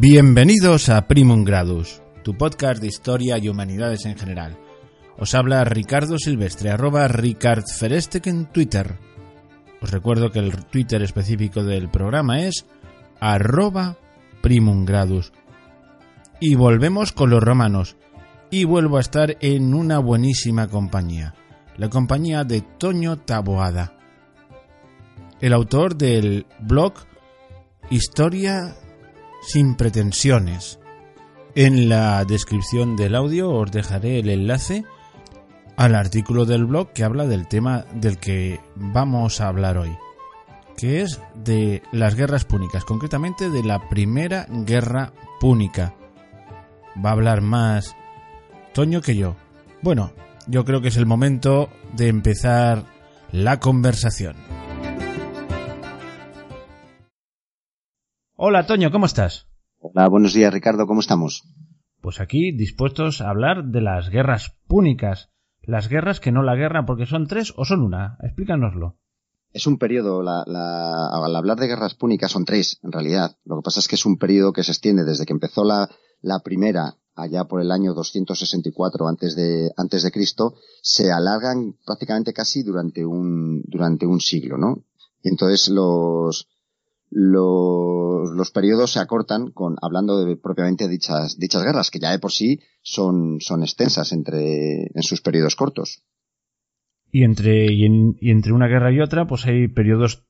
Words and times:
Bienvenidos 0.00 0.90
a 0.90 1.08
Primum 1.08 1.42
Gradus, 1.42 2.00
tu 2.22 2.36
podcast 2.36 2.80
de 2.80 2.86
historia 2.86 3.36
y 3.36 3.48
humanidades 3.48 4.06
en 4.06 4.16
general. 4.16 4.56
Os 5.18 5.34
habla 5.34 5.64
Ricardo 5.64 6.18
Silvestre, 6.18 6.70
arroba 6.70 7.08
RicardFerestec 7.08 8.28
en 8.28 8.46
Twitter. 8.46 8.96
Os 9.82 9.90
recuerdo 9.90 10.30
que 10.30 10.38
el 10.38 10.54
Twitter 10.66 11.02
específico 11.02 11.64
del 11.64 11.90
programa 11.90 12.42
es 12.42 12.64
arroba 13.18 13.98
Primum 14.40 14.84
Gradus. 14.84 15.32
Y 16.38 16.54
volvemos 16.54 17.10
con 17.10 17.30
los 17.30 17.42
romanos. 17.42 17.96
Y 18.52 18.62
vuelvo 18.62 18.98
a 18.98 19.00
estar 19.00 19.36
en 19.40 19.74
una 19.74 19.98
buenísima 19.98 20.68
compañía. 20.68 21.34
La 21.76 21.90
compañía 21.90 22.44
de 22.44 22.60
Toño 22.60 23.16
Taboada. 23.16 23.94
El 25.40 25.52
autor 25.54 25.96
del 25.96 26.46
blog 26.60 26.94
Historia 27.90 28.76
sin 29.48 29.76
pretensiones. 29.76 30.78
En 31.54 31.88
la 31.88 32.22
descripción 32.26 32.96
del 32.96 33.14
audio 33.14 33.50
os 33.50 33.72
dejaré 33.72 34.18
el 34.18 34.28
enlace 34.28 34.84
al 35.76 35.94
artículo 35.94 36.44
del 36.44 36.66
blog 36.66 36.92
que 36.92 37.02
habla 37.02 37.26
del 37.26 37.48
tema 37.48 37.86
del 37.94 38.18
que 38.18 38.60
vamos 38.76 39.40
a 39.40 39.48
hablar 39.48 39.78
hoy, 39.78 39.96
que 40.76 41.00
es 41.00 41.22
de 41.34 41.82
las 41.92 42.14
guerras 42.14 42.44
púnicas, 42.44 42.84
concretamente 42.84 43.48
de 43.48 43.62
la 43.62 43.88
primera 43.88 44.46
guerra 44.50 45.14
púnica. 45.40 45.94
Va 47.02 47.10
a 47.10 47.14
hablar 47.14 47.40
más 47.40 47.96
Toño 48.74 49.00
que 49.00 49.16
yo. 49.16 49.34
Bueno, 49.80 50.12
yo 50.46 50.66
creo 50.66 50.82
que 50.82 50.88
es 50.88 50.96
el 50.98 51.06
momento 51.06 51.70
de 51.94 52.08
empezar 52.08 52.84
la 53.32 53.60
conversación. 53.60 54.47
Hola 58.40 58.66
Toño, 58.66 58.92
¿cómo 58.92 59.06
estás? 59.06 59.48
Hola, 59.80 60.08
buenos 60.08 60.32
días 60.32 60.54
Ricardo, 60.54 60.86
¿cómo 60.86 61.00
estamos? 61.00 61.42
Pues 62.00 62.20
aquí 62.20 62.56
dispuestos 62.56 63.20
a 63.20 63.30
hablar 63.30 63.64
de 63.64 63.80
las 63.80 64.10
guerras 64.10 64.56
púnicas. 64.68 65.30
Las 65.60 65.88
guerras 65.88 66.20
que 66.20 66.30
no 66.30 66.44
la 66.44 66.54
guerra 66.54 66.86
porque 66.86 67.04
son 67.04 67.26
tres 67.26 67.52
o 67.56 67.64
son 67.64 67.82
una. 67.82 68.16
Explícanoslo. 68.22 68.96
Es 69.52 69.66
un 69.66 69.76
periodo, 69.76 70.22
la, 70.22 70.44
la, 70.46 71.08
al 71.08 71.34
hablar 71.34 71.58
de 71.58 71.66
guerras 71.66 71.94
púnicas 71.94 72.30
son 72.30 72.44
tres 72.44 72.78
en 72.84 72.92
realidad. 72.92 73.36
Lo 73.44 73.56
que 73.56 73.62
pasa 73.64 73.80
es 73.80 73.88
que 73.88 73.96
es 73.96 74.06
un 74.06 74.18
periodo 74.18 74.52
que 74.52 74.62
se 74.62 74.70
extiende 74.70 75.02
desde 75.02 75.26
que 75.26 75.32
empezó 75.32 75.64
la, 75.64 75.90
la 76.20 76.38
primera 76.38 76.94
allá 77.16 77.46
por 77.46 77.60
el 77.60 77.72
año 77.72 77.92
264 77.92 79.08
antes 79.08 79.34
de, 79.34 79.72
antes 79.76 80.04
de 80.04 80.12
Cristo, 80.12 80.54
se 80.80 81.10
alargan 81.10 81.74
prácticamente 81.84 82.32
casi 82.32 82.62
durante 82.62 83.04
un, 83.04 83.62
durante 83.66 84.06
un 84.06 84.20
siglo, 84.20 84.58
¿no? 84.58 84.84
Y 85.24 85.30
entonces 85.30 85.70
los, 85.70 86.46
los, 87.10 88.30
los 88.30 88.50
periodos 88.50 88.92
se 88.92 89.00
acortan 89.00 89.50
con 89.50 89.76
hablando 89.80 90.24
de 90.24 90.36
propiamente 90.36 90.88
dichas 90.88 91.38
dichas 91.38 91.62
guerras 91.62 91.90
que 91.90 91.98
ya 91.98 92.10
de 92.10 92.18
por 92.18 92.32
sí 92.32 92.60
son 92.82 93.40
son 93.40 93.62
extensas 93.62 94.12
entre 94.12 94.90
en 94.94 95.02
sus 95.02 95.20
periodos 95.20 95.56
cortos. 95.56 96.02
Y 97.10 97.24
entre 97.24 97.72
y, 97.72 97.86
en, 97.86 98.16
y 98.20 98.30
entre 98.30 98.52
una 98.52 98.66
guerra 98.66 98.92
y 98.92 99.00
otra 99.00 99.26
pues 99.26 99.46
hay 99.46 99.68
periodos 99.68 100.26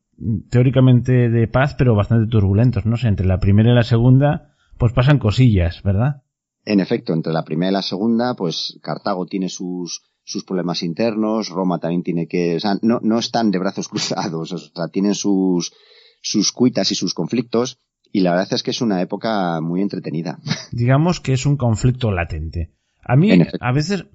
teóricamente 0.50 1.28
de 1.28 1.48
paz 1.48 1.74
pero 1.76 1.96
bastante 1.96 2.30
turbulentos 2.30 2.86
no 2.86 2.96
sé 2.96 3.08
entre 3.08 3.26
la 3.26 3.38
primera 3.38 3.72
y 3.72 3.74
la 3.74 3.82
segunda 3.82 4.54
pues 4.78 4.92
pasan 4.92 5.18
cosillas 5.18 5.82
verdad 5.82 6.22
en 6.64 6.80
efecto 6.80 7.12
entre 7.12 7.32
la 7.32 7.44
primera 7.44 7.70
y 7.70 7.74
la 7.74 7.82
segunda 7.82 8.34
pues 8.34 8.78
Cartago 8.82 9.26
tiene 9.26 9.48
sus 9.48 10.02
sus 10.24 10.44
problemas 10.44 10.82
internos 10.82 11.48
Roma 11.48 11.78
también 11.78 12.02
tiene 12.02 12.26
que 12.26 12.56
o 12.56 12.60
sea 12.60 12.78
no 12.82 13.00
no 13.02 13.18
están 13.18 13.50
de 13.50 13.58
brazos 13.58 13.88
cruzados 13.88 14.52
o 14.52 14.58
sea 14.58 14.88
tienen 14.88 15.14
sus 15.14 15.72
sus 16.20 16.52
cuitas 16.52 16.90
y 16.92 16.94
sus 16.94 17.14
conflictos, 17.14 17.80
y 18.12 18.20
la 18.20 18.30
verdad 18.30 18.52
es 18.52 18.62
que 18.62 18.70
es 18.70 18.80
una 18.80 19.00
época 19.02 19.60
muy 19.60 19.82
entretenida. 19.82 20.38
Digamos 20.72 21.20
que 21.20 21.32
es 21.32 21.46
un 21.46 21.56
conflicto 21.56 22.10
latente. 22.10 22.72
A 23.02 23.16
mí, 23.16 23.30
a 23.60 23.72
veces, 23.72 24.06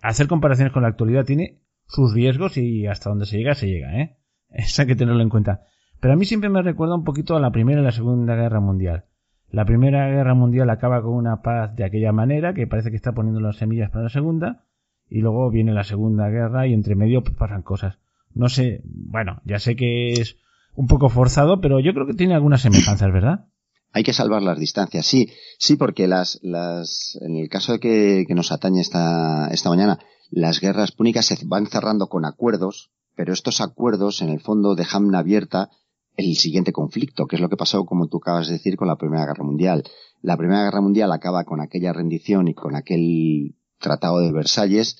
hacer 0.00 0.28
comparaciones 0.28 0.72
con 0.72 0.82
la 0.82 0.88
actualidad 0.88 1.24
tiene 1.24 1.60
sus 1.86 2.12
riesgos 2.12 2.56
y 2.56 2.86
hasta 2.86 3.10
donde 3.10 3.26
se 3.26 3.38
llega, 3.38 3.54
se 3.54 3.66
llega, 3.66 4.00
¿eh? 4.00 4.16
Eso 4.50 4.82
hay 4.82 4.88
que 4.88 4.96
tenerlo 4.96 5.22
en 5.22 5.28
cuenta. 5.28 5.62
Pero 6.00 6.14
a 6.14 6.16
mí 6.16 6.24
siempre 6.24 6.48
me 6.48 6.62
recuerda 6.62 6.94
un 6.94 7.04
poquito 7.04 7.36
a 7.36 7.40
la 7.40 7.50
Primera 7.50 7.80
y 7.80 7.84
la 7.84 7.92
Segunda 7.92 8.36
Guerra 8.36 8.60
Mundial. 8.60 9.04
La 9.50 9.64
Primera 9.64 10.08
Guerra 10.08 10.34
Mundial 10.34 10.70
acaba 10.70 11.02
con 11.02 11.14
una 11.14 11.42
paz 11.42 11.74
de 11.74 11.84
aquella 11.84 12.12
manera, 12.12 12.54
que 12.54 12.66
parece 12.66 12.90
que 12.90 12.96
está 12.96 13.12
poniendo 13.12 13.40
las 13.40 13.56
semillas 13.56 13.90
para 13.90 14.04
la 14.04 14.10
Segunda, 14.10 14.64
y 15.08 15.20
luego 15.20 15.50
viene 15.50 15.72
la 15.72 15.84
Segunda 15.84 16.28
Guerra 16.28 16.66
y 16.66 16.74
entre 16.74 16.94
medio 16.94 17.22
pues, 17.22 17.34
pasan 17.34 17.62
cosas. 17.62 17.98
No 18.34 18.48
sé, 18.48 18.82
bueno, 18.84 19.40
ya 19.44 19.58
sé 19.58 19.74
que 19.74 20.12
es 20.12 20.36
un 20.78 20.86
poco 20.86 21.08
forzado, 21.08 21.60
pero 21.60 21.80
yo 21.80 21.92
creo 21.92 22.06
que 22.06 22.14
tiene 22.14 22.34
algunas 22.34 22.62
semejanzas, 22.62 23.12
¿verdad? 23.12 23.46
Hay 23.92 24.04
que 24.04 24.12
salvar 24.12 24.42
las 24.42 24.60
distancias, 24.60 25.04
sí, 25.04 25.28
sí, 25.58 25.74
porque 25.74 26.06
las, 26.06 26.38
las, 26.40 27.18
en 27.20 27.34
el 27.34 27.48
caso 27.48 27.72
de 27.72 27.80
que, 27.80 28.24
que 28.28 28.34
nos 28.36 28.52
atañe 28.52 28.80
esta, 28.80 29.48
esta 29.48 29.70
mañana, 29.70 29.98
las 30.30 30.60
guerras 30.60 30.92
púnicas 30.92 31.26
se 31.26 31.36
van 31.46 31.66
cerrando 31.66 32.06
con 32.06 32.24
acuerdos, 32.24 32.92
pero 33.16 33.32
estos 33.32 33.60
acuerdos 33.60 34.22
en 34.22 34.28
el 34.28 34.38
fondo 34.38 34.76
dejan 34.76 35.12
abierta 35.16 35.68
el 36.16 36.36
siguiente 36.36 36.72
conflicto, 36.72 37.26
que 37.26 37.34
es 37.34 37.42
lo 37.42 37.48
que 37.48 37.56
pasó, 37.56 37.84
como 37.84 38.06
tú 38.06 38.18
acabas 38.18 38.46
de 38.46 38.52
decir, 38.52 38.76
con 38.76 38.86
la 38.86 38.96
Primera 38.96 39.26
Guerra 39.26 39.42
Mundial. 39.42 39.82
La 40.22 40.36
Primera 40.36 40.62
Guerra 40.62 40.80
Mundial 40.80 41.10
acaba 41.10 41.42
con 41.42 41.60
aquella 41.60 41.92
rendición 41.92 42.46
y 42.46 42.54
con 42.54 42.76
aquel 42.76 43.56
Tratado 43.80 44.20
de 44.20 44.30
Versalles, 44.30 44.96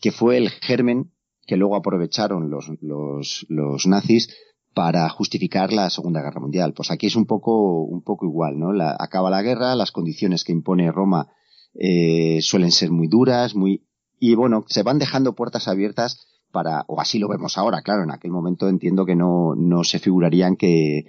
que 0.00 0.10
fue 0.10 0.38
el 0.38 0.50
germen 0.50 1.12
que 1.46 1.56
luego 1.56 1.76
aprovecharon 1.76 2.50
los, 2.50 2.68
los, 2.80 3.46
los 3.48 3.86
nazis 3.86 4.28
para 4.74 5.08
justificar 5.08 5.72
la 5.72 5.90
Segunda 5.90 6.22
Guerra 6.22 6.40
Mundial. 6.40 6.72
Pues 6.74 6.90
aquí 6.90 7.06
es 7.06 7.16
un 7.16 7.26
poco, 7.26 7.82
un 7.82 8.02
poco 8.02 8.26
igual, 8.26 8.58
¿no? 8.58 8.72
La, 8.72 8.96
acaba 8.98 9.30
la 9.30 9.42
guerra, 9.42 9.74
las 9.74 9.92
condiciones 9.92 10.44
que 10.44 10.52
impone 10.52 10.92
Roma 10.92 11.28
eh, 11.74 12.38
suelen 12.42 12.72
ser 12.72 12.90
muy 12.90 13.08
duras, 13.08 13.54
muy 13.54 13.84
y 14.20 14.34
bueno, 14.34 14.64
se 14.68 14.82
van 14.82 14.98
dejando 14.98 15.34
puertas 15.34 15.66
abiertas 15.66 16.26
para, 16.52 16.84
o 16.88 17.00
así 17.00 17.18
lo 17.18 17.28
vemos 17.28 17.56
ahora, 17.56 17.80
claro, 17.80 18.02
en 18.04 18.10
aquel 18.10 18.30
momento 18.30 18.68
entiendo 18.68 19.06
que 19.06 19.16
no, 19.16 19.54
no 19.56 19.82
se 19.82 19.98
figurarían 19.98 20.56
que, 20.56 21.06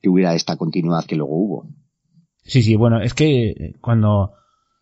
que 0.00 0.08
hubiera 0.08 0.34
esta 0.34 0.56
continuidad 0.56 1.04
que 1.04 1.16
luego 1.16 1.34
hubo. 1.34 1.66
Sí, 2.44 2.62
sí, 2.62 2.76
bueno, 2.76 3.00
es 3.00 3.14
que 3.14 3.74
cuando, 3.80 4.32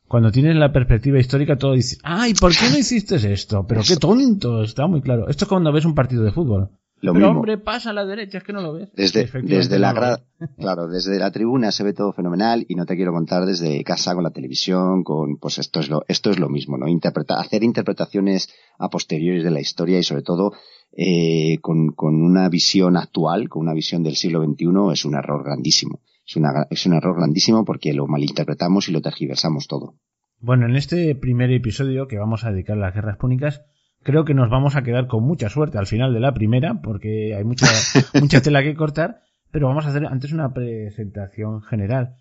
cuando 0.06 0.30
tienes 0.30 0.56
la 0.56 0.72
perspectiva 0.72 1.18
histórica 1.18 1.56
todo 1.56 1.72
dice, 1.72 1.96
ay, 2.02 2.34
¿por 2.34 2.52
qué 2.52 2.68
no 2.70 2.78
hiciste 2.78 3.16
esto? 3.32 3.64
Pero 3.66 3.82
qué 3.86 3.96
tonto, 3.96 4.62
está 4.62 4.86
muy 4.86 5.00
claro. 5.00 5.28
Esto 5.28 5.44
es 5.44 5.48
cuando 5.48 5.72
ves 5.72 5.84
un 5.84 5.94
partido 5.94 6.22
de 6.22 6.32
fútbol. 6.32 6.70
Lo 7.02 7.12
Pero 7.14 7.26
mismo. 7.26 7.40
hombre, 7.40 7.56
pasa 7.58 7.90
a 7.90 7.92
la 7.94 8.04
derecha, 8.04 8.38
es 8.38 8.44
que 8.44 8.52
no 8.52 8.60
lo 8.60 8.74
ves. 8.74 8.90
Desde, 8.94 9.24
desde 9.42 9.78
la 9.78 9.92
no 9.94 10.00
lo 10.00 10.06
gra- 10.06 10.22
claro, 10.58 10.86
desde 10.88 11.18
la 11.18 11.30
tribuna 11.30 11.72
se 11.72 11.82
ve 11.82 11.92
todo 11.94 12.12
fenomenal 12.12 12.66
y 12.68 12.74
no 12.74 12.84
te 12.84 12.94
quiero 12.96 13.12
contar 13.12 13.46
desde 13.46 13.82
casa 13.84 14.14
con 14.14 14.22
la 14.22 14.30
televisión, 14.30 15.02
con, 15.02 15.38
pues 15.38 15.58
esto 15.58 15.80
es 15.80 15.88
lo, 15.88 16.04
esto 16.08 16.30
es 16.30 16.38
lo 16.38 16.48
mismo, 16.50 16.76
¿no? 16.76 16.88
Interpreta, 16.88 17.40
hacer 17.40 17.62
interpretaciones 17.62 18.52
a 18.78 18.90
posteriores 18.90 19.44
de 19.44 19.50
la 19.50 19.60
historia 19.60 19.98
y 19.98 20.02
sobre 20.02 20.22
todo, 20.22 20.52
eh, 20.92 21.58
con, 21.62 21.92
con 21.92 22.22
una 22.22 22.48
visión 22.48 22.96
actual, 22.96 23.48
con 23.48 23.62
una 23.62 23.72
visión 23.74 24.02
del 24.02 24.16
siglo 24.16 24.42
XXI 24.44 24.66
es 24.92 25.04
un 25.04 25.14
error 25.14 25.42
grandísimo. 25.44 26.00
Es 26.26 26.36
una, 26.36 26.66
es 26.70 26.84
un 26.86 26.92
error 26.94 27.16
grandísimo 27.16 27.64
porque 27.64 27.92
lo 27.94 28.06
malinterpretamos 28.06 28.88
y 28.88 28.92
lo 28.92 29.00
tergiversamos 29.00 29.66
todo. 29.68 29.94
Bueno, 30.38 30.66
en 30.66 30.76
este 30.76 31.14
primer 31.14 31.50
episodio 31.50 32.06
que 32.08 32.18
vamos 32.18 32.44
a 32.44 32.50
dedicar 32.52 32.76
a 32.76 32.80
las 32.80 32.94
guerras 32.94 33.16
púnicas, 33.16 33.62
creo 34.02 34.24
que 34.24 34.34
nos 34.34 34.50
vamos 34.50 34.76
a 34.76 34.82
quedar 34.82 35.06
con 35.06 35.24
mucha 35.24 35.48
suerte 35.48 35.78
al 35.78 35.86
final 35.86 36.12
de 36.14 36.20
la 36.20 36.32
primera, 36.34 36.80
porque 36.82 37.34
hay 37.34 37.44
mucha, 37.44 37.66
mucha 38.20 38.40
tela 38.42 38.62
que 38.62 38.74
cortar, 38.74 39.20
pero 39.50 39.68
vamos 39.68 39.86
a 39.86 39.90
hacer 39.90 40.06
antes 40.06 40.32
una 40.32 40.52
presentación 40.52 41.62
general. 41.62 42.16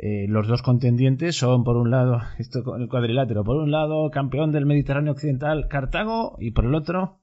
Eh, 0.00 0.26
los 0.28 0.46
dos 0.46 0.62
contendientes 0.62 1.36
son, 1.36 1.64
por 1.64 1.76
un 1.76 1.90
lado, 1.90 2.20
esto 2.38 2.62
con 2.62 2.80
el 2.80 2.88
cuadrilátero, 2.88 3.42
por 3.44 3.56
un 3.56 3.70
lado, 3.70 4.10
campeón 4.10 4.52
del 4.52 4.66
Mediterráneo 4.66 5.12
Occidental, 5.12 5.66
Cartago, 5.68 6.36
y 6.38 6.52
por 6.52 6.64
el 6.66 6.74
otro, 6.74 7.20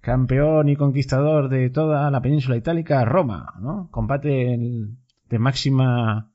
campeón 0.00 0.68
y 0.68 0.76
conquistador 0.76 1.48
de 1.48 1.70
toda 1.70 2.10
la 2.10 2.20
península 2.20 2.56
itálica, 2.56 3.04
Roma, 3.04 3.54
¿no? 3.60 3.88
Combate 3.90 4.58
de 5.30 5.38
máxima, 5.38 6.30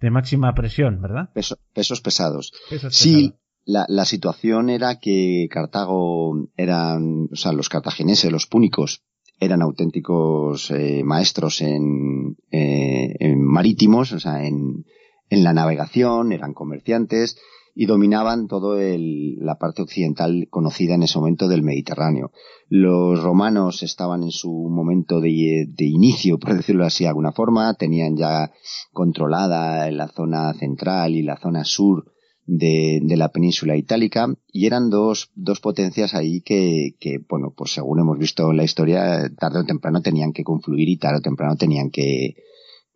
de 0.00 0.10
máxima 0.10 0.54
presión, 0.54 1.00
¿verdad? 1.00 1.30
Peso- 1.32 1.56
pesos 1.74 2.00
pesados. 2.00 2.52
Pesos 2.68 2.94
Sí, 2.94 3.14
pesados. 3.14 3.39
La, 3.64 3.84
la 3.88 4.04
situación 4.04 4.70
era 4.70 4.98
que 4.98 5.48
Cartago 5.50 6.48
eran, 6.56 7.28
o 7.32 7.36
sea, 7.36 7.52
los 7.52 7.68
cartagineses, 7.68 8.32
los 8.32 8.46
púnicos, 8.46 9.02
eran 9.38 9.62
auténticos 9.62 10.70
eh, 10.70 11.02
maestros 11.02 11.62
en, 11.62 12.36
eh, 12.50 13.34
marítimos, 13.36 14.12
o 14.12 14.20
sea, 14.20 14.46
en, 14.46 14.84
en 15.30 15.44
la 15.44 15.54
navegación, 15.54 16.32
eran 16.32 16.52
comerciantes 16.52 17.38
y 17.74 17.86
dominaban 17.86 18.48
todo 18.48 18.78
el, 18.78 19.36
la 19.38 19.56
parte 19.56 19.82
occidental 19.82 20.48
conocida 20.50 20.94
en 20.94 21.04
ese 21.04 21.18
momento 21.18 21.48
del 21.48 21.62
Mediterráneo. 21.62 22.32
Los 22.68 23.22
romanos 23.22 23.82
estaban 23.82 24.22
en 24.24 24.32
su 24.32 24.50
momento 24.50 25.20
de, 25.20 25.66
de 25.68 25.86
inicio, 25.86 26.38
por 26.38 26.54
decirlo 26.54 26.84
así 26.84 27.04
de 27.04 27.08
alguna 27.08 27.32
forma, 27.32 27.72
tenían 27.74 28.16
ya 28.16 28.52
controlada 28.92 29.90
la 29.90 30.08
zona 30.08 30.52
central 30.54 31.14
y 31.14 31.22
la 31.22 31.38
zona 31.38 31.64
sur 31.64 32.09
de, 32.50 32.98
de, 33.00 33.16
la 33.16 33.28
península 33.28 33.76
itálica 33.76 34.26
y 34.50 34.66
eran 34.66 34.90
dos, 34.90 35.30
dos 35.36 35.60
potencias 35.60 36.14
ahí 36.14 36.40
que, 36.40 36.96
que, 36.98 37.18
bueno, 37.28 37.54
pues 37.56 37.72
según 37.72 38.00
hemos 38.00 38.18
visto 38.18 38.50
en 38.50 38.56
la 38.56 38.64
historia, 38.64 39.30
tarde 39.38 39.60
o 39.60 39.64
temprano 39.64 40.02
tenían 40.02 40.32
que 40.32 40.42
confluir 40.42 40.88
y 40.88 40.96
tarde 40.96 41.18
o 41.18 41.22
temprano 41.22 41.54
tenían 41.56 41.90
que, 41.90 42.34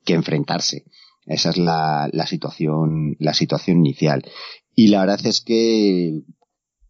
que 0.04 0.14
enfrentarse. 0.14 0.84
Esa 1.24 1.50
es 1.50 1.56
la, 1.56 2.08
la 2.12 2.26
situación, 2.26 3.16
la 3.20 3.32
situación 3.32 3.78
inicial. 3.78 4.24
Y 4.74 4.88
la 4.88 5.00
verdad 5.00 5.24
es 5.24 5.40
que 5.40 6.22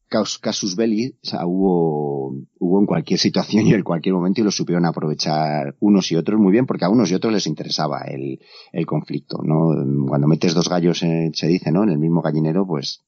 casus 0.09 0.77
belli 0.77 1.17
o 1.23 1.27
sea, 1.27 1.47
hubo, 1.47 2.35
hubo 2.59 2.81
en 2.81 2.87
cualquier 2.87 3.19
situación 3.19 3.67
y 3.67 3.75
en 3.75 3.83
cualquier 3.83 4.15
momento 4.15 4.41
y 4.41 4.45
lo 4.45 4.51
supieron 4.51 4.87
aprovechar 4.87 5.77
unos 5.81 6.11
y 6.13 6.17
otros 6.17 6.41
muy 6.41 6.53
bien 6.53 6.67
porque 6.67 6.85
a 6.85 6.89
unos 6.89 7.11
y 7.11 7.15
otros 7.15 7.33
les 7.33 7.47
interesaba 7.47 8.03
el, 8.07 8.41
el 8.73 8.87
conflicto, 8.87 9.39
¿no? 9.43 9.71
Cuando 10.07 10.29
metes 10.29 10.55
dos 10.55 10.69
gallos, 10.69 10.99
se 10.99 11.47
dice, 11.47 11.73
¿no? 11.73 11.83
En 11.83 11.91
el 11.91 11.99
mismo 11.99 12.23
gallinero, 12.23 12.67
pues 12.67 13.05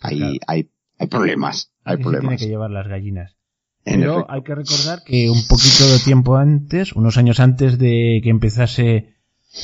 hay, 0.00 0.38
hay, 0.46 0.70
hay 0.98 1.06
problemas, 1.06 1.72
hay 1.84 1.96
problemas. 1.96 2.22
tiene 2.22 2.36
que 2.38 2.48
llevar 2.48 2.70
las 2.70 2.88
gallinas. 2.88 3.36
Pero 3.84 4.30
hay 4.30 4.42
que 4.42 4.54
recordar 4.54 5.02
que 5.04 5.30
un 5.30 5.46
poquito 5.48 5.86
de 5.90 5.98
tiempo 6.04 6.36
antes, 6.36 6.92
unos 6.92 7.16
años 7.16 7.40
antes 7.40 7.78
de 7.78 8.20
que 8.22 8.30
empezase, 8.30 9.14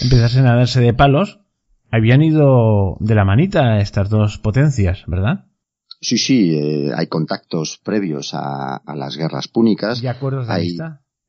empezasen 0.00 0.46
a 0.46 0.56
darse 0.56 0.80
de 0.80 0.94
palos, 0.94 1.40
habían 1.90 2.22
ido 2.22 2.96
de 3.00 3.14
la 3.14 3.24
manita 3.24 3.80
estas 3.80 4.08
dos 4.08 4.38
potencias, 4.38 5.04
¿verdad? 5.06 5.46
Sí, 6.04 6.18
sí, 6.18 6.54
eh, 6.54 6.92
hay 6.94 7.06
contactos 7.06 7.80
previos 7.82 8.32
a, 8.34 8.82
las 8.94 9.16
guerras 9.16 9.48
púnicas. 9.48 10.02
¿Y 10.02 10.06
acuerdos 10.06 10.46
de 10.46 10.52
hay, 10.52 10.76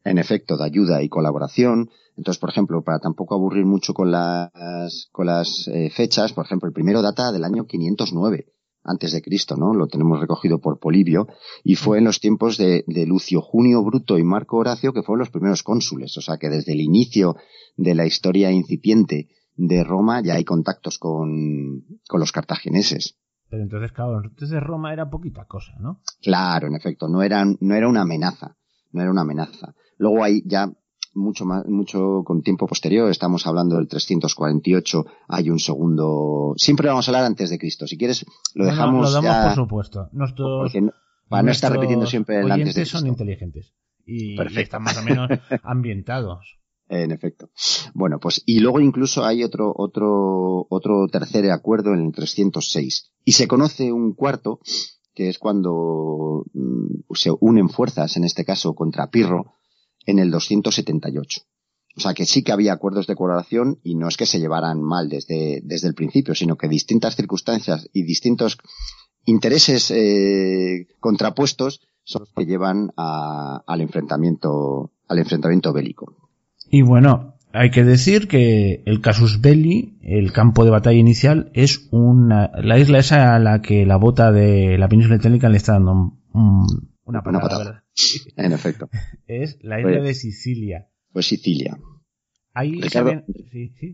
En 0.04 0.18
efecto, 0.18 0.57
de 0.57 0.66
ayuda 0.66 1.01
y 1.01 1.07
colaboración. 1.07 1.89
Entonces, 2.18 2.39
por 2.42 2.50
ejemplo, 2.50 2.83
para 2.83 3.00
tampoco 3.00 3.36
aburrir 3.36 3.66
mucho 3.66 3.94
con 3.94 4.12
las, 4.12 5.07
con 5.13 5.27
las 5.27 5.69
eh, 5.69 5.89
fechas, 5.89 6.33
por 6.33 6.45
ejemplo, 6.45 6.68
el 6.68 6.74
primero 6.74 7.01
data 7.01 7.31
del 7.31 7.45
año 7.45 7.66
509 7.66 8.48
antes 8.83 9.13
de 9.13 9.22
Cristo, 9.22 9.56
¿no? 9.56 9.74
Lo 9.74 9.88
tenemos 9.88 10.19
recogido 10.19 10.60
por 10.60 10.77
Polibio 10.77 11.27
y 11.63 11.75
fue 11.75 11.98
en 11.98 12.04
los 12.04 12.19
tiempos 12.19 12.57
de, 12.57 12.83
de, 12.86 13.06
Lucio 13.06 13.42
Junio 13.42 13.81
Bruto 13.81 14.18
y 14.18 14.24
Marco 14.24 14.57
Horacio 14.57 14.92
que 14.92 15.04
fueron 15.04 15.19
los 15.19 15.31
primeros 15.31 15.63
cónsules, 15.63 16.16
o 16.18 16.22
sea 16.22 16.38
que 16.38 16.50
desde 16.50 16.74
el 16.74 16.81
inicio 16.81 17.36
de 17.77 17.95
la 17.95 18.06
historia 18.06 18.51
incipiente 18.51 19.30
de 19.56 19.83
Roma 19.83 20.22
ya 20.22 20.36
hay 20.36 20.44
contactos 20.44 21.00
con, 21.00 21.86
con 22.07 22.19
los 22.19 22.31
cartagineses. 22.31 23.18
Pero 23.50 23.64
entonces, 23.64 23.92
claro, 23.92 24.22
entonces 24.24 24.50
de 24.50 24.60
Roma 24.60 24.92
era 24.94 25.10
poquita 25.10 25.46
cosa, 25.46 25.74
¿no? 25.80 26.02
Claro, 26.22 26.68
en 26.68 26.76
efecto, 26.76 27.08
no 27.08 27.22
era, 27.22 27.46
no 27.46 27.76
era 27.76 27.88
una 27.88 28.02
amenaza, 28.02 28.58
no 28.92 29.02
era 29.02 29.12
una 29.12 29.22
amenaza. 29.22 29.76
Luego 29.98 30.24
hay 30.24 30.44
ya 30.46 30.72
mucho 31.14 31.46
más, 31.46 31.66
mucho 31.66 32.24
con 32.26 32.42
tiempo 32.42 32.68
posterior, 32.68 33.10
estamos 33.10 33.48
hablando 33.48 33.78
del 33.78 33.88
348, 33.88 35.06
hay 35.28 35.50
un 35.50 35.60
segundo, 35.60 36.54
siempre 36.58 36.90
vamos 36.90 37.08
a 37.08 37.12
hablar 37.12 37.26
antes 37.26 37.50
de 37.50 37.58
Cristo, 37.58 37.88
si 37.88 37.98
quieres 37.98 38.26
lo 38.54 38.66
dejamos 38.66 39.14
lo 39.14 39.22
damos 39.22 39.46
por 39.46 39.56
supuesto. 39.56 40.10
Nuestros, 40.12 40.74
para 41.30 41.44
no 41.44 41.52
estar 41.52 41.72
repitiendo 41.72 42.06
siempre 42.06 42.42
el 42.42 42.52
antes 42.52 42.76
de 42.76 42.82
Cristo. 42.82 43.00
son 43.00 43.08
inteligentes 43.08 43.74
y, 44.06 44.36
y 44.36 44.60
están 44.60 44.84
más 44.84 44.98
o 44.98 45.04
menos 45.04 45.30
ambientados. 45.64 46.60
En 46.88 47.12
efecto. 47.12 47.50
Bueno, 47.96 48.20
pues 48.20 48.44
y 48.46 48.60
luego 48.60 48.80
incluso 48.80 49.26
hay 49.26 49.44
otro 49.44 49.74
otro 49.76 50.68
otro 50.70 51.08
tercer 51.08 51.50
acuerdo 51.50 51.94
en 51.94 52.06
el 52.06 52.12
306 52.12 53.12
y 53.24 53.32
se 53.32 53.48
conoce 53.48 53.92
un 53.92 54.14
cuarto 54.14 54.60
que 55.16 55.30
es 55.30 55.40
cuando 55.40 56.46
mm, 56.54 57.14
se 57.16 57.32
unen 57.40 57.70
fuerzas 57.70 58.18
en 58.18 58.24
este 58.24 58.46
caso 58.46 58.76
contra 58.76 59.10
Pirro 59.10 59.56
en 60.06 60.20
el 60.20 60.30
278. 60.30 61.42
O 61.98 62.02
sea 62.02 62.14
que 62.14 62.26
sí 62.26 62.44
que 62.44 62.52
había 62.52 62.74
acuerdos 62.74 63.08
de 63.08 63.16
colaboración 63.16 63.80
y 63.82 63.96
no 63.96 64.08
es 64.10 64.18
que 64.18 64.26
se 64.26 64.40
llevaran 64.40 64.82
mal 64.84 65.08
desde, 65.08 65.62
desde 65.64 65.88
el 65.88 65.96
principio, 65.96 66.36
sino 66.36 66.58
que 66.58 66.68
distintas 66.68 67.16
circunstancias 67.16 67.90
y 67.94 68.04
distintos 68.04 68.58
intereses 69.24 69.92
eh, 69.92 70.88
contrapuestos 71.00 71.82
son 72.04 72.22
los 72.22 72.34
que 72.36 72.46
llevan 72.46 72.92
a, 72.98 73.64
al 73.66 73.82
enfrentamiento 73.82 74.92
al 75.08 75.20
enfrentamiento 75.20 75.72
bélico. 75.72 76.25
Y 76.75 76.81
bueno, 76.81 77.38
hay 77.54 77.72
que 77.72 77.86
decir 77.86 78.27
que 78.27 78.83
el 78.86 79.00
Casus 79.00 79.39
Belli, 79.39 79.98
el 80.01 80.33
campo 80.33 80.66
de 80.66 80.72
batalla 80.72 81.00
inicial, 81.00 81.50
es 81.54 81.88
una, 81.89 82.51
la 82.54 82.77
isla 82.77 83.00
esa 83.00 83.33
a 83.33 83.39
la 83.39 83.62
que 83.62 83.86
la 83.86 83.95
bota 83.95 84.33
de 84.33 84.77
la 84.77 84.89
península 84.89 85.16
itálica 85.16 85.48
le 85.48 85.56
está 85.56 85.72
dando 85.72 86.18
una 86.33 87.24
patada. 87.24 87.86
En 88.36 88.51
efecto. 88.51 88.89
Es 89.25 89.57
la 89.62 89.80
isla 89.80 90.01
de 90.01 90.13
Sicilia. 90.13 90.89
Pues 91.13 91.27
Sicilia. 91.27 91.77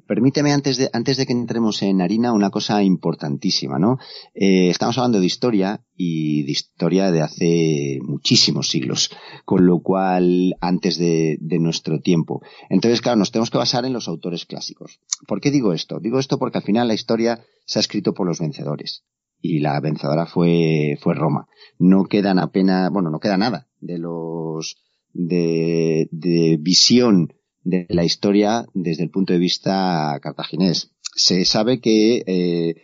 Permíteme 0.08 0.54
antes 0.54 0.78
de, 0.78 0.90
antes 0.94 1.18
de 1.18 1.26
que 1.26 1.34
entremos 1.34 1.82
en 1.82 2.02
harina 2.02 2.32
una 2.32 2.52
cosa 2.52 2.84
importantísima, 2.84 3.80
¿no? 3.80 3.98
Eh, 4.36 4.70
estamos 4.70 4.98
hablando 4.98 5.20
de 5.20 5.26
historia 5.26 5.84
y 5.96 6.44
de 6.44 6.52
historia 6.52 7.12
de 7.12 7.22
hace 7.22 8.00
muchísimos 8.04 8.70
siglos, 8.70 9.10
con 9.46 9.66
lo 9.66 9.82
cual 9.82 10.56
antes 10.62 10.98
de, 10.98 11.38
de 11.42 11.60
nuestro 11.60 12.02
tiempo. 12.02 12.42
Entonces, 12.70 13.02
claro, 13.02 13.18
nos 13.18 13.32
tenemos 13.32 13.50
que 13.50 13.58
basar 13.58 13.86
en 13.86 13.94
los 13.94 14.08
autores 14.08 14.46
clásicos. 14.46 15.00
¿Por 15.28 15.42
qué 15.42 15.50
digo 15.50 15.74
esto? 15.74 16.00
Digo 16.00 16.20
esto 16.20 16.38
porque 16.38 16.60
al 16.60 16.64
final 16.64 16.88
la 16.88 16.94
historia 16.94 17.44
se 17.66 17.80
ha 17.80 17.82
escrito 17.82 18.14
por 18.14 18.28
los 18.28 18.40
vencedores 18.40 19.04
y 19.42 19.60
la 19.60 19.80
vencedora 19.80 20.28
fue, 20.28 20.98
fue 21.02 21.16
Roma. 21.16 21.48
No 21.80 22.06
quedan 22.06 22.38
apenas, 22.38 22.92
bueno, 22.92 23.10
no 23.10 23.20
queda 23.20 23.38
nada 23.38 23.68
de 23.80 23.98
los, 23.98 24.78
de, 25.14 26.08
de 26.12 26.58
visión 26.60 27.34
de 27.64 27.86
la 27.90 28.04
historia 28.04 28.66
desde 28.74 29.04
el 29.04 29.10
punto 29.10 29.34
de 29.34 29.40
vista 29.40 30.18
cartaginés. 30.22 30.92
Se 31.16 31.46
sabe 31.46 31.80
que 31.80 32.24
eh, 32.26 32.76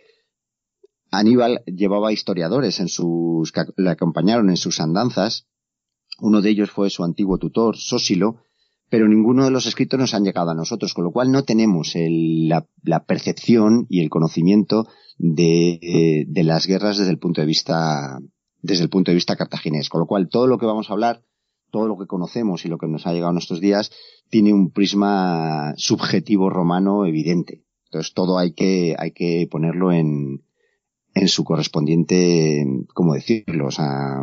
Aníbal 1.10 1.62
llevaba 1.66 2.12
historiadores 2.12 2.80
en 2.80 2.88
sus, 2.88 3.52
que 3.52 3.62
le 3.76 3.90
acompañaron 3.90 4.50
en 4.50 4.56
sus 4.56 4.80
andanzas. 4.80 5.46
Uno 6.20 6.42
de 6.42 6.50
ellos 6.50 6.70
fue 6.70 6.90
su 6.90 7.04
antiguo 7.04 7.38
tutor, 7.38 7.76
Sósilo, 7.76 8.36
pero 8.90 9.08
ninguno 9.08 9.44
de 9.44 9.50
los 9.50 9.66
escritos 9.66 9.98
nos 9.98 10.14
han 10.14 10.24
llegado 10.24 10.50
a 10.50 10.54
nosotros, 10.54 10.94
con 10.94 11.04
lo 11.04 11.12
cual 11.12 11.30
no 11.30 11.44
tenemos 11.44 11.94
el, 11.94 12.48
la, 12.48 12.66
la, 12.82 13.04
percepción 13.04 13.86
y 13.88 14.00
el 14.00 14.10
conocimiento 14.10 14.88
de, 15.18 16.24
de, 16.26 16.44
las 16.44 16.66
guerras 16.66 16.98
desde 16.98 17.10
el 17.10 17.18
punto 17.18 17.40
de 17.40 17.46
vista 17.46 18.18
desde 18.60 18.84
el 18.84 18.90
punto 18.90 19.10
de 19.10 19.16
vista 19.16 19.36
cartaginés, 19.36 19.88
con 19.88 20.00
lo 20.00 20.06
cual 20.06 20.28
todo 20.28 20.46
lo 20.46 20.58
que 20.58 20.66
vamos 20.66 20.90
a 20.90 20.92
hablar, 20.92 21.22
todo 21.70 21.86
lo 21.86 21.98
que 21.98 22.06
conocemos 22.06 22.64
y 22.64 22.68
lo 22.68 22.78
que 22.78 22.88
nos 22.88 23.06
ha 23.06 23.12
llegado 23.12 23.32
en 23.32 23.38
estos 23.38 23.60
días 23.60 23.90
tiene 24.28 24.52
un 24.52 24.70
prisma 24.70 25.74
subjetivo 25.76 26.50
romano 26.50 27.06
evidente. 27.06 27.64
Entonces 27.86 28.12
todo 28.14 28.38
hay 28.38 28.52
que 28.52 28.94
hay 28.98 29.12
que 29.12 29.48
ponerlo 29.50 29.92
en 29.92 30.42
en 31.14 31.28
su 31.28 31.44
correspondiente, 31.44 32.64
¿cómo 32.94 33.14
decirlo? 33.14 33.66
O 33.66 33.70
sea, 33.70 34.22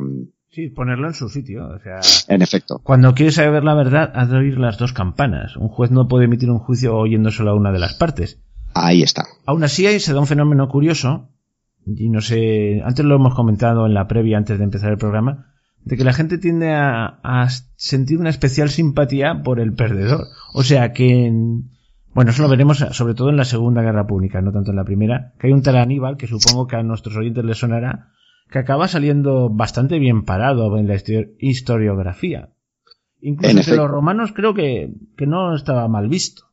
Sí, 0.56 0.70
ponerlo 0.70 1.08
en 1.08 1.14
su 1.14 1.28
sitio. 1.28 1.68
O 1.68 1.80
sea, 1.80 2.00
en 2.34 2.42
efecto. 2.42 2.80
Cuando 2.82 3.14
quieres 3.14 3.36
saber 3.36 3.66
la 3.66 3.74
verdad, 3.74 4.10
has 4.16 4.30
de 4.30 4.38
oír 4.38 4.58
las 4.58 4.78
dos 4.78 4.94
campanas. 4.94 5.58
Un 5.58 5.68
juez 5.68 5.92
no 5.92 6.08
puede 6.08 6.26
emitir 6.26 6.50
un 6.50 6.60
juicio 6.60 6.96
oyendo 6.96 7.30
solo 7.30 7.52
a 7.52 7.56
una 7.56 7.74
de 7.74 7.80
las 7.80 7.96
partes. 7.96 8.42
Ahí 8.74 9.04
está. 9.04 9.26
Aún 9.46 9.66
así, 9.66 9.86
ahí 9.86 10.00
se 10.00 10.14
da 10.14 10.22
un 10.22 10.28
fenómeno 10.28 10.70
curioso, 10.70 11.30
y 11.86 12.10
no 12.10 12.22
sé, 12.22 12.82
antes 12.86 13.04
lo 13.06 13.16
hemos 13.16 13.36
comentado 13.36 13.86
en 13.86 13.94
la 13.94 14.08
previa, 14.08 14.38
antes 14.38 14.58
de 14.58 14.64
empezar 14.64 14.92
el 14.92 14.98
programa, 14.98 15.54
de 15.86 15.98
que 15.98 16.04
la 16.04 16.14
gente 16.14 16.38
tiende 16.40 16.74
a, 16.74 17.20
a 17.24 17.48
sentir 17.76 18.18
una 18.18 18.32
especial 18.32 18.70
simpatía 18.70 19.44
por 19.44 19.60
el 19.60 19.74
perdedor. 19.74 20.26
O 20.54 20.64
sea 20.64 20.94
que, 20.94 21.28
en, 21.28 21.70
bueno, 22.14 22.32
eso 22.32 22.42
lo 22.42 22.50
veremos 22.50 22.80
sobre 22.92 23.14
todo 23.14 23.30
en 23.30 23.38
la 23.38 23.46
Segunda 23.46 23.84
Guerra 23.84 24.08
Pública, 24.08 24.42
no 24.42 24.52
tanto 24.52 24.72
en 24.72 24.78
la 24.78 24.84
Primera, 24.84 25.34
que 25.40 25.48
hay 25.48 25.54
un 25.54 25.62
tal 25.62 25.78
Aníbal, 25.78 26.18
que 26.18 26.28
supongo 26.28 26.68
que 26.68 26.76
a 26.76 26.84
nuestros 26.84 27.16
oyentes 27.16 27.46
les 27.46 27.60
sonará, 27.60 28.10
que 28.50 28.60
acaba 28.60 28.88
saliendo 28.88 29.50
bastante 29.50 30.00
bien 30.00 30.26
parado 30.26 30.76
en 30.78 30.88
la 30.88 30.96
historiografía. 31.40 32.50
Incluso 33.22 33.58
entre 33.58 33.76
los 33.76 33.90
romanos 33.90 34.34
creo 34.34 34.54
que, 34.54 34.92
que 35.16 35.28
no 35.28 35.56
estaba 35.56 35.88
mal 35.88 36.10
visto. 36.10 36.44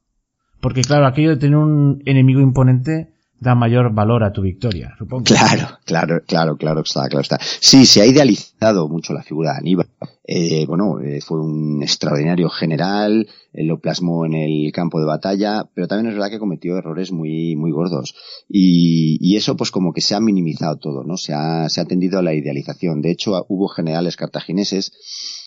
Porque 0.60 0.82
claro, 0.82 1.06
aquello 1.06 1.30
de 1.30 1.36
tener 1.36 1.56
un 1.56 2.02
enemigo 2.06 2.40
imponente 2.40 3.11
da 3.42 3.54
mayor 3.54 3.92
valor 3.92 4.22
a 4.22 4.32
tu 4.32 4.40
victoria, 4.40 4.94
supongo. 4.96 5.24
Claro, 5.24 5.78
claro, 5.84 6.22
claro, 6.26 6.56
claro 6.56 6.80
está, 6.82 7.08
claro 7.08 7.22
está. 7.22 7.38
Sí, 7.40 7.86
se 7.86 8.00
ha 8.00 8.06
idealizado 8.06 8.88
mucho 8.88 9.12
la 9.12 9.22
figura 9.22 9.52
de 9.52 9.58
Aníbal. 9.58 9.88
Eh, 10.24 10.64
bueno, 10.66 11.00
eh, 11.00 11.20
fue 11.20 11.40
un 11.40 11.82
extraordinario 11.82 12.48
general, 12.48 13.26
eh, 13.52 13.64
lo 13.64 13.80
plasmó 13.80 14.24
en 14.24 14.34
el 14.34 14.72
campo 14.72 15.00
de 15.00 15.06
batalla, 15.06 15.68
pero 15.74 15.88
también 15.88 16.08
es 16.08 16.14
verdad 16.14 16.30
que 16.30 16.38
cometió 16.38 16.78
errores 16.78 17.10
muy, 17.10 17.56
muy 17.56 17.72
gordos. 17.72 18.14
Y, 18.48 19.18
y 19.20 19.36
eso 19.36 19.56
pues 19.56 19.72
como 19.72 19.92
que 19.92 20.00
se 20.00 20.14
ha 20.14 20.20
minimizado 20.20 20.76
todo, 20.76 21.02
¿no? 21.02 21.16
Se 21.16 21.34
ha, 21.34 21.68
se 21.68 21.80
ha 21.80 21.84
tendido 21.84 22.20
a 22.20 22.22
la 22.22 22.34
idealización. 22.34 23.02
De 23.02 23.10
hecho, 23.10 23.44
hubo 23.48 23.66
generales 23.66 24.16
cartagineses 24.16 24.92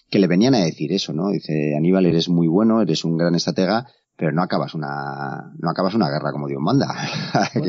que 0.10 0.20
le 0.20 0.28
venían 0.28 0.56
a 0.56 0.66
decir 0.66 0.92
eso, 0.92 1.14
¿no? 1.14 1.30
Dice, 1.30 1.75
Aníbal, 1.78 2.06
eres 2.06 2.28
muy 2.28 2.48
bueno, 2.48 2.82
eres 2.82 3.06
un 3.06 3.18
gran 3.18 3.36
estratega, 3.36 3.88
pero 4.15 4.31
no 4.31 4.41
acabas 4.41 4.74
una 4.74 5.53
no 5.57 5.69
acabas 5.69 5.93
una 5.95 6.10
guerra 6.10 6.31
como 6.31 6.48
Dios 6.48 6.62
manda. 6.62 6.88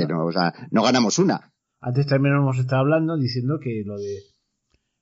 No, 0.08 0.24
o 0.26 0.32
sea, 0.32 0.52
no 0.70 0.82
ganamos 0.82 1.18
una. 1.18 1.52
Antes 1.80 2.06
también 2.06 2.36
hemos 2.36 2.58
estado 2.58 2.80
hablando 2.80 3.16
diciendo 3.16 3.58
que 3.60 3.82
lo 3.84 3.96
de 3.98 4.20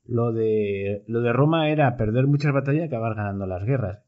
lo 0.03 0.31
de 0.31 1.03
lo 1.07 1.21
de 1.21 1.33
Roma 1.33 1.69
era 1.69 1.97
perder 1.97 2.27
muchas 2.27 2.53
batallas 2.53 2.83
y 2.83 2.87
acabar 2.87 3.15
ganando 3.15 3.45
las 3.45 3.63
guerras. 3.63 4.03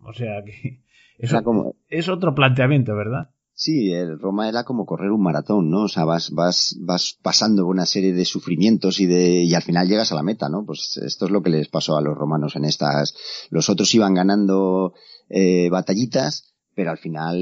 O 0.00 0.12
sea 0.12 0.42
que 0.44 0.82
eso 1.18 1.42
como, 1.42 1.76
es 1.88 2.08
otro 2.08 2.34
planteamiento 2.34 2.94
verdad 2.94 3.30
Sí, 3.62 3.92
el 3.92 4.18
Roma 4.18 4.48
era 4.48 4.64
como 4.64 4.86
correr 4.86 5.10
un 5.10 5.22
maratón, 5.22 5.68
¿no? 5.68 5.82
O 5.82 5.88
sea, 5.88 6.06
vas, 6.06 6.30
vas, 6.30 6.76
vas 6.80 7.18
pasando 7.20 7.66
una 7.66 7.84
serie 7.84 8.14
de 8.14 8.24
sufrimientos 8.24 9.00
y 9.00 9.06
de, 9.06 9.42
y 9.42 9.54
al 9.54 9.60
final 9.60 9.86
llegas 9.86 10.12
a 10.12 10.14
la 10.14 10.22
meta, 10.22 10.48
¿no? 10.48 10.64
Pues 10.64 10.96
esto 10.96 11.26
es 11.26 11.30
lo 11.30 11.42
que 11.42 11.50
les 11.50 11.68
pasó 11.68 11.98
a 11.98 12.00
los 12.00 12.16
romanos 12.16 12.56
en 12.56 12.64
estas, 12.64 13.14
los 13.50 13.68
otros 13.68 13.94
iban 13.94 14.14
ganando, 14.14 14.94
eh, 15.28 15.68
batallitas, 15.68 16.49
pero 16.80 16.92
al 16.92 16.96
final 16.96 17.36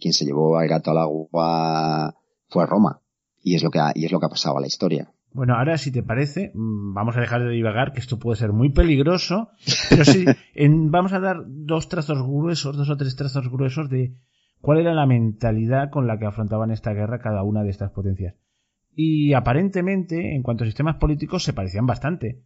quien 0.00 0.12
se 0.12 0.24
llevó 0.24 0.58
al 0.58 0.68
gato 0.68 0.92
al 0.92 0.98
agua 0.98 2.14
fue 2.46 2.66
Roma. 2.66 3.00
Y 3.42 3.56
es 3.56 3.64
lo 3.64 3.70
que 3.72 3.80
ha, 3.80 3.90
y 3.92 4.04
es 4.04 4.12
lo 4.12 4.20
que 4.20 4.26
ha 4.26 4.28
pasado 4.28 4.58
a 4.58 4.60
la 4.60 4.68
historia. 4.68 5.10
Bueno, 5.32 5.56
ahora 5.56 5.76
si 5.76 5.90
te 5.90 6.04
parece, 6.04 6.52
mm, 6.54 6.94
vamos 6.94 7.16
a 7.16 7.20
dejar 7.20 7.42
de 7.42 7.50
divagar, 7.50 7.92
que 7.92 7.98
esto 7.98 8.20
puede 8.20 8.38
ser 8.38 8.52
muy 8.52 8.70
peligroso, 8.70 9.48
pero 9.90 10.04
sí, 10.04 10.24
vamos 10.70 11.12
a 11.12 11.18
dar 11.18 11.38
dos 11.48 11.88
trazos 11.88 12.22
gruesos, 12.22 12.76
dos 12.76 12.88
o 12.88 12.96
tres 12.96 13.16
trazos 13.16 13.50
gruesos 13.50 13.90
de 13.90 14.14
cuál 14.60 14.78
era 14.78 14.94
la 14.94 15.04
mentalidad 15.04 15.90
con 15.90 16.06
la 16.06 16.20
que 16.20 16.26
afrontaban 16.26 16.70
esta 16.70 16.92
guerra 16.92 17.18
cada 17.18 17.42
una 17.42 17.64
de 17.64 17.70
estas 17.70 17.90
potencias. 17.90 18.36
Y 18.94 19.32
aparentemente, 19.32 20.36
en 20.36 20.44
cuanto 20.44 20.62
a 20.62 20.68
sistemas 20.68 20.98
políticos, 20.98 21.42
se 21.42 21.52
parecían 21.52 21.86
bastante. 21.86 22.44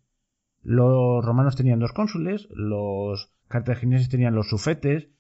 Los 0.63 1.23
romanos 1.23 1.55
tenían 1.55 1.81
dos 1.81 1.93
cónsules, 1.93 2.49
los 2.51 3.31
cartagineses 3.49 4.09
tenían 4.09 4.35
los 4.35 4.49
sufetes, 4.49 5.11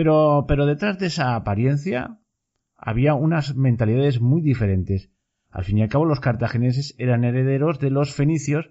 pero, 0.00 0.46
pero 0.48 0.64
detrás 0.64 0.98
de 0.98 1.08
esa 1.08 1.36
apariencia 1.36 2.20
había 2.74 3.12
unas 3.12 3.54
mentalidades 3.54 4.18
muy 4.18 4.40
diferentes. 4.40 5.10
Al 5.50 5.64
fin 5.64 5.76
y 5.76 5.82
al 5.82 5.90
cabo, 5.90 6.06
los 6.06 6.20
cartagineses 6.20 6.94
eran 6.96 7.22
herederos 7.22 7.78
de 7.80 7.90
los 7.90 8.14
fenicios, 8.14 8.70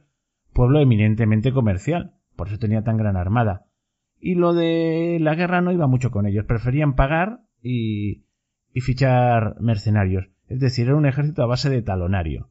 pueblo 0.54 0.80
eminentemente 0.80 1.54
comercial, 1.54 2.16
por 2.36 2.48
eso 2.48 2.58
tenía 2.58 2.84
tan 2.84 2.98
gran 2.98 3.16
armada. 3.16 3.68
Y 4.20 4.34
lo 4.34 4.56
de 4.56 5.20
la 5.22 5.36
guerra 5.36 5.62
no 5.62 5.72
iba 5.72 5.86
mucho 5.86 6.10
con 6.10 6.26
ellos, 6.26 6.46
preferían 6.46 6.96
pagar 6.96 7.42
y, 7.62 8.26
y 8.74 8.82
fichar 8.82 9.62
mercenarios. 9.62 10.32
Es 10.48 10.60
decir, 10.60 10.88
era 10.88 10.96
un 10.96 11.06
ejército 11.06 11.44
a 11.44 11.46
base 11.46 11.70
de 11.70 11.84
talonario. 11.84 12.50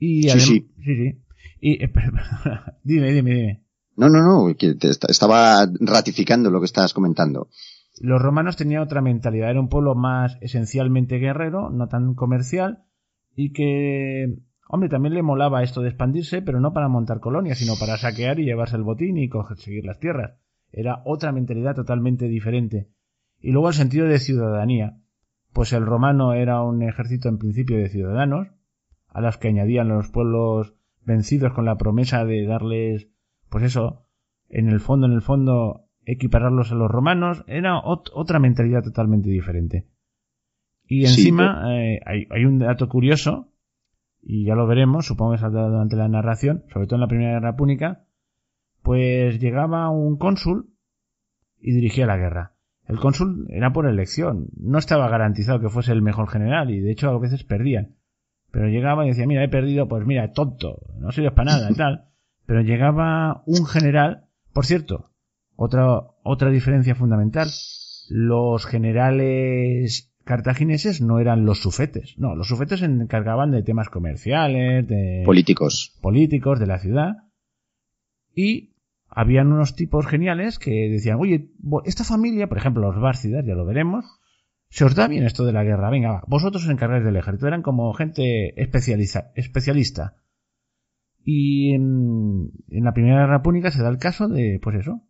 Y 0.00 0.24
sí, 0.30 0.40
sí. 0.40 0.70
sí, 0.82 0.96
sí. 0.96 1.22
Y, 1.60 1.84
eh, 1.84 1.92
dime, 2.82 3.12
dime, 3.12 3.34
dime. 3.34 3.62
No, 3.96 4.08
no, 4.08 4.22
no, 4.22 4.54
que 4.56 4.74
te 4.74 4.90
estaba 4.90 5.66
ratificando 5.80 6.50
lo 6.50 6.60
que 6.60 6.66
estabas 6.66 6.92
comentando. 6.92 7.48
Los 8.00 8.20
romanos 8.20 8.56
tenían 8.56 8.82
otra 8.82 9.00
mentalidad, 9.00 9.50
era 9.50 9.60
un 9.60 9.68
pueblo 9.68 9.94
más 9.94 10.36
esencialmente 10.42 11.16
guerrero, 11.16 11.70
no 11.70 11.88
tan 11.88 12.14
comercial, 12.14 12.84
y 13.34 13.52
que, 13.52 14.38
hombre, 14.68 14.90
también 14.90 15.14
le 15.14 15.22
molaba 15.22 15.62
esto 15.62 15.80
de 15.80 15.88
expandirse, 15.88 16.42
pero 16.42 16.60
no 16.60 16.74
para 16.74 16.88
montar 16.88 17.20
colonias, 17.20 17.58
sino 17.58 17.74
para 17.80 17.96
saquear 17.96 18.38
y 18.38 18.44
llevarse 18.44 18.76
el 18.76 18.82
botín 18.82 19.16
y 19.16 19.30
conseguir 19.30 19.86
las 19.86 19.98
tierras. 19.98 20.38
Era 20.72 21.02
otra 21.06 21.32
mentalidad 21.32 21.74
totalmente 21.74 22.28
diferente. 22.28 22.90
Y 23.40 23.52
luego 23.52 23.68
el 23.68 23.74
sentido 23.74 24.06
de 24.06 24.18
ciudadanía, 24.18 24.98
pues 25.54 25.72
el 25.72 25.86
romano 25.86 26.34
era 26.34 26.62
un 26.62 26.82
ejército 26.82 27.30
en 27.30 27.38
principio 27.38 27.78
de 27.78 27.88
ciudadanos, 27.88 28.48
a 29.08 29.22
los 29.22 29.38
que 29.38 29.48
añadían 29.48 29.88
los 29.88 30.10
pueblos 30.10 30.74
vencidos 31.00 31.54
con 31.54 31.64
la 31.64 31.76
promesa 31.76 32.26
de 32.26 32.44
darles, 32.44 33.08
pues 33.48 33.64
eso, 33.64 34.06
en 34.48 34.68
el 34.68 34.80
fondo, 34.80 35.06
en 35.06 35.12
el 35.12 35.22
fondo, 35.22 35.88
equipararlos 36.04 36.72
a 36.72 36.76
los 36.76 36.90
romanos, 36.90 37.44
era 37.46 37.80
otra 37.80 38.38
mentalidad 38.38 38.82
totalmente 38.82 39.28
diferente. 39.28 39.86
Y 40.88 41.04
encima 41.04 41.76
eh, 41.76 42.00
hay, 42.04 42.44
un 42.44 42.58
dato 42.58 42.88
curioso, 42.88 43.52
y 44.22 44.44
ya 44.44 44.54
lo 44.54 44.66
veremos, 44.66 45.06
supongo 45.06 45.32
que 45.32 45.38
saldrá 45.38 45.68
durante 45.68 45.96
la 45.96 46.08
narración, 46.08 46.64
sobre 46.72 46.86
todo 46.86 46.96
en 46.96 47.00
la 47.00 47.08
Primera 47.08 47.32
Guerra 47.32 47.56
Púnica, 47.56 48.04
pues 48.82 49.40
llegaba 49.40 49.90
un 49.90 50.16
cónsul 50.16 50.70
y 51.60 51.72
dirigía 51.72 52.06
la 52.06 52.16
guerra. 52.16 52.54
El 52.86 53.00
cónsul 53.00 53.48
era 53.50 53.72
por 53.72 53.88
elección, 53.88 54.48
no 54.56 54.78
estaba 54.78 55.08
garantizado 55.08 55.60
que 55.60 55.68
fuese 55.68 55.90
el 55.90 56.02
mejor 56.02 56.28
general 56.28 56.70
y 56.70 56.78
de 56.78 56.92
hecho 56.92 57.10
a 57.10 57.18
veces 57.18 57.42
perdían. 57.42 57.96
Pero 58.52 58.68
llegaba 58.68 59.04
y 59.04 59.08
decía, 59.08 59.26
mira, 59.26 59.42
he 59.42 59.48
perdido, 59.48 59.88
pues 59.88 60.06
mira, 60.06 60.32
tonto, 60.32 60.82
no 61.00 61.10
sirves 61.10 61.32
para 61.32 61.52
nada 61.52 61.70
y 61.70 61.74
tal. 61.74 62.04
Pero 62.46 62.62
llegaba 62.62 63.42
un 63.46 63.66
general, 63.66 64.28
por 64.52 64.66
cierto, 64.66 65.10
otra, 65.56 66.00
otra 66.22 66.50
diferencia 66.50 66.94
fundamental. 66.94 67.48
Los 68.08 68.66
generales 68.66 70.12
cartagineses 70.24 71.00
no 71.00 71.18
eran 71.18 71.44
los 71.44 71.60
sufetes. 71.60 72.14
No, 72.18 72.34
los 72.34 72.48
sufetes 72.48 72.80
se 72.80 72.86
encargaban 72.86 73.50
de 73.50 73.62
temas 73.62 73.88
comerciales, 73.88 74.86
de... 74.86 75.22
Políticos. 75.24 75.96
Políticos 76.00 76.60
de 76.60 76.66
la 76.66 76.78
ciudad. 76.78 77.14
Y 78.34 78.74
habían 79.08 79.52
unos 79.52 79.74
tipos 79.74 80.06
geniales 80.06 80.58
que 80.58 80.88
decían, 80.90 81.18
oye, 81.20 81.50
esta 81.84 82.04
familia, 82.04 82.48
por 82.48 82.58
ejemplo, 82.58 82.82
los 82.82 83.00
Bárcidas, 83.00 83.44
ya 83.46 83.54
lo 83.54 83.64
veremos, 83.64 84.04
se 84.68 84.84
os 84.84 84.94
da 84.94 85.08
bien 85.08 85.24
esto 85.24 85.44
de 85.44 85.52
la 85.52 85.64
guerra, 85.64 85.90
venga, 85.90 86.12
va, 86.12 86.22
vosotros 86.26 86.64
os 86.64 86.70
encargáis 86.70 87.04
del 87.04 87.16
ejército. 87.16 87.46
Eran 87.46 87.62
como 87.62 87.92
gente 87.94 88.60
especializa, 88.60 89.32
especialista. 89.34 90.16
Y 91.28 91.74
en, 91.74 92.52
en 92.68 92.84
la 92.84 92.92
Primera 92.92 93.22
Guerra 93.22 93.42
Púnica 93.42 93.72
se 93.72 93.82
da 93.82 93.88
el 93.88 93.98
caso 93.98 94.28
de, 94.28 94.60
pues 94.62 94.76
eso, 94.76 95.02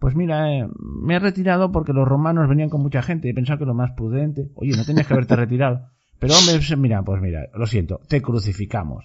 pues 0.00 0.16
mira, 0.16 0.52
eh, 0.52 0.68
me 0.76 1.14
he 1.14 1.18
retirado 1.20 1.70
porque 1.70 1.92
los 1.92 2.06
romanos 2.06 2.48
venían 2.48 2.68
con 2.68 2.82
mucha 2.82 3.00
gente 3.00 3.28
y 3.28 3.32
pensaba 3.32 3.56
que 3.56 3.64
lo 3.64 3.72
más 3.72 3.92
prudente. 3.92 4.50
Oye, 4.56 4.76
no 4.76 4.84
tenías 4.84 5.06
que 5.06 5.14
haberte 5.14 5.36
retirado. 5.36 5.88
Pero 6.18 6.34
hombre, 6.34 6.58
mira, 6.76 7.00
pues 7.04 7.22
mira, 7.22 7.46
lo 7.54 7.64
siento, 7.66 8.00
te 8.08 8.20
crucificamos. 8.20 9.04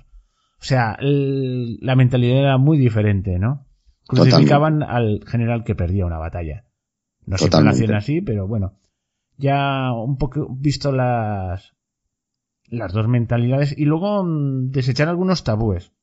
O 0.60 0.64
sea, 0.64 0.98
la 1.00 1.96
mentalidad 1.96 2.40
era 2.40 2.58
muy 2.58 2.80
diferente, 2.80 3.38
¿no? 3.38 3.68
Crucificaban 4.08 4.82
al 4.82 5.22
general 5.28 5.64
que 5.64 5.76
perdía 5.76 6.08
una 6.08 6.18
batalla. 6.18 6.66
No 7.28 7.38
siempre 7.38 7.62
lo 7.62 7.70
hacían 7.70 7.94
así, 7.94 8.22
pero 8.22 8.48
bueno. 8.48 8.80
Ya 9.38 9.94
un 9.94 10.18
poco 10.18 10.48
visto 10.50 10.92
las, 10.92 11.76
las 12.68 12.94
dos 12.94 13.08
mentalidades 13.08 13.78
y 13.78 13.86
luego 13.86 14.24
mm, 14.24 14.72
desechar 14.72 15.08
algunos 15.08 15.44
tabúes. 15.44 15.94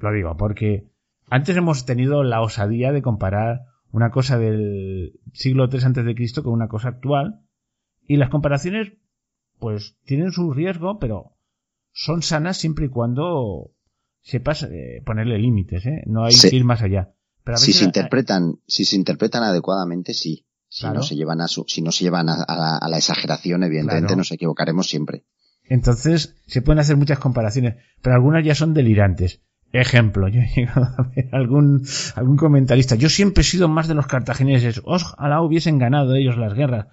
Lo 0.00 0.12
digo, 0.12 0.36
porque 0.36 0.90
antes 1.28 1.56
hemos 1.56 1.84
tenido 1.84 2.22
la 2.22 2.40
osadía 2.40 2.92
de 2.92 3.02
comparar 3.02 3.62
una 3.90 4.10
cosa 4.10 4.38
del 4.38 5.20
siglo 5.32 5.68
III 5.70 5.84
antes 5.84 6.04
de 6.04 6.14
Cristo 6.14 6.42
con 6.42 6.52
una 6.52 6.68
cosa 6.68 6.88
actual 6.88 7.40
y 8.06 8.16
las 8.16 8.30
comparaciones 8.30 8.92
pues 9.58 9.96
tienen 10.04 10.32
su 10.32 10.52
riesgo, 10.52 10.98
pero 10.98 11.36
son 11.92 12.22
sanas 12.22 12.56
siempre 12.56 12.86
y 12.86 12.90
cuando 12.90 13.72
sepas 14.22 14.62
eh, 14.64 15.02
ponerle 15.04 15.38
límites, 15.38 15.84
¿eh? 15.86 16.02
No 16.06 16.24
hay 16.24 16.34
que 16.34 16.54
ir 16.54 16.64
más 16.64 16.82
allá. 16.82 17.14
si 17.56 17.72
se 17.72 17.84
interpretan, 17.84 18.60
si 18.66 18.84
se 18.84 18.96
interpretan 18.96 19.42
adecuadamente, 19.42 20.14
sí. 20.14 20.44
Si 20.70 20.86
no 20.86 21.02
se 21.02 21.16
llevan 21.16 21.40
a 21.40 21.48
si 21.48 21.80
no 21.80 21.90
se 21.90 22.04
llevan 22.04 22.28
a, 22.28 22.44
la, 22.88 22.96
exageración, 22.98 23.62
evidentemente 23.62 24.14
nos 24.16 24.30
equivocaremos 24.32 24.86
siempre. 24.86 25.24
Entonces, 25.64 26.36
se 26.46 26.60
pueden 26.60 26.78
hacer 26.78 26.96
muchas 26.96 27.18
comparaciones, 27.18 27.76
pero 28.02 28.14
algunas 28.14 28.44
ya 28.44 28.54
son 28.54 28.74
delirantes. 28.74 29.40
Ejemplo, 29.72 30.28
yo 30.28 30.40
he 30.40 30.48
llegado 30.48 30.86
a 30.96 31.02
ver 31.14 31.28
algún, 31.32 31.82
algún 32.14 32.36
comentarista. 32.36 32.94
Yo 32.94 33.08
siempre 33.08 33.42
he 33.42 33.44
sido 33.44 33.68
más 33.68 33.88
de 33.88 33.94
los 33.94 34.06
cartagineses. 34.06 34.80
Ojalá 34.84 35.42
hubiesen 35.42 35.78
ganado 35.78 36.14
ellos 36.14 36.36
las 36.38 36.54
guerras. 36.54 36.86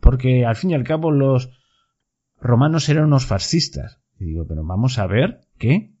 Porque 0.00 0.46
al 0.46 0.56
fin 0.56 0.70
y 0.70 0.74
al 0.74 0.84
cabo 0.84 1.10
los 1.10 1.50
romanos 2.40 2.88
eran 2.88 3.04
unos 3.04 3.26
fascistas. 3.26 4.00
Y 4.18 4.26
digo, 4.26 4.46
pero 4.46 4.64
vamos 4.64 4.98
a 4.98 5.06
ver, 5.06 5.40
¿qué? 5.58 5.92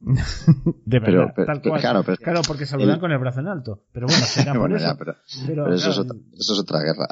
de 0.84 1.00
verdad, 1.00 1.34
tal 1.34 1.62
cual. 1.62 1.80
Claro, 1.80 2.04
claro, 2.04 2.40
porque 2.46 2.66
saludan 2.66 3.00
con 3.00 3.10
el 3.10 3.18
brazo 3.18 3.40
en 3.40 3.48
alto. 3.48 3.84
Pero 3.92 4.06
bueno, 4.06 4.24
será 4.26 4.52
por 4.58 4.72
eso. 4.72 4.96
pero, 5.46 5.72
eso, 5.72 5.90
es 5.90 5.98
otra, 5.98 6.16
eso, 6.38 6.52
es 6.52 6.58
otra, 6.58 6.80
guerra. 6.80 7.08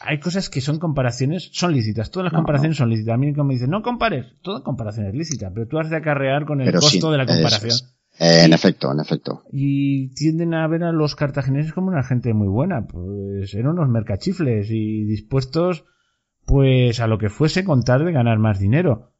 hay 0.00 0.20
cosas 0.20 0.50
que 0.50 0.60
son 0.60 0.78
comparaciones, 0.78 1.50
son 1.52 1.72
lícitas. 1.72 2.10
Todas 2.10 2.24
las 2.24 2.34
comparaciones 2.34 2.76
son 2.76 2.90
lícitas. 2.90 3.14
A 3.14 3.16
mí 3.16 3.32
como 3.32 3.52
dicen, 3.52 3.70
no 3.70 3.82
compares, 3.82 4.26
toda 4.42 4.62
comparación 4.62 5.06
es 5.06 5.14
lícita, 5.14 5.50
pero 5.54 5.66
tú 5.66 5.78
has 5.78 5.88
de 5.88 5.96
acarrear 5.96 6.44
con 6.44 6.60
el 6.60 6.72
costo 6.72 7.10
de 7.10 7.18
la 7.18 7.26
comparación. 7.26 7.78
en 8.18 8.52
efecto, 8.52 8.92
en 8.92 9.00
efecto. 9.00 9.44
Y 9.50 10.14
tienden 10.14 10.52
a 10.54 10.68
ver 10.68 10.84
a 10.84 10.92
los 10.92 11.16
cartagineses 11.16 11.72
como 11.72 11.88
una 11.88 12.02
gente 12.02 12.34
muy 12.34 12.48
buena. 12.48 12.86
Pues 12.86 13.54
eran 13.54 13.72
unos 13.72 13.88
mercachifles 13.88 14.68
y 14.70 15.04
dispuestos, 15.04 15.84
pues, 16.44 17.00
a 17.00 17.06
lo 17.06 17.16
que 17.16 17.30
fuese 17.30 17.64
contar 17.64 18.04
de 18.04 18.12
ganar 18.12 18.38
más 18.38 18.58
dinero. 18.58 19.13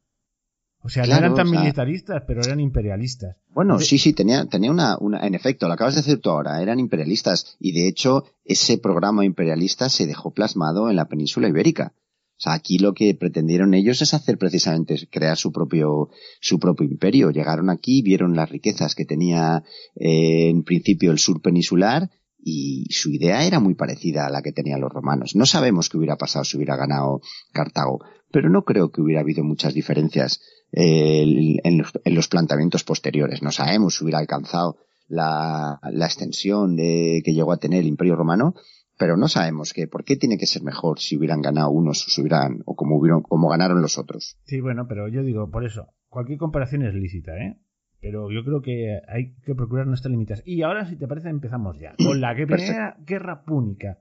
O 0.85 0.89
sea, 0.89 1.03
no 1.07 1.15
eran 1.15 1.33
tan 1.33 1.49
militaristas, 1.49 2.23
pero 2.27 2.43
eran 2.43 2.59
imperialistas. 2.59 3.37
Bueno, 3.49 3.79
sí, 3.79 3.97
sí, 3.97 4.13
tenía, 4.13 4.45
tenía 4.45 4.69
una, 4.69 4.97
una, 4.99 5.25
en 5.25 5.33
efecto, 5.33 5.67
lo 5.67 5.73
acabas 5.73 5.95
de 5.95 6.01
decir 6.01 6.21
tú 6.21 6.29
ahora, 6.29 6.61
eran 6.61 6.79
imperialistas. 6.79 7.57
Y 7.59 7.71
de 7.71 7.87
hecho, 7.87 8.25
ese 8.43 8.77
programa 8.77 9.25
imperialista 9.25 9.89
se 9.89 10.05
dejó 10.05 10.31
plasmado 10.31 10.91
en 10.91 10.95
la 10.95 11.07
península 11.07 11.49
ibérica. 11.49 11.93
O 12.37 12.41
sea, 12.41 12.53
aquí 12.53 12.77
lo 12.77 12.93
que 12.93 13.15
pretendieron 13.15 13.73
ellos 13.73 13.99
es 14.03 14.13
hacer 14.13 14.37
precisamente 14.37 15.07
crear 15.09 15.37
su 15.37 15.51
propio 15.51 16.09
su 16.39 16.59
propio 16.59 16.85
imperio. 16.85 17.31
Llegaron 17.31 17.71
aquí, 17.71 18.03
vieron 18.03 18.35
las 18.35 18.51
riquezas 18.51 18.93
que 18.93 19.05
tenía 19.05 19.63
eh, 19.95 20.49
en 20.49 20.63
principio 20.63 21.11
el 21.11 21.17
sur 21.17 21.41
peninsular 21.41 22.11
y 22.37 22.85
su 22.91 23.09
idea 23.09 23.43
era 23.43 23.59
muy 23.59 23.73
parecida 23.73 24.27
a 24.27 24.29
la 24.29 24.43
que 24.43 24.51
tenían 24.51 24.81
los 24.81 24.93
romanos. 24.93 25.35
No 25.35 25.47
sabemos 25.47 25.89
qué 25.89 25.97
hubiera 25.97 26.15
pasado 26.15 26.45
si 26.45 26.57
hubiera 26.57 26.75
ganado 26.75 27.21
Cartago, 27.51 28.01
pero 28.31 28.49
no 28.49 28.63
creo 28.63 28.91
que 28.91 29.01
hubiera 29.01 29.21
habido 29.21 29.43
muchas 29.43 29.73
diferencias 29.73 30.41
en, 30.75 32.15
los, 32.15 32.27
planteamientos 32.27 32.83
posteriores. 32.83 33.41
No 33.41 33.51
sabemos 33.51 33.95
si 33.95 34.03
hubiera 34.03 34.19
alcanzado 34.19 34.77
la, 35.07 35.79
extensión 35.83 36.75
de, 36.75 37.21
que 37.23 37.33
llegó 37.33 37.51
a 37.53 37.57
tener 37.57 37.81
el 37.81 37.87
Imperio 37.87 38.15
Romano, 38.15 38.53
pero 38.97 39.17
no 39.17 39.27
sabemos 39.27 39.73
que 39.73 39.87
por 39.87 40.03
qué 40.03 40.15
tiene 40.15 40.37
que 40.37 40.47
ser 40.47 40.63
mejor 40.63 40.99
si 40.99 41.17
hubieran 41.17 41.41
ganado 41.41 41.69
unos 41.69 42.05
o 42.05 42.09
si 42.09 42.21
hubieran 42.21 42.61
o 42.65 42.75
como 42.75 42.97
hubieron 42.97 43.21
como 43.21 43.49
ganaron 43.49 43.81
los 43.81 43.97
otros. 43.97 44.37
Sí, 44.45 44.61
bueno, 44.61 44.87
pero 44.87 45.07
yo 45.07 45.23
digo 45.23 45.49
por 45.49 45.65
eso 45.65 45.89
cualquier 46.15 46.39
comparación 46.39 46.81
es 46.83 46.93
lícita, 46.93 47.37
¿eh? 47.37 47.57
Pero 47.99 48.31
yo 48.31 48.45
creo 48.45 48.61
que 48.61 49.01
hay 49.09 49.35
que 49.45 49.53
procurar 49.53 49.85
nuestras 49.85 50.11
limitas. 50.11 50.41
Y 50.45 50.61
ahora, 50.61 50.85
si 50.85 50.95
te 50.95 51.07
parece, 51.07 51.27
empezamos 51.27 51.77
ya 51.77 51.93
con 51.97 52.21
la 52.21 52.33
primera 52.33 52.95
guerra 53.05 53.43
púnica. 53.43 53.99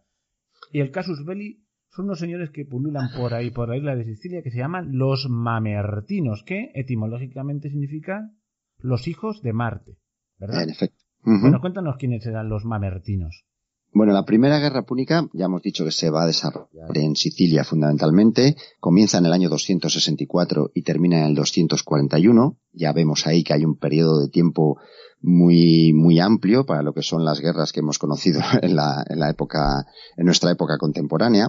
Y 0.72 0.80
el 0.80 0.92
casus 0.92 1.24
belli 1.24 1.63
son 1.94 2.06
unos 2.06 2.18
señores 2.18 2.50
que 2.50 2.64
pululan 2.64 3.10
por 3.16 3.34
ahí, 3.34 3.50
por 3.50 3.68
la 3.68 3.76
isla 3.76 3.94
de 3.94 4.04
Sicilia, 4.04 4.42
que 4.42 4.50
se 4.50 4.58
llaman 4.58 4.98
los 4.98 5.28
mamertinos, 5.28 6.42
que 6.44 6.70
etimológicamente 6.74 7.70
significa 7.70 8.30
los 8.78 9.06
hijos 9.06 9.42
de 9.42 9.52
Marte. 9.52 9.98
¿Verdad? 10.38 10.64
En 10.64 10.70
efecto. 10.70 11.04
Bueno, 11.22 11.60
cuéntanos 11.60 11.96
quiénes 11.96 12.26
eran 12.26 12.48
los 12.48 12.64
mamertinos. 12.64 13.44
Bueno, 13.92 14.12
la 14.12 14.24
primera 14.24 14.58
guerra 14.58 14.82
púnica, 14.82 15.28
ya 15.32 15.44
hemos 15.44 15.62
dicho 15.62 15.84
que 15.84 15.92
se 15.92 16.10
va 16.10 16.24
a 16.24 16.26
desarrollar 16.26 16.90
en 16.96 17.14
Sicilia 17.14 17.62
fundamentalmente, 17.62 18.56
comienza 18.80 19.18
en 19.18 19.26
el 19.26 19.32
año 19.32 19.48
264 19.48 20.72
y 20.74 20.82
termina 20.82 21.20
en 21.20 21.26
el 21.26 21.34
241. 21.36 22.58
Ya 22.72 22.92
vemos 22.92 23.26
ahí 23.28 23.44
que 23.44 23.54
hay 23.54 23.64
un 23.64 23.78
periodo 23.78 24.20
de 24.20 24.28
tiempo 24.28 24.78
muy, 25.20 25.92
muy 25.94 26.18
amplio 26.18 26.66
para 26.66 26.82
lo 26.82 26.92
que 26.92 27.02
son 27.02 27.24
las 27.24 27.40
guerras 27.40 27.72
que 27.72 27.80
hemos 27.80 28.00
conocido 28.00 28.40
en 28.62 28.74
la, 28.74 29.04
en 29.08 29.20
la 29.20 29.30
época, 29.30 29.86
en 30.16 30.26
nuestra 30.26 30.50
época 30.50 30.76
contemporánea. 30.76 31.46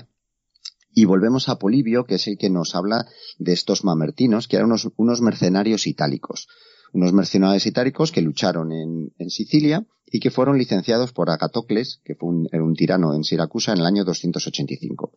Y 0.96 1.04
volvemos 1.04 1.50
a 1.50 1.60
Polibio, 1.60 2.06
que 2.06 2.16
es 2.16 2.26
el 2.28 2.38
que 2.38 2.50
nos 2.50 2.74
habla 2.74 3.06
de 3.38 3.52
estos 3.52 3.84
mamertinos, 3.84 4.48
que 4.48 4.56
eran 4.56 4.68
unos, 4.68 4.90
unos 4.96 5.22
mercenarios 5.22 5.88
itálicos. 5.88 6.48
Unos 6.94 7.12
mercenarios 7.12 7.66
itálicos 7.66 8.14
que 8.14 8.22
lucharon 8.22 8.72
en, 8.72 9.12
en, 9.20 9.30
Sicilia 9.30 9.86
y 10.10 10.22
que 10.22 10.32
fueron 10.32 10.58
licenciados 10.58 11.12
por 11.12 11.30
Agatocles, 11.30 12.00
que 12.06 12.16
fue 12.16 12.30
un, 12.30 12.74
tirano 12.76 13.14
en 13.14 13.26
Siracusa 13.26 13.74
en 13.74 13.80
el 13.80 13.86
año 13.86 14.06
285. 14.06 15.12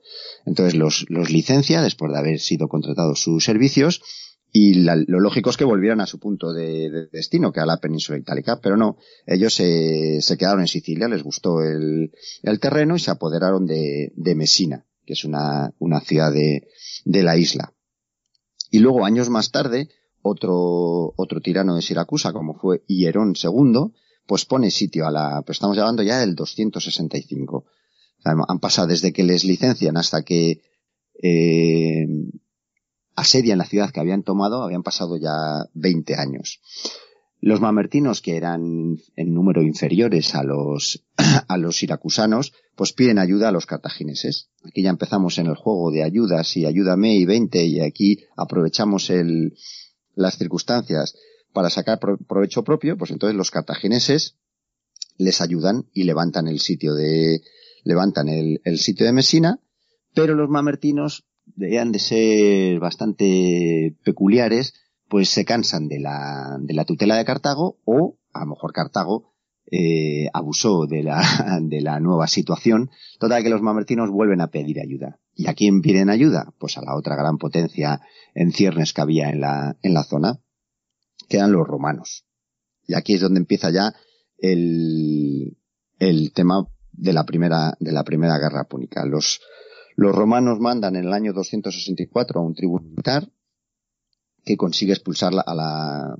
Entonces 0.46 0.74
los, 0.74 1.06
los 1.08 1.30
licencia 1.30 1.80
después 1.80 2.12
de 2.12 2.18
haber 2.18 2.40
sido 2.40 2.66
contratados 2.66 3.22
sus 3.22 3.44
servicios 3.44 4.02
y 4.50 4.74
lo 4.74 5.20
lógico 5.20 5.50
es 5.50 5.56
que 5.56 5.64
volvieran 5.64 6.00
a 6.00 6.06
su 6.06 6.18
punto 6.18 6.52
de, 6.52 6.90
de, 6.90 7.06
destino, 7.12 7.52
que 7.52 7.60
a 7.60 7.66
la 7.66 7.78
península 7.78 8.18
itálica, 8.18 8.60
pero 8.60 8.76
no, 8.76 8.96
ellos 9.26 9.54
se, 9.54 10.20
se 10.22 10.38
quedaron 10.38 10.62
en 10.62 10.68
Sicilia, 10.68 11.06
les 11.06 11.22
gustó 11.22 11.62
el, 11.62 12.10
el 12.42 12.58
terreno 12.58 12.96
y 12.96 12.98
se 12.98 13.10
apoderaron 13.10 13.66
de, 13.66 14.10
de 14.16 14.34
Mesina, 14.34 14.87
que 15.08 15.14
es 15.14 15.24
una, 15.24 15.72
una 15.78 16.02
ciudad 16.02 16.30
de, 16.30 16.68
de 17.06 17.22
la 17.22 17.34
isla. 17.38 17.72
Y 18.70 18.80
luego, 18.80 19.06
años 19.06 19.30
más 19.30 19.50
tarde, 19.50 19.88
otro, 20.20 21.14
otro 21.16 21.40
tirano 21.40 21.74
de 21.74 21.80
Siracusa, 21.80 22.34
como 22.34 22.52
fue 22.52 22.84
Hierón 22.86 23.32
II, 23.42 23.90
pues 24.26 24.44
pone 24.44 24.70
sitio 24.70 25.06
a 25.06 25.10
la, 25.10 25.40
pues 25.46 25.56
estamos 25.56 25.78
hablando 25.78 26.02
ya 26.02 26.18
del 26.18 26.34
265. 26.34 27.56
O 27.56 27.64
sea, 28.22 28.34
han 28.46 28.58
pasado 28.58 28.88
desde 28.88 29.14
que 29.14 29.24
les 29.24 29.44
licencian 29.44 29.96
hasta 29.96 30.22
que 30.24 30.60
eh, 31.22 32.06
asedian 33.16 33.56
la 33.56 33.64
ciudad 33.64 33.90
que 33.90 34.00
habían 34.00 34.24
tomado, 34.24 34.62
habían 34.62 34.82
pasado 34.82 35.16
ya 35.16 35.64
20 35.72 36.16
años. 36.16 36.60
Los 37.40 37.60
mamertinos, 37.60 38.20
que 38.20 38.36
eran 38.36 38.98
en 39.14 39.34
número 39.34 39.62
inferiores 39.62 40.34
a 40.34 40.42
los, 40.42 41.04
a 41.48 41.56
los 41.56 41.76
siracusanos, 41.76 42.52
pues 42.74 42.92
piden 42.92 43.18
ayuda 43.18 43.48
a 43.48 43.52
los 43.52 43.66
cartagineses. 43.66 44.50
Aquí 44.64 44.82
ya 44.82 44.90
empezamos 44.90 45.38
en 45.38 45.46
el 45.46 45.54
juego 45.54 45.90
de 45.90 46.02
ayudas 46.02 46.56
y 46.56 46.66
ayúdame 46.66 47.16
y 47.16 47.24
20 47.24 47.64
y 47.64 47.80
aquí 47.80 48.18
aprovechamos 48.36 49.10
el, 49.10 49.54
las 50.14 50.36
circunstancias 50.36 51.14
para 51.52 51.70
sacar 51.70 51.98
provecho 51.98 52.64
propio, 52.64 52.98
pues 52.98 53.10
entonces 53.10 53.36
los 53.36 53.50
cartagineses 53.50 54.36
les 55.16 55.40
ayudan 55.40 55.86
y 55.92 56.04
levantan 56.04 56.48
el 56.48 56.60
sitio 56.60 56.94
de, 56.94 57.40
levantan 57.84 58.28
el, 58.28 58.60
el 58.64 58.78
sitio 58.78 59.06
de 59.06 59.12
Mesina, 59.12 59.60
pero 60.14 60.34
los 60.34 60.48
mamertinos 60.48 61.24
debían 61.56 61.92
de 61.92 61.98
ser 61.98 62.78
bastante 62.80 63.96
peculiares, 64.04 64.74
pues 65.08 65.30
se 65.30 65.44
cansan 65.44 65.88
de 65.88 66.00
la, 66.00 66.58
de 66.60 66.74
la 66.74 66.84
tutela 66.84 67.16
de 67.16 67.24
Cartago 67.24 67.78
o 67.84 68.18
a 68.32 68.40
lo 68.40 68.46
mejor 68.46 68.72
Cartago 68.72 69.32
eh, 69.70 70.28
abusó 70.32 70.86
de 70.86 71.02
la, 71.02 71.58
de 71.62 71.80
la 71.80 72.00
nueva 72.00 72.26
situación, 72.26 72.90
toda 73.18 73.42
que 73.42 73.50
los 73.50 73.62
mamertinos 73.62 74.10
vuelven 74.10 74.40
a 74.40 74.50
pedir 74.50 74.80
ayuda. 74.80 75.20
¿Y 75.34 75.46
a 75.48 75.54
quién 75.54 75.82
piden 75.82 76.10
ayuda? 76.10 76.54
Pues 76.58 76.78
a 76.78 76.82
la 76.82 76.96
otra 76.96 77.16
gran 77.16 77.38
potencia 77.38 78.00
en 78.34 78.52
ciernes 78.52 78.92
que 78.92 79.00
había 79.00 79.30
en 79.30 79.40
la, 79.40 79.76
en 79.82 79.94
la 79.94 80.04
zona, 80.04 80.40
que 81.28 81.36
eran 81.36 81.52
los 81.52 81.66
romanos. 81.66 82.24
Y 82.86 82.94
aquí 82.94 83.14
es 83.14 83.20
donde 83.20 83.40
empieza 83.40 83.70
ya 83.70 83.94
el, 84.38 85.58
el 85.98 86.32
tema 86.32 86.66
de 86.92 87.12
la 87.12 87.24
primera, 87.24 87.76
de 87.78 87.92
la 87.92 88.04
primera 88.04 88.38
guerra 88.38 88.64
púnica. 88.64 89.04
Los, 89.04 89.40
los 89.96 90.14
romanos 90.14 90.58
mandan 90.60 90.96
en 90.96 91.04
el 91.04 91.12
año 91.12 91.32
264 91.32 92.40
a 92.40 92.44
un 92.44 92.54
tribuno 92.54 92.88
militar 92.88 93.28
que 94.48 94.56
consigue 94.56 94.94
expulsar 94.94 95.34
a 95.44 95.54
la, 95.54 96.16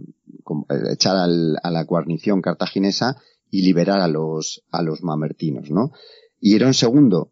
echar 0.93 1.17
al, 1.17 1.57
a 1.63 1.71
la 1.71 1.85
guarnición 1.85 2.43
cartaginesa 2.43 3.17
y 3.51 3.63
liberar 3.63 4.01
a 4.01 4.07
los, 4.07 4.65
a 4.71 4.83
los 4.83 5.03
mamertinos, 5.03 5.71
¿no? 5.71 5.93
Y 6.39 6.55
Herón 6.55 6.75
II 6.79 7.31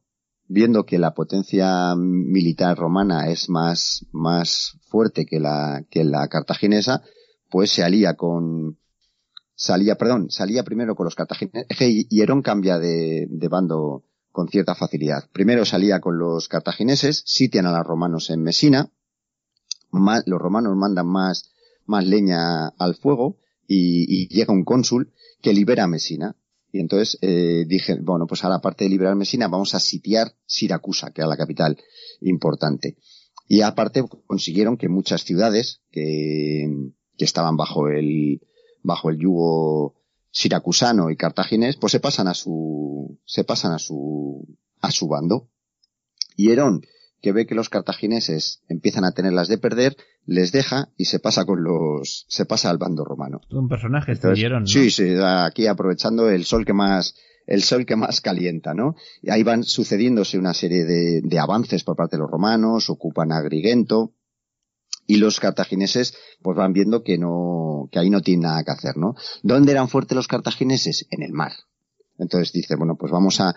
viendo 0.48 0.87
que 0.87 0.98
la 0.98 1.12
potencia 1.12 1.94
militar 1.96 2.78
romana 2.78 3.28
es 3.28 3.50
más, 3.50 4.06
más 4.11 4.78
fuerte 4.88 5.26
que 5.26 5.38
la, 5.38 5.85
que 5.90 6.02
la 6.02 6.26
cartaginesa, 6.28 7.02
pues 7.50 7.72
se 7.72 7.85
alía 7.85 8.14
con, 8.14 8.78
salía, 9.54 9.96
perdón, 9.96 10.30
salía 10.30 10.64
primero 10.64 10.94
con 10.94 11.04
los 11.04 11.14
cartagineses, 11.14 11.66
y 11.78 12.22
Herón 12.22 12.40
cambia 12.40 12.78
de, 12.78 13.26
de 13.28 13.48
bando 13.48 14.04
con 14.32 14.48
cierta 14.48 14.74
facilidad. 14.74 15.28
Primero 15.30 15.66
salía 15.66 16.00
con 16.00 16.18
los 16.18 16.48
cartagineses, 16.48 17.22
sitian 17.26 17.66
a 17.66 17.76
los 17.76 17.87
romanos 17.87 18.30
en 18.30 18.42
Mesina, 18.42 18.90
los 20.26 20.40
romanos 20.40 20.76
mandan 20.76 21.06
más, 21.06 21.50
más 21.87 22.06
leña 22.06 22.68
al 22.68 22.94
fuego, 22.94 23.38
y, 23.66 24.06
y 24.09 24.28
llega 24.28 24.52
un 24.52 24.64
cónsul 24.64 25.12
que 25.42 25.52
libera 25.52 25.87
Mesina. 25.87 26.37
Y 26.72 26.80
entonces 26.80 27.18
eh, 27.22 27.64
dije, 27.66 27.96
bueno, 28.00 28.26
pues 28.26 28.44
ahora 28.44 28.56
aparte 28.56 28.85
de 28.85 28.90
liberar 28.90 29.16
Mesina, 29.16 29.48
vamos 29.48 29.74
a 29.74 29.80
sitiar 29.80 30.35
Siracusa, 30.44 31.11
que 31.11 31.22
era 31.22 31.28
la 31.28 31.37
capital 31.37 31.78
importante. 32.20 32.96
Y 33.48 33.62
aparte 33.62 34.04
consiguieron 34.26 34.76
que 34.76 34.88
muchas 34.88 35.22
ciudades 35.22 35.80
que, 35.90 36.68
que 37.16 37.24
estaban 37.24 37.56
bajo 37.56 37.88
el, 37.88 38.42
bajo 38.82 39.11
el 39.11 39.18
yugo 39.18 39.94
siracusano 40.30 41.11
y 41.11 41.16
cartaginés, 41.16 41.76
pues 41.76 41.92
se 41.92 42.00
pasan 42.00 42.28
a 42.28 42.35
su, 42.35 43.18
se 43.24 43.44
pasan 43.44 43.72
a 43.72 43.78
su, 43.78 44.46
a 44.80 44.90
su 44.90 45.09
bando. 45.09 45.48
Y 46.37 46.50
Herón, 46.50 46.82
que 47.26 47.32
ve 47.32 47.44
que 47.44 47.56
los 47.56 47.68
cartagineses 47.68 48.62
empiezan 48.68 49.04
a 49.04 49.10
tenerlas 49.10 49.48
de 49.48 49.58
perder, 49.58 49.96
les 50.26 50.52
deja 50.52 50.90
y 50.96 51.06
se 51.06 51.18
pasa 51.18 51.44
con 51.44 51.64
los, 51.64 52.24
se 52.28 52.46
pasa 52.46 52.70
al 52.70 52.78
bando 52.78 53.04
romano. 53.04 53.40
Un 53.50 53.66
personaje 53.66 54.12
estuvieron, 54.12 54.60
¿no? 54.62 54.66
Sí, 54.68 54.92
sí, 54.92 55.16
aquí 55.20 55.66
aprovechando 55.66 56.30
el 56.30 56.44
sol 56.44 56.64
que 56.64 56.72
más, 56.72 57.16
el 57.48 57.64
sol 57.64 57.84
que 57.84 57.96
más 57.96 58.20
calienta, 58.20 58.74
¿no? 58.74 58.94
Y 59.22 59.32
ahí 59.32 59.42
van 59.42 59.64
sucediéndose 59.64 60.38
una 60.38 60.54
serie 60.54 60.84
de, 60.84 61.20
de 61.20 61.38
avances 61.40 61.82
por 61.82 61.96
parte 61.96 62.14
de 62.14 62.20
los 62.20 62.30
romanos, 62.30 62.90
ocupan 62.90 63.32
Agrigento, 63.32 64.12
y 65.08 65.16
los 65.16 65.40
cartagineses 65.40 66.16
pues 66.42 66.56
van 66.56 66.72
viendo 66.72 67.02
que 67.02 67.18
no, 67.18 67.88
que 67.90 67.98
ahí 67.98 68.08
no 68.08 68.20
tienen 68.20 68.42
nada 68.42 68.62
que 68.62 68.70
hacer, 68.70 68.96
¿no? 68.96 69.16
¿Dónde 69.42 69.72
eran 69.72 69.88
fuertes 69.88 70.14
los 70.14 70.28
cartagineses? 70.28 71.08
En 71.10 71.24
el 71.24 71.32
mar. 71.32 71.54
Entonces 72.18 72.52
dice, 72.52 72.76
bueno, 72.76 72.94
pues 72.96 73.10
vamos 73.10 73.40
a, 73.40 73.56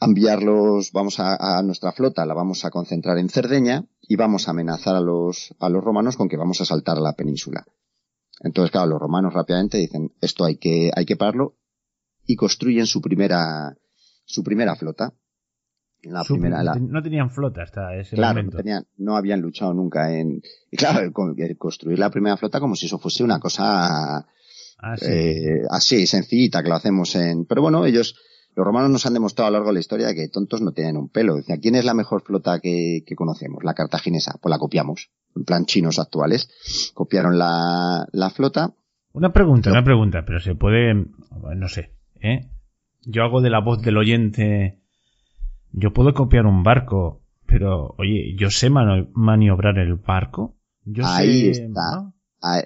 enviarlos, 0.00 0.92
vamos 0.92 1.20
a, 1.20 1.58
a, 1.58 1.62
nuestra 1.62 1.92
flota, 1.92 2.24
la 2.24 2.34
vamos 2.34 2.64
a 2.64 2.70
concentrar 2.70 3.18
en 3.18 3.28
Cerdeña 3.28 3.84
y 4.00 4.16
vamos 4.16 4.48
a 4.48 4.52
amenazar 4.52 4.96
a 4.96 5.00
los, 5.00 5.54
a 5.60 5.68
los 5.68 5.84
romanos 5.84 6.16
con 6.16 6.28
que 6.28 6.36
vamos 6.36 6.60
a 6.60 6.64
saltar 6.64 6.96
a 6.96 7.00
la 7.00 7.14
península. 7.14 7.64
Entonces, 8.40 8.70
claro, 8.70 8.88
los 8.88 9.00
romanos 9.00 9.34
rápidamente 9.34 9.78
dicen, 9.78 10.12
esto 10.20 10.44
hay 10.44 10.56
que, 10.56 10.90
hay 10.94 11.04
que 11.04 11.16
pararlo 11.16 11.56
y 12.26 12.36
construyen 12.36 12.86
su 12.86 13.00
primera, 13.00 13.76
su 14.24 14.42
primera 14.42 14.74
flota. 14.76 15.12
La 16.02 16.24
su, 16.24 16.34
primera, 16.34 16.62
la, 16.62 16.74
no 16.76 17.02
tenían 17.02 17.30
flota 17.30 17.62
hasta 17.62 17.94
ese 17.94 18.16
claro, 18.16 18.36
momento. 18.36 18.56
No, 18.56 18.62
tenían, 18.62 18.86
no 18.96 19.16
habían 19.16 19.42
luchado 19.42 19.74
nunca 19.74 20.16
en, 20.16 20.40
y 20.70 20.76
claro, 20.78 21.12
construir 21.58 21.98
la 21.98 22.10
primera 22.10 22.38
flota 22.38 22.58
como 22.58 22.74
si 22.74 22.86
eso 22.86 22.98
fuese 22.98 23.22
una 23.22 23.38
cosa, 23.38 24.16
ah, 24.78 24.96
sí. 24.96 25.06
eh, 25.06 25.62
así, 25.68 26.06
sencillita, 26.06 26.62
que 26.62 26.70
lo 26.70 26.76
hacemos 26.76 27.14
en, 27.16 27.44
pero 27.44 27.60
bueno, 27.60 27.84
ellos, 27.84 28.16
los 28.54 28.66
romanos 28.66 28.90
nos 28.90 29.06
han 29.06 29.14
demostrado 29.14 29.48
a 29.48 29.50
lo 29.50 29.58
largo 29.58 29.68
de 29.68 29.74
la 29.74 29.80
historia 29.80 30.14
que 30.14 30.28
tontos 30.28 30.60
no 30.60 30.72
tienen 30.72 30.96
un 30.96 31.08
pelo. 31.08 31.36
Dice, 31.36 31.60
¿quién 31.60 31.76
es 31.76 31.84
la 31.84 31.94
mejor 31.94 32.22
flota 32.22 32.58
que, 32.60 33.02
que, 33.06 33.14
conocemos? 33.14 33.62
La 33.64 33.74
cartaginesa. 33.74 34.38
Pues 34.40 34.50
la 34.50 34.58
copiamos. 34.58 35.10
En 35.36 35.44
plan 35.44 35.64
chinos 35.64 35.98
actuales. 35.98 36.50
Copiaron 36.94 37.38
la, 37.38 38.06
la 38.12 38.30
flota. 38.30 38.74
Una 39.12 39.32
pregunta, 39.32 39.70
una 39.70 39.84
pregunta, 39.84 40.24
pero 40.24 40.38
se 40.38 40.54
puede, 40.54 40.94
no 40.94 41.68
sé, 41.68 41.92
¿eh? 42.20 42.48
Yo 43.02 43.24
hago 43.24 43.40
de 43.40 43.50
la 43.50 43.60
voz 43.60 43.82
del 43.82 43.96
oyente, 43.96 44.78
yo 45.72 45.92
puedo 45.92 46.14
copiar 46.14 46.46
un 46.46 46.62
barco, 46.62 47.22
pero 47.46 47.94
oye, 47.98 48.36
yo 48.38 48.50
sé 48.50 48.70
maniobrar 48.70 49.78
el 49.78 49.96
barco. 49.96 50.56
Yo 50.84 51.04
Ahí 51.06 51.54
sé, 51.54 51.64
está. 51.64 51.80
¿no? 51.96 52.14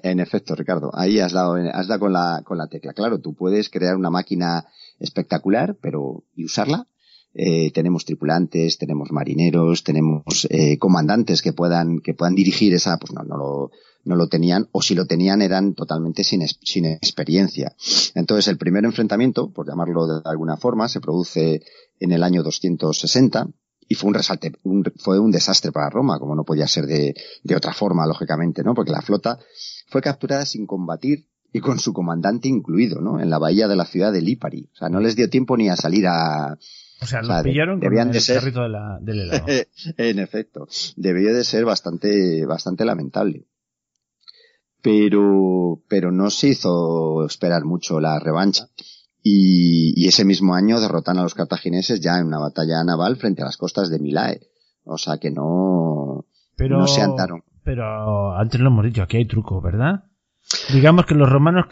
En 0.03 0.19
efecto, 0.19 0.55
Ricardo, 0.55 0.91
ahí 0.93 1.19
has 1.19 1.33
dado, 1.33 1.55
has 1.55 1.87
dado 1.87 1.99
con 1.99 2.13
la, 2.13 2.41
con 2.45 2.57
la 2.57 2.67
tecla. 2.67 2.93
Claro, 2.93 3.19
tú 3.19 3.33
puedes 3.33 3.69
crear 3.69 3.95
una 3.95 4.09
máquina 4.09 4.65
espectacular, 4.99 5.77
pero 5.81 6.23
¿y 6.35 6.45
usarla? 6.45 6.87
Eh, 7.33 7.71
tenemos 7.71 8.05
tripulantes, 8.05 8.77
tenemos 8.77 9.11
marineros, 9.11 9.83
tenemos 9.83 10.47
eh, 10.49 10.77
comandantes 10.77 11.41
que 11.41 11.51
puedan 11.51 11.99
que 11.99 12.13
puedan 12.13 12.33
dirigir 12.33 12.73
esa, 12.73 12.97
pues 12.97 13.11
no, 13.11 13.23
no 13.23 13.37
lo 13.37 13.71
no 14.05 14.15
lo 14.15 14.27
tenían, 14.27 14.69
o 14.71 14.81
si 14.81 14.95
lo 14.95 15.05
tenían 15.05 15.41
eran 15.41 15.73
totalmente 15.73 16.23
sin, 16.23 16.47
sin 16.47 16.85
experiencia. 16.85 17.75
Entonces, 18.13 18.47
el 18.47 18.57
primer 18.57 18.85
enfrentamiento, 18.85 19.51
por 19.51 19.67
llamarlo 19.67 20.05
de 20.07 20.21
alguna 20.25 20.57
forma, 20.57 20.87
se 20.87 21.01
produce 21.01 21.63
en 21.99 22.11
el 22.11 22.23
año 22.23 22.43
260, 22.43 23.47
y 23.87 23.95
fue 23.95 24.07
un 24.07 24.13
resalte, 24.13 24.51
fue 24.97 25.19
un 25.19 25.31
desastre 25.31 25.71
para 25.71 25.89
Roma, 25.89 26.19
como 26.19 26.35
no 26.35 26.43
podía 26.43 26.67
ser 26.67 26.85
de, 26.85 27.15
de 27.43 27.55
otra 27.55 27.73
forma, 27.73 28.05
lógicamente, 28.05 28.63
¿no? 28.63 28.73
Porque 28.73 28.91
la 28.91 29.01
flota 29.01 29.39
fue 29.87 30.01
capturada 30.01 30.45
sin 30.45 30.65
combatir 30.65 31.27
y 31.55 31.61
con 31.61 31.79
su 31.79 31.93
comandante 31.93 32.49
incluido, 32.49 32.99
¿no? 32.99 33.17
En 33.17 33.29
la 33.29 33.39
bahía 33.39 33.69
de 33.69 33.77
la 33.77 33.85
ciudad 33.85 34.11
de 34.11 34.21
Lipari. 34.21 34.67
O 34.73 34.75
sea, 34.75 34.89
no 34.89 34.99
les 34.99 35.15
dio 35.15 35.29
tiempo 35.29 35.55
ni 35.55 35.69
a 35.69 35.77
salir 35.77 36.05
a... 36.05 36.57
O 37.01 37.05
sea, 37.05 37.21
los 37.21 37.43
pillaron 37.43 37.79
con 37.79 37.97
el 37.97 38.11
de 38.11 38.19
ser... 38.19 38.43
de 38.43 38.67
la, 38.67 38.99
del 38.99 39.21
helado. 39.21 39.45
en 39.97 40.19
efecto. 40.19 40.67
Debió 40.97 41.33
de 41.33 41.45
ser 41.45 41.63
bastante, 41.63 42.45
bastante 42.45 42.83
lamentable. 42.83 43.47
Pero, 44.81 45.81
pero 45.87 46.11
no 46.11 46.29
se 46.29 46.49
hizo 46.49 47.25
esperar 47.25 47.63
mucho 47.63 48.01
la 48.01 48.19
revancha. 48.19 48.67
Y, 49.23 50.05
ese 50.05 50.25
mismo 50.25 50.55
año 50.55 50.81
derrotan 50.81 51.19
a 51.19 51.23
los 51.23 51.35
cartagineses 51.35 52.01
ya 52.01 52.17
en 52.17 52.27
una 52.27 52.39
batalla 52.39 52.83
naval 52.83 53.15
frente 53.15 53.43
a 53.43 53.45
las 53.45 53.55
costas 53.55 53.89
de 53.89 53.99
Milae. 53.99 54.41
O 54.83 54.97
sea 54.97 55.19
que 55.19 55.31
no, 55.31 56.25
pero, 56.57 56.79
no 56.79 56.87
se 56.87 57.01
andaron. 57.01 57.45
Pero 57.63 58.35
antes 58.35 58.59
lo 58.59 58.67
hemos 58.67 58.83
dicho, 58.83 59.03
aquí 59.03 59.15
hay 59.15 59.25
truco, 59.25 59.61
¿verdad? 59.61 60.03
Digamos 60.71 61.05
que 61.05 61.15
los 61.15 61.29
romanos 61.29 61.65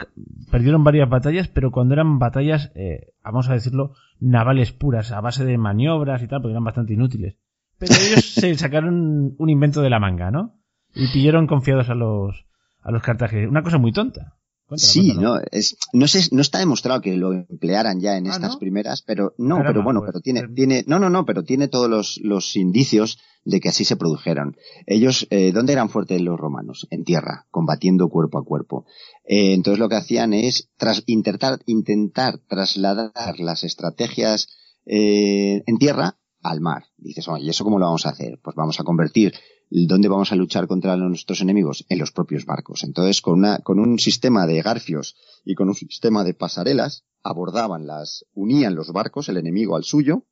perdieron 0.50 0.84
varias 0.84 1.08
batallas, 1.08 1.48
pero 1.48 1.70
cuando 1.70 1.94
eran 1.94 2.18
batallas, 2.18 2.72
eh, 2.74 3.12
vamos 3.22 3.48
a 3.48 3.54
decirlo, 3.54 3.94
navales 4.20 4.72
puras, 4.72 5.12
a 5.12 5.20
base 5.20 5.44
de 5.44 5.58
maniobras 5.58 6.22
y 6.22 6.28
tal, 6.28 6.40
porque 6.42 6.52
eran 6.52 6.64
bastante 6.64 6.94
inútiles. 6.94 7.36
Pero 7.78 7.94
ellos 7.94 8.24
se 8.34 8.54
sacaron 8.56 9.34
un 9.38 9.50
invento 9.50 9.82
de 9.82 9.90
la 9.90 10.00
manga, 10.00 10.30
¿no? 10.30 10.58
Y 10.94 11.12
pillaron 11.12 11.46
confiados 11.46 11.88
a 11.88 11.94
los, 11.94 12.46
a 12.82 12.90
los 12.90 13.02
cartagineses. 13.02 13.50
Una 13.50 13.62
cosa 13.62 13.78
muy 13.78 13.92
tonta 13.92 14.36
sí, 14.76 15.14
no, 15.14 15.40
es, 15.50 15.76
no 15.92 16.06
sé, 16.08 16.28
no 16.32 16.42
está 16.42 16.58
demostrado 16.58 17.00
que 17.00 17.16
lo 17.16 17.32
emplearan 17.32 18.00
ya 18.00 18.16
en 18.16 18.26
ah, 18.26 18.30
estas 18.30 18.56
primeras, 18.56 19.02
pero 19.02 19.34
no, 19.38 19.58
pero 19.64 19.82
bueno, 19.82 20.00
pues, 20.00 20.12
pero 20.12 20.20
tiene, 20.20 20.40
eh, 20.40 20.48
tiene, 20.54 20.84
no, 20.86 20.98
no, 20.98 21.10
no, 21.10 21.24
pero 21.24 21.42
tiene 21.42 21.68
todos 21.68 21.88
los, 21.88 22.20
los 22.22 22.56
indicios 22.56 23.18
de 23.44 23.60
que 23.60 23.68
así 23.68 23.84
se 23.84 23.96
produjeron. 23.96 24.56
Ellos, 24.86 25.26
eh, 25.30 25.52
¿dónde 25.52 25.72
eran 25.72 25.90
fuertes 25.90 26.20
los 26.20 26.38
romanos? 26.38 26.86
En 26.90 27.04
tierra, 27.04 27.46
combatiendo 27.50 28.08
cuerpo 28.08 28.38
a 28.38 28.44
cuerpo. 28.44 28.86
Eh, 29.24 29.52
entonces 29.54 29.78
lo 29.78 29.88
que 29.88 29.96
hacían 29.96 30.32
es 30.32 30.70
tras, 30.76 31.02
intentar, 31.06 31.60
intentar 31.66 32.38
trasladar 32.48 33.38
las 33.38 33.64
estrategias 33.64 34.48
eh, 34.86 35.62
en 35.66 35.78
tierra 35.78 36.16
al 36.42 36.60
mar. 36.60 36.84
Dices, 36.96 37.28
oye, 37.28 37.44
¿y 37.44 37.50
eso 37.50 37.64
cómo 37.64 37.78
lo 37.78 37.86
vamos 37.86 38.06
a 38.06 38.10
hacer? 38.10 38.38
Pues 38.42 38.56
vamos 38.56 38.80
a 38.80 38.84
convertir 38.84 39.34
¿dónde 39.70 40.08
vamos 40.08 40.32
a 40.32 40.36
luchar 40.36 40.66
contra 40.66 40.96
nuestros 40.96 41.40
enemigos? 41.40 41.84
En 41.88 41.98
los 41.98 42.12
propios 42.12 42.44
barcos. 42.44 42.84
Entonces, 42.84 43.20
con, 43.20 43.38
una, 43.38 43.58
con 43.58 43.78
un 43.78 43.98
sistema 43.98 44.46
de 44.46 44.62
garfios 44.62 45.16
y 45.44 45.54
con 45.54 45.68
un 45.68 45.74
sistema 45.74 46.24
de 46.24 46.34
pasarelas, 46.34 47.04
abordaban 47.22 47.86
las, 47.86 48.26
unían 48.34 48.74
los 48.74 48.92
barcos, 48.92 49.28
el 49.28 49.36
enemigo 49.36 49.76
al 49.76 49.84
suyo, 49.84 50.24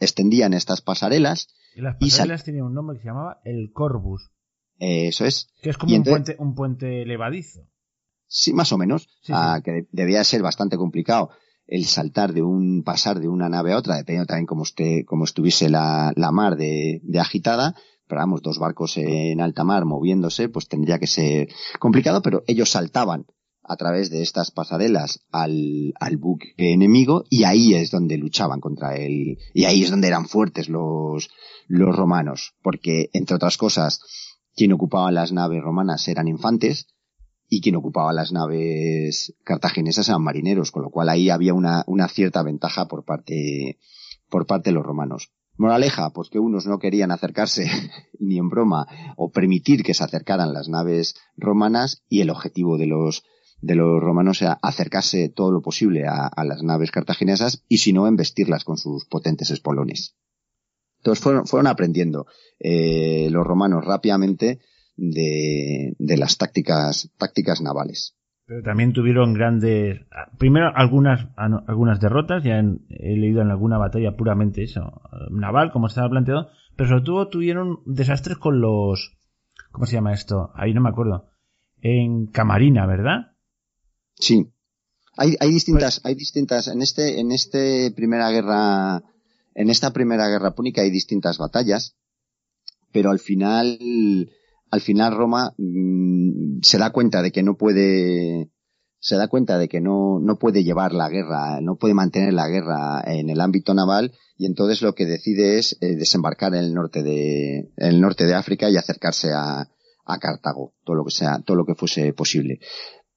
extendían 0.00 0.54
estas 0.54 0.80
pasarelas. 0.80 1.48
Y 1.74 1.80
las 1.80 1.96
pasarelas 1.96 2.44
tenían 2.44 2.66
un 2.66 2.74
nombre 2.74 2.96
que 2.96 3.02
se 3.02 3.08
llamaba 3.08 3.40
el 3.44 3.72
Corbus. 3.72 4.30
eso 4.78 5.24
es. 5.24 5.48
Que 5.62 5.70
es 5.70 5.78
como 5.78 5.94
un, 5.94 6.02
puente, 6.02 6.36
un 6.38 6.54
puente 6.54 7.04
levadizo. 7.04 7.68
Sí, 8.26 8.52
más 8.52 8.72
o 8.72 8.78
menos. 8.78 9.08
Ah, 9.28 9.60
que 9.62 9.86
debía 9.92 10.24
ser 10.24 10.42
bastante 10.42 10.76
complicado 10.76 11.30
el 11.66 11.84
saltar 11.84 12.32
de 12.32 12.42
un, 12.42 12.82
pasar 12.82 13.20
de 13.20 13.28
una 13.28 13.48
nave 13.48 13.72
a 13.72 13.78
otra, 13.78 13.96
dependiendo 13.96 14.26
también 14.26 14.46
cómo, 14.46 14.62
esté, 14.62 15.04
cómo 15.04 15.24
estuviese 15.24 15.70
la, 15.70 16.12
la 16.16 16.32
mar 16.32 16.56
de, 16.56 17.00
de 17.02 17.20
agitada, 17.20 17.74
dos 18.42 18.58
barcos 18.58 18.96
en 18.96 19.40
alta 19.40 19.64
mar 19.64 19.84
moviéndose, 19.84 20.48
pues 20.48 20.68
tendría 20.68 20.98
que 20.98 21.06
ser 21.06 21.48
complicado, 21.78 22.22
pero 22.22 22.42
ellos 22.46 22.70
saltaban 22.70 23.26
a 23.64 23.76
través 23.76 24.10
de 24.10 24.22
estas 24.22 24.50
pasarelas 24.50 25.24
al, 25.30 25.94
al 26.00 26.16
buque 26.16 26.54
enemigo 26.56 27.24
y 27.30 27.44
ahí 27.44 27.74
es 27.74 27.90
donde 27.90 28.18
luchaban 28.18 28.60
contra 28.60 28.96
él 28.96 29.38
y 29.54 29.64
ahí 29.64 29.82
es 29.82 29.90
donde 29.90 30.08
eran 30.08 30.26
fuertes 30.26 30.68
los, 30.68 31.30
los 31.68 31.96
romanos, 31.96 32.54
porque 32.62 33.08
entre 33.12 33.36
otras 33.36 33.56
cosas, 33.56 34.00
quien 34.54 34.72
ocupaba 34.72 35.12
las 35.12 35.32
naves 35.32 35.62
romanas 35.62 36.06
eran 36.08 36.28
infantes 36.28 36.88
y 37.48 37.60
quien 37.60 37.76
ocupaba 37.76 38.12
las 38.12 38.32
naves 38.32 39.34
cartaginesas 39.44 40.08
eran 40.08 40.22
marineros, 40.22 40.70
con 40.70 40.82
lo 40.82 40.90
cual 40.90 41.08
ahí 41.08 41.30
había 41.30 41.54
una, 41.54 41.84
una 41.86 42.08
cierta 42.08 42.42
ventaja 42.42 42.88
por 42.88 43.04
parte, 43.04 43.78
por 44.28 44.46
parte 44.46 44.70
de 44.70 44.74
los 44.74 44.84
romanos. 44.84 45.30
Moraleja, 45.56 46.10
pues 46.10 46.30
que 46.30 46.38
unos 46.38 46.66
no 46.66 46.78
querían 46.78 47.10
acercarse 47.10 47.66
ni 48.18 48.38
en 48.38 48.48
broma 48.48 48.86
o 49.16 49.30
permitir 49.30 49.82
que 49.82 49.94
se 49.94 50.04
acercaran 50.04 50.52
las 50.52 50.68
naves 50.68 51.14
romanas 51.36 52.02
y 52.08 52.20
el 52.20 52.30
objetivo 52.30 52.78
de 52.78 52.86
los 52.86 53.24
de 53.60 53.76
los 53.76 54.02
romanos 54.02 54.42
era 54.42 54.58
acercarse 54.60 55.28
todo 55.28 55.52
lo 55.52 55.62
posible 55.62 56.04
a, 56.08 56.30
las 56.44 56.64
naves 56.64 56.90
cartaginesas 56.90 57.62
y 57.68 57.78
si 57.78 57.92
no 57.92 58.08
embestirlas 58.08 58.64
con 58.64 58.76
sus 58.76 59.04
potentes 59.04 59.50
espolones. 59.50 60.16
Entonces 60.98 61.22
fueron, 61.22 61.46
fueron 61.46 61.68
aprendiendo 61.68 62.26
eh, 62.58 63.28
los 63.30 63.46
romanos 63.46 63.84
rápidamente 63.84 64.58
de, 64.96 65.94
de 65.96 66.16
las 66.16 66.38
tácticas, 66.38 67.10
tácticas 67.16 67.60
navales. 67.60 68.16
Pero 68.52 68.64
también 68.64 68.92
tuvieron 68.92 69.32
grandes. 69.32 70.02
Primero, 70.36 70.70
algunas, 70.74 71.26
algunas 71.36 72.00
derrotas. 72.00 72.44
Ya 72.44 72.58
he 72.58 73.16
leído 73.16 73.40
en 73.40 73.50
alguna 73.50 73.78
batalla 73.78 74.14
puramente 74.14 74.62
eso. 74.62 75.00
Naval, 75.30 75.72
como 75.72 75.86
estaba 75.86 76.10
planteado. 76.10 76.50
Pero 76.76 76.90
sobre 76.90 77.04
todo 77.04 77.28
tuvieron 77.28 77.78
desastres 77.86 78.36
con 78.36 78.60
los. 78.60 79.16
¿Cómo 79.70 79.86
se 79.86 79.94
llama 79.94 80.12
esto? 80.12 80.50
Ahí 80.54 80.74
no 80.74 80.82
me 80.82 80.90
acuerdo. 80.90 81.30
En 81.80 82.26
Camarina, 82.26 82.84
¿verdad? 82.84 83.32
Sí. 84.16 84.52
Hay, 85.16 85.34
hay 85.40 85.50
distintas, 85.50 86.00
pues 86.00 86.10
hay 86.10 86.14
distintas. 86.14 86.68
En 86.68 86.82
este, 86.82 87.20
en 87.20 87.32
este 87.32 87.90
primera 87.96 88.30
guerra. 88.30 89.02
En 89.54 89.70
esta 89.70 89.94
primera 89.94 90.28
guerra 90.28 90.54
púnica 90.54 90.82
hay 90.82 90.90
distintas 90.90 91.38
batallas. 91.38 91.96
Pero 92.92 93.12
al 93.12 93.18
final 93.18 93.78
al 94.72 94.80
final 94.80 95.14
Roma 95.14 95.54
mm, 95.56 96.60
se 96.62 96.78
da 96.78 96.90
cuenta 96.90 97.22
de 97.22 97.30
que 97.30 97.44
no 97.44 97.56
puede 97.56 98.50
se 98.98 99.16
da 99.16 99.28
cuenta 99.28 99.58
de 99.58 99.68
que 99.68 99.80
no, 99.80 100.20
no 100.20 100.38
puede 100.38 100.62
llevar 100.62 100.92
la 100.92 101.08
guerra, 101.08 101.60
no 101.60 101.76
puede 101.76 101.92
mantener 101.92 102.32
la 102.32 102.48
guerra 102.48 103.02
en 103.04 103.30
el 103.30 103.40
ámbito 103.40 103.74
naval 103.74 104.12
y 104.38 104.46
entonces 104.46 104.80
lo 104.80 104.94
que 104.94 105.06
decide 105.06 105.58
es 105.58 105.76
eh, 105.80 105.96
desembarcar 105.96 106.54
en 106.54 106.64
el 106.64 106.74
norte 106.74 107.02
de, 107.02 107.70
en 107.76 107.88
el 107.88 108.00
norte 108.00 108.26
de 108.26 108.34
África 108.34 108.70
y 108.70 108.76
acercarse 108.76 109.32
a, 109.32 109.68
a 110.04 110.18
Cartago, 110.18 110.72
todo 110.84 110.96
lo 110.96 111.04
que 111.04 111.10
sea, 111.10 111.40
todo 111.40 111.56
lo 111.56 111.66
que 111.66 111.74
fuese 111.74 112.12
posible. 112.12 112.60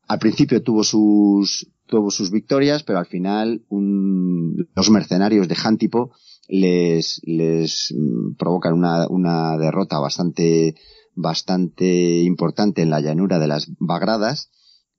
Al 0.08 0.20
principio 0.20 0.62
tuvo 0.62 0.84
sus, 0.84 1.72
tuvo 1.88 2.12
sus 2.12 2.32
victorias, 2.32 2.84
pero 2.84 3.00
al 3.00 3.06
final 3.06 3.64
un, 3.70 4.68
los 4.76 4.90
mercenarios 4.90 5.48
de 5.48 5.56
Jántipo 5.56 6.12
les, 6.48 7.22
les 7.24 7.94
mm, 7.96 8.36
provocan 8.36 8.74
una, 8.74 9.08
una 9.08 9.58
derrota 9.58 10.00
bastante, 10.00 10.76
bastante 11.16 12.22
importante 12.22 12.82
en 12.82 12.90
la 12.90 13.02
llanura 13.02 13.40
de 13.40 13.48
las 13.48 13.72
Bagradas 13.80 14.52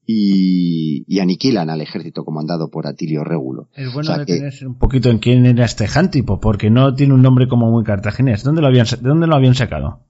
y, 0.07 1.05
y 1.09 1.21
aniquilan 1.21 1.69
al 1.69 1.81
ejército 1.81 2.25
comandado 2.25 2.71
por 2.71 2.87
Atilio 2.87 3.25
Régulo. 3.25 3.69
Es 3.75 3.93
bueno 3.93 4.17
detenerse 4.17 4.67
un 4.67 4.79
poquito 4.79 5.11
en 5.11 5.19
quién 5.19 5.45
era 5.47 5.65
este 5.65 5.89
Jántipo, 5.89 6.41
porque 6.41 6.71
no 6.71 6.95
tiene 6.95 7.15
un 7.15 7.23
nombre 7.23 7.49
como 7.49 7.71
muy 7.71 7.85
cartaginés. 7.85 8.45
¿Dónde 8.45 8.61
lo 8.61 8.69
habían, 8.69 8.87
¿De 8.87 9.09
dónde 9.09 9.27
lo 9.27 9.35
habían 9.35 9.55
sacado? 9.55 10.01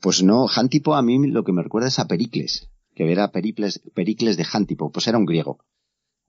Pues 0.00 0.22
no, 0.22 0.46
Jántipo 0.48 0.94
a 0.94 1.02
mí 1.02 1.26
lo 1.28 1.44
que 1.44 1.52
me 1.52 1.62
recuerda 1.62 1.88
es 1.88 1.98
a 1.98 2.08
Pericles, 2.08 2.68
que 2.94 3.10
era 3.10 3.30
Pericles, 3.30 3.80
Pericles 3.94 4.36
de 4.36 4.44
Jántipo, 4.44 4.90
pues 4.90 5.06
era 5.06 5.18
un 5.18 5.24
griego. 5.24 5.58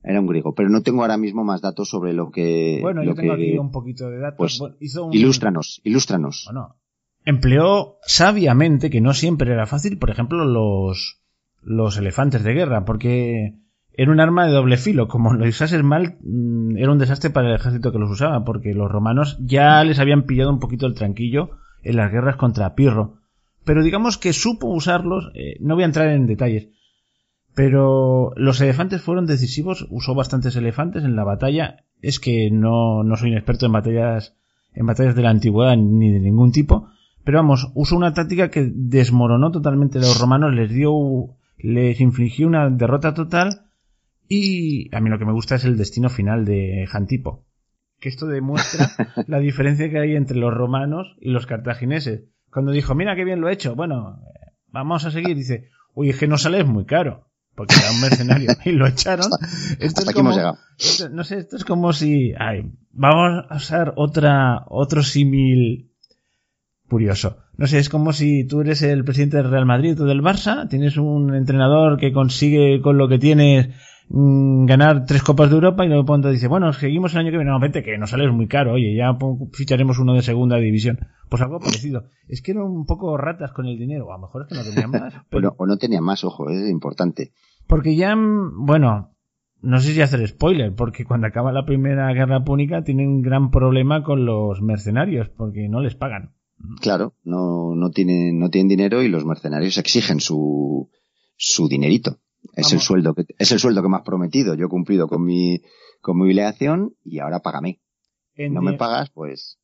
Era 0.04 0.20
un 0.20 0.28
griego, 0.28 0.54
pero 0.54 0.70
no 0.70 0.84
tengo 0.84 1.02
ahora 1.02 1.18
mismo 1.18 1.44
más 1.44 1.62
datos 1.62 1.90
sobre 1.90 2.14
lo 2.14 2.30
que... 2.30 2.78
Bueno, 2.80 3.04
yo 3.04 3.16
tengo 3.16 3.34
aquí 3.34 3.58
un 3.58 3.72
poquito 3.72 4.08
de 4.12 4.20
datos. 4.20 4.60
Pues, 4.60 4.96
Ilústranos, 5.12 5.82
ilústranos. 5.84 6.44
Bueno, 6.46 6.76
empleó 7.26 7.98
sabiamente, 8.04 8.90
que 8.90 9.02
no 9.02 9.14
siempre 9.14 9.52
era 9.52 9.66
fácil, 9.66 9.98
por 9.98 10.12
ejemplo, 10.12 10.46
los, 10.46 11.22
los 11.62 11.98
elefantes 11.98 12.44
de 12.44 12.54
guerra, 12.54 12.86
porque 12.86 13.56
era 13.94 14.12
un 14.12 14.20
arma 14.20 14.46
de 14.46 14.54
doble 14.54 14.78
filo. 14.78 15.08
Como 15.08 15.34
lo 15.34 15.48
usases 15.48 15.84
mal, 15.84 16.18
mm, 16.22 16.78
era 16.78 16.92
un 16.92 17.00
desastre 17.00 17.32
para 17.32 17.50
el 17.50 17.56
ejército 17.56 17.92
que 17.92 18.00
los 18.00 18.12
usaba, 18.12 18.46
porque 18.46 18.74
los 18.74 18.92
romanos 18.92 19.38
ya 19.40 19.84
les 19.84 20.00
habían 20.00 20.24
pillado 20.24 20.52
un 20.52 20.60
poquito 20.60 20.86
el 20.86 20.94
tranquillo 20.94 21.52
en 21.84 21.98
las 21.98 22.12
guerras 22.12 22.36
contra 22.36 22.76
Pirro. 22.76 23.20
Pero 23.64 23.84
digamos 23.84 24.18
que 24.18 24.34
supo 24.34 24.68
usarlos, 24.68 25.32
eh, 25.34 25.58
no 25.60 25.76
voy 25.76 25.84
a 25.84 25.88
entrar 25.88 26.10
en 26.10 26.28
detalles, 26.28 26.70
pero 27.56 28.32
los 28.36 28.62
elefantes 28.62 29.02
fueron 29.02 29.26
decisivos, 29.26 29.88
usó 29.90 30.14
bastantes 30.14 30.56
elefantes 30.56 31.04
en 31.04 31.16
la 31.16 31.24
batalla. 31.24 31.86
Es 32.02 32.20
que 32.20 32.52
no, 32.52 33.04
no 33.04 33.16
soy 33.16 33.32
un 33.32 33.38
experto 33.38 33.66
en 33.66 33.72
batallas, 33.72 34.36
en 34.74 34.86
batallas 34.86 35.16
de 35.16 35.24
la 35.24 35.30
antigüedad 35.30 35.76
ni 35.78 36.12
de 36.12 36.20
ningún 36.20 36.52
tipo, 36.52 36.90
pero 37.26 37.40
vamos, 37.40 37.72
usó 37.74 37.98
una 37.98 38.14
táctica 38.14 38.50
que 38.50 38.72
desmoronó 38.72 39.52
totalmente 39.52 39.98
a 39.98 40.02
los 40.02 40.22
romanos, 40.22 40.54
les 40.54 40.70
dio, 40.70 41.36
les 41.58 42.00
infligió 42.00 42.46
una 42.46 42.70
derrota 42.70 43.16
total 43.16 43.66
y 44.30 44.96
a 44.96 45.02
mí 45.02 45.10
lo 45.10 45.18
que 45.18 45.26
me 45.26 45.34
gusta 45.34 45.56
es 45.56 45.66
el 45.66 45.76
destino 45.76 46.10
final 46.10 46.46
de 46.46 46.86
Jantipo. 46.88 47.44
Que 48.00 48.10
esto 48.10 48.28
demuestra 48.28 48.92
la 49.28 49.40
diferencia 49.40 49.90
que 49.90 49.98
hay 49.98 50.16
entre 50.16 50.38
los 50.38 50.54
romanos 50.54 51.16
y 51.20 51.32
los 51.32 51.48
cartagineses. 51.48 52.26
Cuando 52.52 52.72
dijo, 52.72 52.94
mira 52.94 53.16
qué 53.16 53.26
bien 53.26 53.42
lo 53.42 53.50
he 53.50 53.54
hecho, 53.54 53.76
bueno, 53.76 54.22
vamos 54.68 55.04
a 55.06 55.12
seguir, 55.12 55.36
dice, 55.36 55.70
uy, 55.96 56.10
es 56.10 56.20
que 56.20 56.28
no 56.28 56.38
sales 56.38 56.68
muy 56.68 56.86
caro, 56.86 57.28
porque 57.56 57.74
era 57.76 57.92
un 57.92 58.02
mercenario 58.02 58.52
y 58.66 58.72
lo 58.72 58.86
echaron. 58.86 59.32
esto 59.80 60.02
es 60.04 60.12
como, 60.14 60.30
no 61.12 61.24
sé, 61.24 61.40
esto 61.40 61.56
es 61.56 61.66
como 61.66 61.92
si, 61.92 62.34
ay, 62.38 62.72
vamos 62.92 63.46
a 63.50 63.56
usar 63.56 63.94
otra, 63.98 64.64
otro 64.68 65.02
símil 65.02 65.92
curioso. 66.90 67.38
No 67.58 67.68
sé, 67.68 67.80
es 67.80 67.90
como 67.90 68.14
si 68.14 68.46
tú 68.46 68.62
eres 68.62 68.82
el 68.82 69.04
presidente 69.04 69.38
del 69.38 69.50
Real 69.50 69.66
Madrid 69.66 70.00
o 70.02 70.06
del 70.06 70.22
Barça, 70.22 70.68
tienes 70.68 70.98
un 70.98 71.34
entrenador 71.34 71.98
que 71.98 72.14
consigue 72.14 72.82
con 72.82 72.98
lo 72.98 73.08
que 73.08 73.18
tienes 73.18 73.70
mm, 74.10 74.66
ganar 74.66 75.06
tres 75.06 75.24
copas 75.24 75.50
de 75.50 75.56
Europa 75.56 75.86
y 75.86 75.88
luego 75.88 76.06
pronto 76.06 76.30
dice, 76.30 76.48
bueno, 76.48 76.72
seguimos 76.74 77.14
el 77.14 77.20
año 77.20 77.32
que 77.32 77.38
viene, 77.38 77.52
no, 77.52 77.60
vente, 77.60 77.84
que 77.84 77.98
nos 77.98 78.12
sale 78.12 78.30
muy 78.32 78.48
caro, 78.48 78.74
oye, 78.74 78.96
ya 78.96 79.18
ficharemos 79.54 80.00
uno 80.00 80.14
de 80.14 80.22
segunda 80.22 80.58
división. 80.58 81.00
Pues 81.30 81.42
algo 81.42 81.60
parecido. 81.60 82.06
Es 82.28 82.42
que 82.42 82.52
eran 82.52 82.64
un 82.64 82.86
poco 82.86 83.18
ratas 83.18 83.52
con 83.52 83.66
el 83.66 83.78
dinero, 83.78 84.12
a 84.12 84.18
lo 84.18 84.28
mejor 84.28 84.44
es 84.44 84.48
que 84.50 84.56
no 84.56 84.64
tenían 84.64 84.92
más. 84.92 85.14
Pero... 85.30 85.56
o 85.58 85.66
no 85.66 85.78
tenían 85.78 86.04
más, 86.04 86.24
ojo, 86.24 86.50
es 86.50 86.70
importante. 86.70 87.32
Porque 87.68 87.96
ya, 87.96 88.16
bueno, 88.16 89.16
no 89.66 89.80
sé 89.80 89.94
si 89.94 90.02
hacer 90.02 90.28
spoiler, 90.28 90.76
porque 90.76 91.06
cuando 91.06 91.26
acaba 91.26 91.52
la 91.52 91.66
primera 91.66 92.14
guerra 92.14 92.44
púnica 92.44 92.84
tienen 92.84 93.08
un 93.08 93.22
gran 93.24 93.50
problema 93.50 94.04
con 94.04 94.26
los 94.26 94.62
mercenarios, 94.62 95.30
porque 95.30 95.68
no 95.68 95.82
les 95.82 95.96
pagan. 95.96 96.35
Claro, 96.82 97.16
no, 97.24 97.76
no, 97.76 97.92
tienen, 97.92 98.40
no 98.40 98.50
tienen 98.50 98.70
dinero 98.70 99.04
y 99.04 99.10
los 99.10 99.26
mercenarios 99.26 99.78
exigen 99.78 100.20
su, 100.20 100.90
su 101.36 101.68
dinerito. 101.68 102.20
Es 102.56 102.74
el 102.74 102.80
sueldo 102.80 103.14
que, 103.14 103.26
es 103.38 103.52
el 103.52 103.60
sueldo 103.60 103.82
que 103.82 103.90
me 103.90 103.98
has 103.98 104.04
prometido. 104.04 104.56
Yo 104.56 104.66
he 104.66 104.70
cumplido 104.70 105.08
con 105.08 105.24
mi, 105.26 105.62
con 106.02 106.18
mi 106.18 106.24
obligación 106.24 106.96
y 107.04 107.20
ahora 107.20 107.40
págame. 107.40 107.82
no 108.38 108.62
me 108.62 108.74
pagas, 108.74 109.10
pues. 109.10 109.60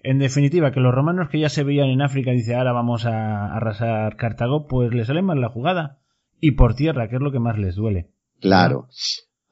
En 0.00 0.18
definitiva, 0.18 0.72
que 0.72 0.80
los 0.80 0.94
romanos 0.94 1.28
que 1.30 1.38
ya 1.38 1.48
se 1.48 1.62
veían 1.62 1.88
en 1.88 2.02
África, 2.02 2.32
dice 2.32 2.56
ahora 2.56 2.72
vamos 2.72 3.06
a 3.06 3.54
arrasar 3.54 4.16
Cartago, 4.16 4.66
pues 4.66 4.92
les 4.92 5.06
sale 5.06 5.22
mal 5.22 5.40
la 5.40 5.50
jugada. 5.50 6.00
Y 6.40 6.52
por 6.52 6.74
tierra, 6.74 7.08
que 7.08 7.16
es 7.16 7.22
lo 7.22 7.30
que 7.30 7.38
más 7.38 7.58
les 7.58 7.76
duele. 7.76 8.10
Claro. 8.40 8.88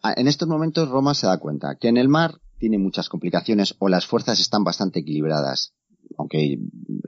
Ah, 0.02 0.14
en 0.16 0.26
estos 0.26 0.48
momentos 0.48 0.88
Roma 0.88 1.14
se 1.14 1.28
da 1.28 1.38
cuenta 1.38 1.76
que 1.78 1.88
en 1.88 1.96
el 1.96 2.08
mar 2.08 2.40
tiene 2.58 2.78
muchas 2.78 3.08
complicaciones 3.08 3.76
o 3.78 3.88
las 3.88 4.06
fuerzas 4.06 4.40
están 4.40 4.64
bastante 4.64 5.00
equilibradas 5.00 5.74
aunque 6.18 6.58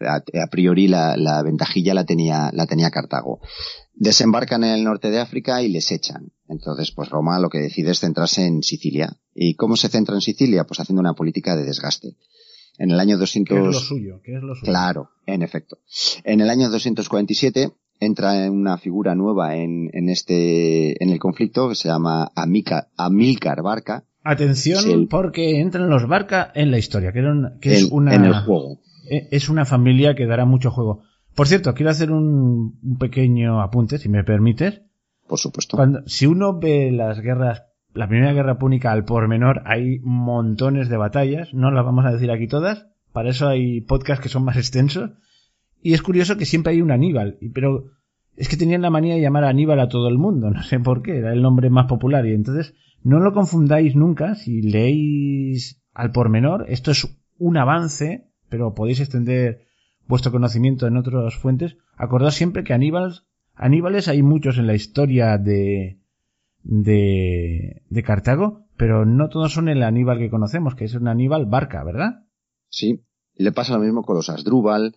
a, 0.01 0.47
priori 0.49 0.89
la, 0.89 1.17
la, 1.17 1.43
ventajilla 1.43 1.95
la 1.95 2.05
tenía, 2.05 2.51
la 2.53 2.67
tenía 2.67 2.91
Cartago. 2.91 3.41
Desembarcan 3.95 4.65
en 4.65 4.71
el 4.71 4.85
norte 4.85 5.11
de 5.11 5.21
África 5.21 5.63
y 5.63 5.69
les 5.69 5.91
echan. 5.93 6.33
Entonces, 6.49 6.93
pues 6.93 7.11
Roma 7.11 7.39
lo 7.41 7.49
que 7.49 7.59
decide 7.59 7.91
es 7.91 8.01
centrarse 8.01 8.45
en 8.45 8.63
Sicilia. 8.63 9.17
¿Y 9.35 9.55
cómo 9.55 9.77
se 9.77 9.89
centra 9.89 10.15
en 10.15 10.21
Sicilia? 10.21 10.65
Pues 10.65 10.81
haciendo 10.81 11.01
una 11.01 11.15
política 11.15 11.57
de 11.57 11.65
desgaste. 11.65 12.17
En 12.79 12.91
el 12.91 13.01
año 13.01 13.19
200... 13.19 13.55
¿Qué 13.55 13.61
es 13.61 13.75
lo 13.75 13.81
suyo? 13.81 14.21
¿Qué 14.25 14.37
es 14.37 14.43
lo 14.43 14.55
suyo? 14.55 14.71
Claro, 14.71 15.11
en 15.27 15.43
efecto. 15.43 15.79
En 16.25 16.41
el 16.41 16.49
año 16.49 16.71
247 16.71 17.71
entra 18.01 18.51
una 18.51 18.79
figura 18.79 19.15
nueva 19.15 19.57
en, 19.57 19.91
en 19.93 20.09
este, 20.09 21.03
en 21.03 21.11
el 21.11 21.19
conflicto 21.19 21.69
que 21.69 21.75
se 21.75 21.89
llama 21.89 22.33
Amica, 22.35 22.89
Amílcar 22.97 23.63
Barca. 23.63 24.05
Atención, 24.25 25.09
porque 25.09 25.61
entran 25.61 25.91
los 25.91 26.09
Barca 26.09 26.51
en 26.55 26.71
la 26.71 26.79
historia, 26.79 27.13
que, 27.13 27.23
que 27.61 27.75
es 27.75 27.85
una... 27.85 28.15
En 28.15 28.25
el 28.25 28.35
juego 28.35 28.81
es 29.31 29.49
una 29.49 29.65
familia 29.65 30.15
que 30.15 30.27
dará 30.27 30.45
mucho 30.45 30.71
juego. 30.71 31.03
Por 31.35 31.47
cierto, 31.47 31.75
quiero 31.75 31.91
hacer 31.91 32.11
un, 32.11 32.79
pequeño 32.99 33.61
apunte, 33.61 33.99
si 33.99 34.09
me 34.09 34.25
permites. 34.25 34.83
Por 35.27 35.39
supuesto. 35.39 35.77
Cuando, 35.77 36.03
si 36.07 36.27
uno 36.27 36.59
ve 36.59 36.91
las 36.91 37.21
guerras, 37.21 37.65
la 37.95 38.09
primera 38.09 38.33
guerra 38.33 38.59
púnica 38.59 38.93
al 38.93 39.05
pormenor, 39.05 39.63
hay 39.65 39.99
montones 40.01 40.89
de 40.89 40.97
batallas, 40.97 41.53
no 41.55 41.71
las 41.71 41.85
vamos 41.85 42.05
a 42.05 42.13
decir 42.13 42.31
aquí 42.31 42.47
todas, 42.47 42.89
para 43.13 43.31
eso 43.31 43.49
hay 43.49 43.81
podcasts 43.81 44.23
que 44.23 44.29
son 44.29 44.45
más 44.45 44.57
extensos. 44.57 45.11
Y 45.83 45.95
es 45.95 46.03
curioso 46.03 46.37
que 46.37 46.47
siempre 46.47 46.73
hay 46.73 46.83
un 46.83 46.91
Aníbal, 46.91 47.39
pero 47.55 47.87
es 48.37 48.49
que 48.49 48.57
tenían 48.57 48.83
la 48.83 48.91
manía 48.91 49.15
de 49.15 49.21
llamar 49.21 49.45
a 49.45 49.49
Aníbal 49.49 49.81
a 49.81 49.89
todo 49.89 50.09
el 50.09 50.19
mundo, 50.19 50.51
no 50.51 50.63
sé 50.63 50.81
por 50.81 51.03
qué, 51.03 51.19
era 51.19 51.33
el 51.33 51.43
nombre 51.43 51.71
más 51.71 51.87
popular. 51.87 52.27
Y 52.27 52.33
entonces, 52.33 52.75
no 53.03 53.21
lo 53.21 53.33
confundáis 53.33 53.97
nunca, 53.97 54.35
si 54.35 54.63
leéis 54.63 55.83
al 55.93 56.13
pormenor, 56.13 56.67
esto 56.69 56.91
es 56.91 57.19
un 57.39 57.57
avance 57.57 58.32
pero 58.53 58.75
podéis 58.75 59.01
extender 59.01 59.65
vuestro 60.07 60.31
conocimiento 60.31 60.87
en 60.87 60.99
otras 60.99 61.35
fuentes, 61.37 61.79
acordad 61.97 62.33
siempre 62.33 62.65
que 62.65 62.75
Aníbal, 62.75 63.23
Aníbales 63.55 64.09
hay 64.09 64.23
muchos 64.23 64.59
en 64.59 64.67
la 64.67 64.75
historia 64.75 65.39
de, 65.39 65.99
de, 66.63 67.83
de 67.89 68.03
Cartago, 68.03 68.67
pero 68.77 69.07
no 69.07 69.31
todos 69.31 69.55
son 69.55 69.71
el 69.71 69.83
Aníbal 69.83 70.19
que 70.19 70.29
conocemos, 70.29 70.75
que 70.75 70.85
es 70.85 70.93
un 70.93 71.09
Aníbal 71.09 71.47
Barca, 71.47 71.83
¿verdad? 71.83 72.27
Sí, 72.69 73.01
le 73.37 73.53
pasa 73.53 73.79
lo 73.79 73.83
mismo 73.83 74.03
con 74.03 74.17
los 74.17 74.29
Asdrúbal. 74.29 74.97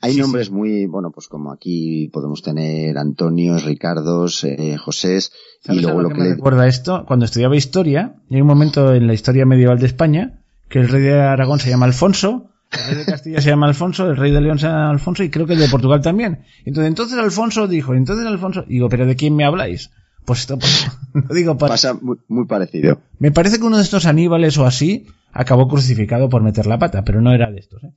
Hay 0.00 0.16
nombres 0.16 0.50
muy, 0.50 0.86
bueno, 0.86 1.10
pues 1.10 1.28
como 1.28 1.52
aquí 1.52 2.08
podemos 2.10 2.40
tener 2.40 2.96
Antonios, 2.96 3.66
Ricardos, 3.66 4.44
eh, 4.44 4.78
Josés, 4.78 5.30
y 5.68 5.80
luego 5.80 6.00
lo 6.00 6.08
que, 6.08 6.22
me 6.22 6.34
recuerda 6.36 6.66
esto, 6.66 7.04
cuando 7.06 7.26
estudiaba 7.26 7.54
historia, 7.54 8.22
hay 8.30 8.40
un 8.40 8.46
momento 8.46 8.94
en 8.94 9.06
la 9.06 9.12
historia 9.12 9.44
medieval 9.44 9.78
de 9.78 9.86
España 9.86 10.42
que 10.70 10.78
el 10.78 10.88
rey 10.88 11.02
de 11.02 11.20
Aragón 11.20 11.60
se 11.60 11.68
llama 11.70 11.86
Alfonso, 11.86 12.50
el 12.70 12.86
rey 12.86 12.96
de 12.96 13.04
Castilla 13.04 13.40
se 13.40 13.48
llama 13.48 13.66
Alfonso, 13.66 14.10
el 14.10 14.16
rey 14.16 14.30
de 14.30 14.40
León 14.40 14.58
se 14.58 14.66
llama 14.66 14.90
Alfonso 14.90 15.22
y 15.22 15.30
creo 15.30 15.46
que 15.46 15.54
el 15.54 15.58
de 15.58 15.68
Portugal 15.68 16.02
también. 16.02 16.44
Entonces, 16.64 16.88
entonces 16.88 17.18
Alfonso 17.18 17.66
dijo, 17.66 17.94
entonces 17.94 18.26
Alfonso, 18.26 18.64
digo, 18.68 18.88
pero 18.88 19.06
¿de 19.06 19.16
quién 19.16 19.34
me 19.36 19.44
habláis? 19.44 19.90
Pues 20.24 20.40
esto 20.40 20.58
no 21.14 21.34
digo 21.34 21.56
pasa 21.56 21.98
muy, 22.00 22.46
parecido. 22.46 23.00
Me 23.18 23.32
parece 23.32 23.58
que 23.58 23.64
uno 23.64 23.78
de 23.78 23.82
estos 23.82 24.04
aníbales 24.04 24.58
o 24.58 24.66
así 24.66 25.06
acabó 25.32 25.68
crucificado 25.68 26.28
por 26.28 26.42
meter 26.42 26.66
la 26.66 26.78
pata, 26.78 27.04
pero 27.04 27.22
no 27.22 27.32
era 27.32 27.50
de 27.50 27.60
estos, 27.60 27.82
¿eh? 27.84 27.92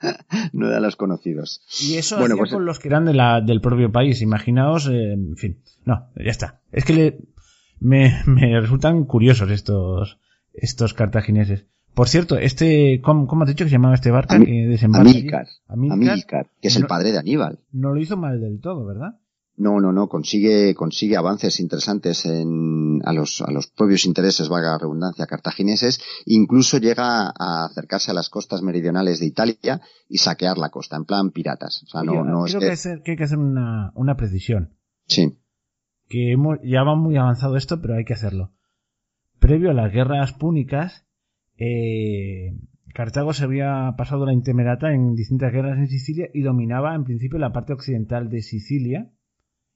no 0.52 0.66
era 0.66 0.76
de 0.76 0.80
los 0.82 0.96
conocidos. 0.96 1.62
Y 1.80 1.96
eso 1.96 2.18
bueno, 2.18 2.36
pues, 2.36 2.50
con 2.50 2.66
los 2.66 2.78
que 2.78 2.88
eran 2.88 3.06
de 3.06 3.14
la, 3.14 3.40
del 3.40 3.60
propio 3.60 3.90
país. 3.90 4.20
Imaginaos, 4.20 4.88
eh, 4.88 5.12
en 5.12 5.36
fin. 5.36 5.62
No, 5.84 6.10
ya 6.16 6.30
está. 6.30 6.60
Es 6.72 6.84
que 6.84 6.92
le, 6.92 7.18
me, 7.78 8.22
me 8.26 8.60
resultan 8.60 9.04
curiosos 9.04 9.50
estos, 9.50 10.18
estos 10.52 10.94
cartagineses. 10.94 11.66
Por 11.94 12.08
cierto, 12.08 12.38
este, 12.38 13.00
¿cómo, 13.02 13.42
has 13.42 13.48
dicho 13.48 13.64
que 13.64 13.70
se 13.70 13.76
llamaba 13.76 13.94
este 13.94 14.10
barca? 14.10 14.38
que 14.38 14.78
Amílcar, 14.92 15.46
Amílcar, 15.68 16.50
que 16.60 16.68
es 16.68 16.76
el 16.76 16.86
padre 16.86 17.12
de 17.12 17.18
Aníbal. 17.18 17.58
No 17.72 17.92
lo 17.92 18.00
hizo 18.00 18.16
mal 18.16 18.40
del 18.40 18.60
todo, 18.60 18.86
¿verdad? 18.86 19.18
No, 19.60 19.78
no, 19.78 19.92
no, 19.92 20.08
consigue, 20.08 20.74
consigue 20.74 21.18
avances 21.18 21.60
interesantes 21.60 22.24
en, 22.24 23.02
a 23.04 23.12
los, 23.12 23.42
a 23.42 23.50
los 23.50 23.66
propios 23.66 24.06
intereses, 24.06 24.48
valga 24.48 24.70
la 24.70 24.78
redundancia, 24.78 25.26
cartagineses, 25.26 26.00
incluso 26.24 26.78
llega 26.78 27.26
a 27.26 27.66
acercarse 27.66 28.10
a 28.10 28.14
las 28.14 28.30
costas 28.30 28.62
meridionales 28.62 29.20
de 29.20 29.26
Italia 29.26 29.82
y 30.08 30.16
saquear 30.16 30.56
la 30.56 30.70
costa, 30.70 30.96
en 30.96 31.04
plan 31.04 31.30
piratas. 31.30 31.82
O 31.82 31.86
sea, 31.88 32.02
no, 32.02 32.24
no 32.24 32.44
creo 32.44 32.60
que, 32.60 33.10
hay 33.10 33.16
que 33.18 33.24
hacer 33.24 33.36
una, 33.36 33.92
una 33.94 34.16
precisión. 34.16 34.78
Sí. 35.06 35.38
Que 36.08 36.32
hemos, 36.32 36.56
ya 36.64 36.82
va 36.82 36.96
muy 36.96 37.18
avanzado 37.18 37.58
esto, 37.58 37.82
pero 37.82 37.96
hay 37.96 38.06
que 38.06 38.14
hacerlo. 38.14 38.52
Previo 39.40 39.72
a 39.72 39.74
las 39.74 39.92
guerras 39.92 40.32
púnicas, 40.32 41.04
eh, 41.60 42.56
Cartago 42.94 43.32
se 43.34 43.44
había 43.44 43.94
pasado 43.96 44.24
la 44.24 44.32
intemerata 44.32 44.92
en 44.92 45.14
distintas 45.14 45.52
guerras 45.52 45.78
en 45.78 45.88
Sicilia 45.88 46.28
y 46.32 46.42
dominaba 46.42 46.94
en 46.94 47.04
principio 47.04 47.38
la 47.38 47.52
parte 47.52 47.74
occidental 47.74 48.30
de 48.30 48.40
Sicilia 48.40 49.12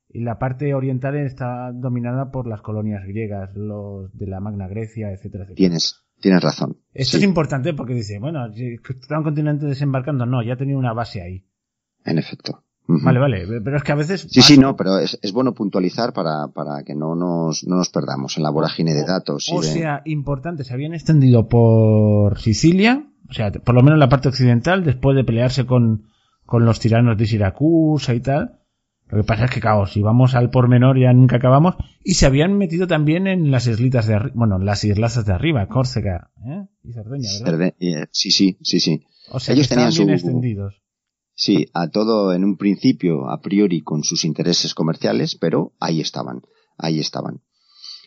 y 0.09 0.21
la 0.21 0.39
parte 0.39 0.75
oriental 0.75 1.17
está 1.17 1.73
dominada 1.73 2.31
por 2.31 2.47
las 2.47 2.63
colonias 2.63 3.05
griegas, 3.05 3.51
los 3.55 4.17
de 4.17 4.27
la 4.27 4.41
Magna 4.41 4.67
Grecia, 4.67 5.11
etcétera, 5.11 5.45
etcétera. 5.45 5.57
Tienes, 5.57 6.05
tienes 6.21 6.43
razón. 6.43 6.79
Esto 6.93 7.19
es 7.19 7.23
importante 7.23 7.75
porque 7.75 7.95
dice, 7.95 8.19
bueno, 8.19 8.51
si 8.53 8.77
está 8.89 9.19
un 9.19 9.25
continente 9.25 9.67
desembarcando, 9.67 10.25
no, 10.25 10.43
ya 10.43 10.57
tenía 10.57 10.79
una 10.79 10.93
base 10.93 11.21
ahí. 11.21 11.45
En 12.05 12.19
efecto. 12.19 12.65
Vale, 12.87 13.19
vale, 13.19 13.47
pero 13.63 13.79
es 13.79 13.83
que 13.83 13.93
a 13.93 13.95
veces... 13.95 14.27
Sí, 14.31 14.43
sí, 14.43 14.59
no, 14.59 14.77
pero 14.77 14.99
es, 14.99 15.19
es 15.23 15.33
bueno 15.33 15.55
puntualizar 15.55 16.13
para, 16.13 16.49
para 16.49 16.83
que 16.85 16.95
no 16.95 17.15
nos, 17.15 17.67
no 17.67 17.77
nos 17.77 17.89
perdamos 17.89 18.37
en 18.37 18.43
la 18.43 18.51
vorágine 18.51 18.93
de 18.93 19.05
datos. 19.05 19.49
o 19.51 19.63
sea, 19.63 20.03
importante, 20.05 20.65
se 20.65 20.75
habían 20.75 20.93
extendido 20.93 21.49
por 21.49 22.39
Sicilia, 22.39 23.07
o 23.29 23.33
sea, 23.33 23.51
por 23.51 23.75
lo 23.75 23.83
menos 23.83 23.99
la 23.99 24.11
parte 24.11 24.29
occidental, 24.29 24.85
después 24.85 25.17
de 25.17 25.25
pelearse 25.25 25.65
con, 25.65 26.09
con 26.45 26.67
los 26.67 26.79
tiranos 26.79 27.17
de 27.17 27.27
Siracusa 27.27 28.15
y 28.15 28.21
tal. 28.21 28.61
Lo 29.09 29.19
que 29.19 29.25
pasa 29.25 29.45
es 29.47 29.51
que, 29.51 29.61
claro, 29.61 29.87
si 29.87 30.03
vamos 30.03 30.35
al 30.35 30.51
pormenor 30.51 30.99
ya 30.99 31.13
nunca 31.13 31.37
acabamos. 31.37 31.77
Y 32.03 32.15
se 32.15 32.27
habían 32.27 32.57
metido 32.57 32.87
también 32.87 33.27
en 33.27 33.51
las 33.51 33.67
islitas 33.67 34.07
de 34.07 34.15
arriba, 34.15 34.33
bueno, 34.35 34.59
las 34.59 34.85
islas 34.85 35.25
de 35.25 35.33
arriba, 35.33 35.69
Córcega 35.69 36.31
¿eh? 36.47 36.67
y 36.83 36.93
Cerdeña, 36.93 37.29
¿verdad? 37.45 37.75
Eh, 37.81 38.07
sí, 38.11 38.31
sí, 38.31 38.59
sí, 38.63 38.81
sí. 38.81 39.05
O 39.31 39.41
sea, 39.41 39.55
Ellos 39.55 39.69
tenían 39.69 39.91
bien 39.91 40.11
extendidos. 40.11 40.84
Sí, 41.35 41.69
a 41.75 41.89
todo 41.89 42.33
en 42.33 42.45
un 42.45 42.57
principio, 42.57 43.29
a 43.29 43.41
priori, 43.41 43.83
con 43.83 44.05
sus 44.05 44.25
intereses 44.25 44.75
comerciales, 44.75 45.37
pero 45.37 45.73
ahí 45.81 46.01
estaban, 46.01 46.43
ahí 46.79 47.01
estaban. 47.01 47.43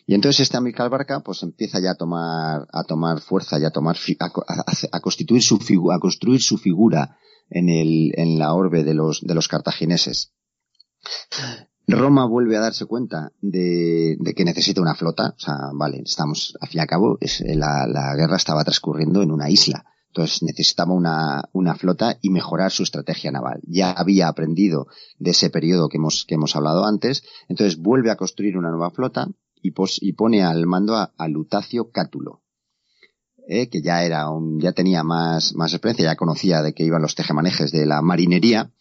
Y 0.06 0.14
entonces 0.14 0.40
este 0.40 0.56
Amílcar 0.56 0.88
Barca 0.88 1.20
pues 1.20 1.42
empieza 1.42 1.80
ya 1.80 1.90
a 1.90 1.94
tomar, 1.94 2.66
a 2.72 2.84
tomar 2.84 3.20
fuerza 3.20 3.58
y 3.58 3.66
a 3.66 3.70
tomar, 3.70 3.96
a, 4.20 5.00
constituir 5.00 5.42
su 5.42 5.58
figura, 5.58 5.96
a 5.96 6.00
construir 6.00 6.40
su 6.40 6.56
figura 6.56 7.18
en 7.50 7.68
el, 7.68 8.12
en 8.14 8.38
la 8.38 8.54
orbe 8.54 8.84
de 8.84 8.94
los, 8.94 9.20
de 9.20 9.34
los 9.34 9.48
cartagineses. 9.48 10.32
Roma 11.86 12.26
vuelve 12.26 12.56
a 12.56 12.60
darse 12.60 12.86
cuenta 12.86 13.32
de, 13.42 14.16
de, 14.18 14.34
que 14.34 14.46
necesita 14.46 14.80
una 14.80 14.94
flota, 14.94 15.34
o 15.36 15.38
sea, 15.38 15.56
vale, 15.74 16.00
estamos, 16.04 16.56
al 16.60 16.68
fin 16.68 16.78
y 16.78 16.80
al 16.80 16.86
cabo, 16.86 17.18
es, 17.20 17.42
la, 17.46 17.86
la 17.86 18.14
guerra 18.16 18.36
estaba 18.36 18.64
transcurriendo 18.64 19.20
en 19.22 19.30
una 19.30 19.50
isla, 19.50 19.84
Entonces 20.18 20.42
necesitaba 20.42 20.94
una, 20.94 21.44
una 21.52 21.76
flota 21.76 22.18
y 22.20 22.30
mejorar 22.30 22.72
su 22.72 22.82
estrategia 22.82 23.30
naval. 23.30 23.60
Ya 23.68 23.92
había 23.92 24.26
aprendido 24.26 24.88
de 25.20 25.30
ese 25.30 25.48
periodo 25.48 25.88
que 25.88 25.98
hemos, 25.98 26.24
que 26.26 26.34
hemos 26.34 26.56
hablado 26.56 26.84
antes. 26.84 27.22
Entonces 27.48 27.78
vuelve 27.78 28.10
a 28.10 28.16
construir 28.16 28.58
una 28.58 28.70
nueva 28.70 28.90
flota 28.90 29.28
y, 29.62 29.70
pone 30.14 30.42
al 30.42 30.66
mando 30.66 30.96
a, 30.96 31.28
Lutacio 31.28 31.92
Cátulo, 31.92 32.42
eh, 33.46 33.68
que 33.68 33.80
ya 33.80 34.02
era 34.02 34.28
un, 34.28 34.58
ya 34.58 34.72
tenía 34.72 35.04
más, 35.04 35.54
más 35.54 35.72
experiencia, 35.72 36.06
ya 36.06 36.16
conocía 36.16 36.62
de 36.62 36.74
que 36.74 36.82
iban 36.82 37.02
los 37.02 37.14
tejemanejes 37.14 37.70
de 37.70 37.86
la 37.86 38.02
marinería. 38.02 38.72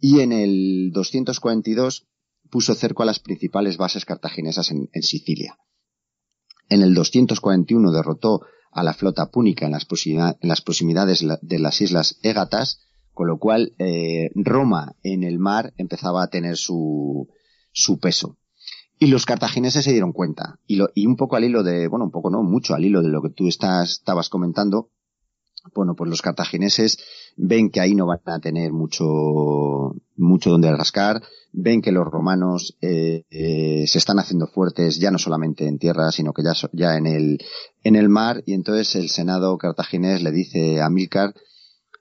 Y 0.00 0.22
en 0.22 0.32
el 0.32 0.90
242 0.92 2.08
puso 2.50 2.74
cerco 2.74 3.04
a 3.04 3.06
las 3.06 3.20
principales 3.20 3.76
bases 3.76 4.04
cartaginesas 4.04 4.72
en, 4.72 4.90
en 4.92 5.02
Sicilia. 5.04 5.56
En 6.68 6.82
el 6.82 6.94
241 6.94 7.92
derrotó 7.92 8.40
a 8.74 8.82
la 8.82 8.92
flota 8.92 9.30
púnica 9.30 9.66
en 9.66 9.72
las, 9.72 9.84
proximidades 9.84 11.24
de 11.40 11.58
las 11.58 11.80
islas 11.80 12.18
Égatas, 12.22 12.80
con 13.12 13.28
lo 13.28 13.38
cual 13.38 13.74
eh, 13.78 14.30
Roma 14.34 14.96
en 15.02 15.22
el 15.22 15.38
mar 15.38 15.72
empezaba 15.76 16.22
a 16.22 16.28
tener 16.28 16.56
su, 16.56 17.28
su 17.72 17.98
peso. 17.98 18.36
Y 18.98 19.06
los 19.06 19.26
cartagineses 19.26 19.84
se 19.84 19.92
dieron 19.92 20.12
cuenta. 20.12 20.58
Y, 20.66 20.76
lo, 20.76 20.88
y 20.94 21.06
un 21.06 21.16
poco 21.16 21.36
al 21.36 21.44
hilo 21.44 21.62
de, 21.62 21.88
bueno, 21.88 22.04
un 22.04 22.10
poco 22.10 22.30
no, 22.30 22.42
mucho 22.42 22.74
al 22.74 22.84
hilo 22.84 23.02
de 23.02 23.08
lo 23.08 23.22
que 23.22 23.30
tú 23.30 23.48
estás, 23.48 23.90
estabas 23.92 24.28
comentando, 24.28 24.90
bueno, 25.72 25.94
pues 25.94 26.10
los 26.10 26.22
cartagineses 26.22 26.98
ven 27.36 27.70
que 27.70 27.80
ahí 27.80 27.94
no 27.94 28.06
van 28.06 28.20
a 28.26 28.40
tener 28.40 28.72
mucho, 28.72 29.94
mucho 30.16 30.50
donde 30.50 30.70
rascar, 30.76 31.22
ven 31.52 31.80
que 31.80 31.92
los 31.92 32.06
romanos 32.06 32.76
eh, 32.80 33.24
eh, 33.30 33.84
se 33.86 33.98
están 33.98 34.18
haciendo 34.18 34.46
fuertes 34.46 34.98
ya 34.98 35.10
no 35.10 35.18
solamente 35.18 35.66
en 35.66 35.78
tierra, 35.78 36.12
sino 36.12 36.32
que 36.32 36.42
ya, 36.42 36.52
ya 36.72 36.96
en 36.96 37.06
el, 37.06 37.38
en 37.82 37.96
el 37.96 38.08
mar, 38.08 38.42
y 38.46 38.52
entonces 38.52 38.94
el 38.96 39.08
senado 39.08 39.56
cartaginés 39.56 40.22
le 40.22 40.32
dice 40.32 40.82
a 40.82 40.90
Milcar, 40.90 41.34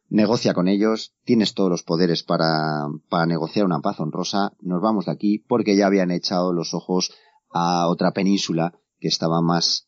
negocia 0.10 0.54
con 0.54 0.68
ellos, 0.68 1.14
tienes 1.24 1.54
todos 1.54 1.70
los 1.70 1.84
poderes 1.84 2.24
para, 2.24 2.88
para 3.10 3.26
negociar 3.26 3.66
una 3.66 3.80
paz 3.80 4.00
honrosa, 4.00 4.54
nos 4.62 4.82
vamos 4.82 5.06
de 5.06 5.12
aquí, 5.12 5.40
porque 5.40 5.76
ya 5.76 5.88
habían 5.88 6.12
echado 6.12 6.54
los 6.54 6.74
ojos 6.74 7.12
a 7.50 7.88
otra 7.88 8.12
península 8.12 8.74
que 9.00 9.08
estaba 9.08 9.42
más 9.42 9.88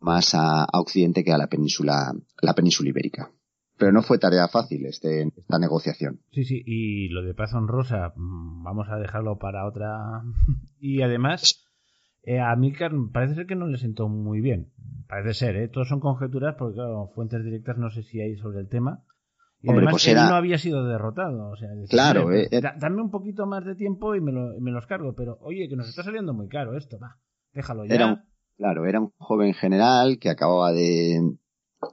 más 0.00 0.34
a, 0.34 0.66
Occidente 0.72 1.24
que 1.24 1.32
a 1.32 1.38
la 1.38 1.48
península, 1.48 2.12
la 2.40 2.54
península 2.54 2.90
ibérica. 2.90 3.30
Pero 3.78 3.92
no 3.92 4.02
fue 4.02 4.18
tarea 4.18 4.46
fácil 4.48 4.84
este, 4.84 5.22
esta 5.22 5.58
negociación. 5.58 6.20
Sí, 6.32 6.44
sí, 6.44 6.62
y 6.66 7.08
lo 7.08 7.22
de 7.22 7.34
paz 7.34 7.54
honrosa, 7.54 8.12
mm, 8.14 8.62
vamos 8.62 8.88
a 8.90 8.96
dejarlo 8.96 9.38
para 9.38 9.66
otra. 9.66 10.22
y 10.78 11.02
además, 11.02 11.66
eh, 12.22 12.40
a 12.40 12.54
Milcar 12.56 12.92
parece 13.12 13.34
ser 13.34 13.46
que 13.46 13.56
no 13.56 13.66
le 13.66 13.78
sentó 13.78 14.08
muy 14.08 14.40
bien. 14.40 14.72
Parece 15.08 15.34
ser, 15.34 15.56
¿eh? 15.56 15.68
Todos 15.68 15.88
son 15.88 16.00
conjeturas 16.00 16.56
porque, 16.58 16.74
claro, 16.74 17.10
fuentes 17.14 17.42
directas 17.42 17.78
no 17.78 17.90
sé 17.90 18.02
si 18.02 18.20
hay 18.20 18.36
sobre 18.36 18.60
el 18.60 18.68
tema. 18.68 19.02
Y 19.62 19.68
Hombre, 19.68 19.84
además, 19.84 19.92
pues 19.92 20.08
él 20.08 20.16
no 20.16 20.34
había 20.34 20.58
sido 20.58 20.86
derrotado. 20.86 21.50
O 21.50 21.56
sea, 21.56 21.68
claro, 21.88 22.32
eh, 22.32 22.48
eh, 22.50 22.60
dame 22.78 23.02
un 23.02 23.10
poquito 23.10 23.46
más 23.46 23.64
de 23.64 23.74
tiempo 23.74 24.14
y 24.14 24.20
me, 24.20 24.32
lo, 24.32 24.58
me, 24.60 24.70
los 24.70 24.86
cargo. 24.86 25.14
Pero, 25.14 25.38
oye, 25.42 25.68
que 25.68 25.76
nos 25.76 25.88
está 25.88 26.02
saliendo 26.02 26.32
muy 26.32 26.48
caro 26.48 26.76
esto, 26.76 26.98
va, 26.98 27.18
déjalo 27.52 27.84
ya. 27.84 28.24
Claro, 28.60 28.84
era 28.84 29.00
un 29.00 29.10
joven 29.16 29.54
general 29.54 30.18
que 30.18 30.28
acababa 30.28 30.70
de, 30.70 31.18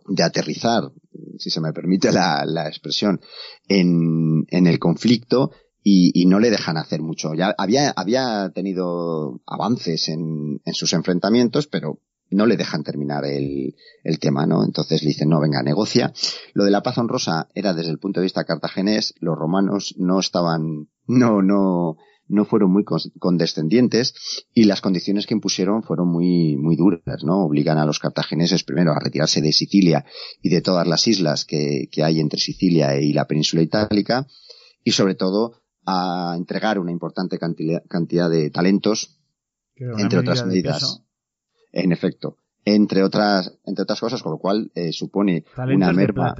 de 0.10 0.24
aterrizar, 0.24 0.92
si 1.38 1.50
se 1.50 1.62
me 1.62 1.72
permite 1.72 2.12
la, 2.12 2.44
la 2.46 2.68
expresión, 2.68 3.22
en, 3.70 4.44
en 4.50 4.68
el 4.68 4.78
conflicto 4.78 5.52
y, 5.82 6.12
y, 6.14 6.26
no 6.26 6.42
le 6.42 6.50
dejan 6.50 6.76
hacer 6.76 7.02
mucho. 7.02 7.34
Ya 7.36 7.56
había, 7.58 7.92
había 7.92 8.52
tenido 8.54 9.40
avances 9.46 10.10
en, 10.10 10.60
en 10.66 10.74
sus 10.74 10.92
enfrentamientos, 10.92 11.68
pero 11.68 12.02
no 12.32 12.46
le 12.46 12.58
dejan 12.58 12.84
terminar 12.84 13.24
el, 13.24 13.74
el 14.04 14.20
tema, 14.20 14.46
¿no? 14.46 14.66
Entonces 14.66 15.04
le 15.04 15.08
dicen, 15.08 15.30
no, 15.30 15.40
venga, 15.40 15.64
negocia. 15.64 16.12
Lo 16.54 16.66
de 16.66 16.72
la 16.72 16.84
paz 16.84 16.98
honrosa 16.98 17.48
era 17.56 17.74
desde 17.74 17.92
el 17.92 18.00
punto 18.00 18.20
de 18.20 18.26
vista 18.26 18.44
cartagenés, 18.44 19.14
los 19.22 19.38
romanos 19.38 19.96
no 19.98 20.20
estaban, 20.20 20.90
no, 21.06 21.42
no, 21.42 21.96
no 22.30 22.46
fueron 22.46 22.72
muy 22.72 22.84
condescendientes 22.84 24.46
y 24.54 24.66
las 24.66 24.82
condiciones 24.82 25.26
que 25.26 25.34
impusieron 25.34 25.84
fueron 25.84 26.10
muy, 26.10 26.58
muy 26.58 26.76
duras, 26.76 27.24
¿no? 27.24 27.46
Obligan 27.46 27.78
a 27.78 27.86
los 27.86 28.00
cartagineses 28.00 28.64
primero 28.64 28.92
a 28.92 29.00
retirarse 29.00 29.42
de 29.42 29.54
Sicilia 29.54 30.06
y 30.42 30.50
de 30.50 30.62
todas 30.62 30.88
las 30.88 31.08
islas 31.08 31.46
que, 31.46 31.88
que 31.92 32.04
hay 32.04 32.20
entre 32.20 32.40
Sicilia 32.40 33.00
y 33.00 33.14
la 33.14 33.26
península 33.26 33.62
itálica 33.62 34.28
y 34.84 34.92
sobre 34.92 35.16
todo 35.16 35.62
a 35.86 36.36
entregar 36.38 36.80
una 36.80 36.92
importante 36.92 37.40
cantidad, 37.40 38.30
de 38.30 38.50
talentos, 38.50 39.20
entre 39.76 40.20
otras 40.20 40.46
medidas. 40.46 41.02
En 41.72 41.92
efecto, 41.92 42.38
entre 42.66 43.04
otras, 43.04 43.58
entre 43.64 43.84
otras 43.84 44.00
cosas, 44.00 44.22
con 44.22 44.34
lo 44.34 44.38
cual 44.38 44.72
eh, 44.76 44.92
supone 44.92 45.46
una 45.56 45.94
merma, 45.94 46.36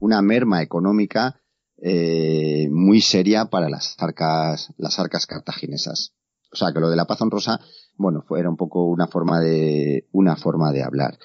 una 0.00 0.22
merma 0.22 0.62
económica 0.62 1.40
eh, 1.82 2.68
muy 2.70 3.00
seria 3.00 3.46
para 3.46 3.68
las 3.68 3.94
arcas, 3.98 4.72
las 4.76 4.98
arcas 4.98 5.26
cartaginesas. 5.26 6.14
O 6.52 6.56
sea 6.56 6.72
que 6.72 6.80
lo 6.80 6.90
de 6.90 6.96
la 6.96 7.06
paz 7.06 7.20
honrosa, 7.20 7.60
bueno, 7.96 8.22
fue, 8.26 8.40
era 8.40 8.48
un 8.48 8.56
poco 8.56 8.86
una 8.86 9.06
forma 9.06 9.40
de, 9.40 10.08
una 10.12 10.36
forma 10.36 10.72
de 10.72 10.82
hablar. 10.82 11.18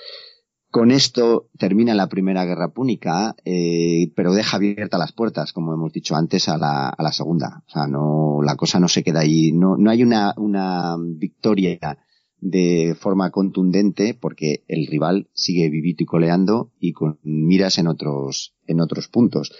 Con 0.70 0.92
esto 0.92 1.50
termina 1.58 1.94
la 1.94 2.10
primera 2.10 2.46
guerra 2.46 2.74
púnica, 2.74 3.36
eh, 3.46 4.12
pero 4.16 4.34
deja 4.34 4.58
abiertas 4.58 5.00
las 5.00 5.12
puertas, 5.12 5.54
como 5.54 5.74
hemos 5.74 5.94
dicho 5.94 6.16
antes, 6.16 6.50
a 6.50 6.58
la, 6.58 6.90
a 6.90 7.04
la 7.04 7.12
segunda. 7.12 7.64
O 7.68 7.70
sea, 7.70 7.88
no, 7.88 8.40
la 8.44 8.56
cosa 8.56 8.80
no 8.80 8.88
se 8.88 9.04
queda 9.04 9.20
ahí, 9.20 9.52
no, 9.52 9.78
no 9.78 9.92
hay 9.92 10.02
una, 10.02 10.34
una 10.36 10.98
victoria 11.00 12.00
de 12.46 12.94
forma 13.00 13.32
contundente 13.32 14.18
porque 14.20 14.66
el 14.68 14.86
rival 14.88 15.30
sigue 15.34 15.70
vivito 15.70 16.04
y 16.04 16.06
coleando 16.06 16.74
y 16.78 16.92
con 16.92 17.18
miras 17.24 17.78
en 17.78 17.88
otros, 17.88 18.54
en 18.68 18.82
otros 18.82 19.08
puntos. 19.08 19.52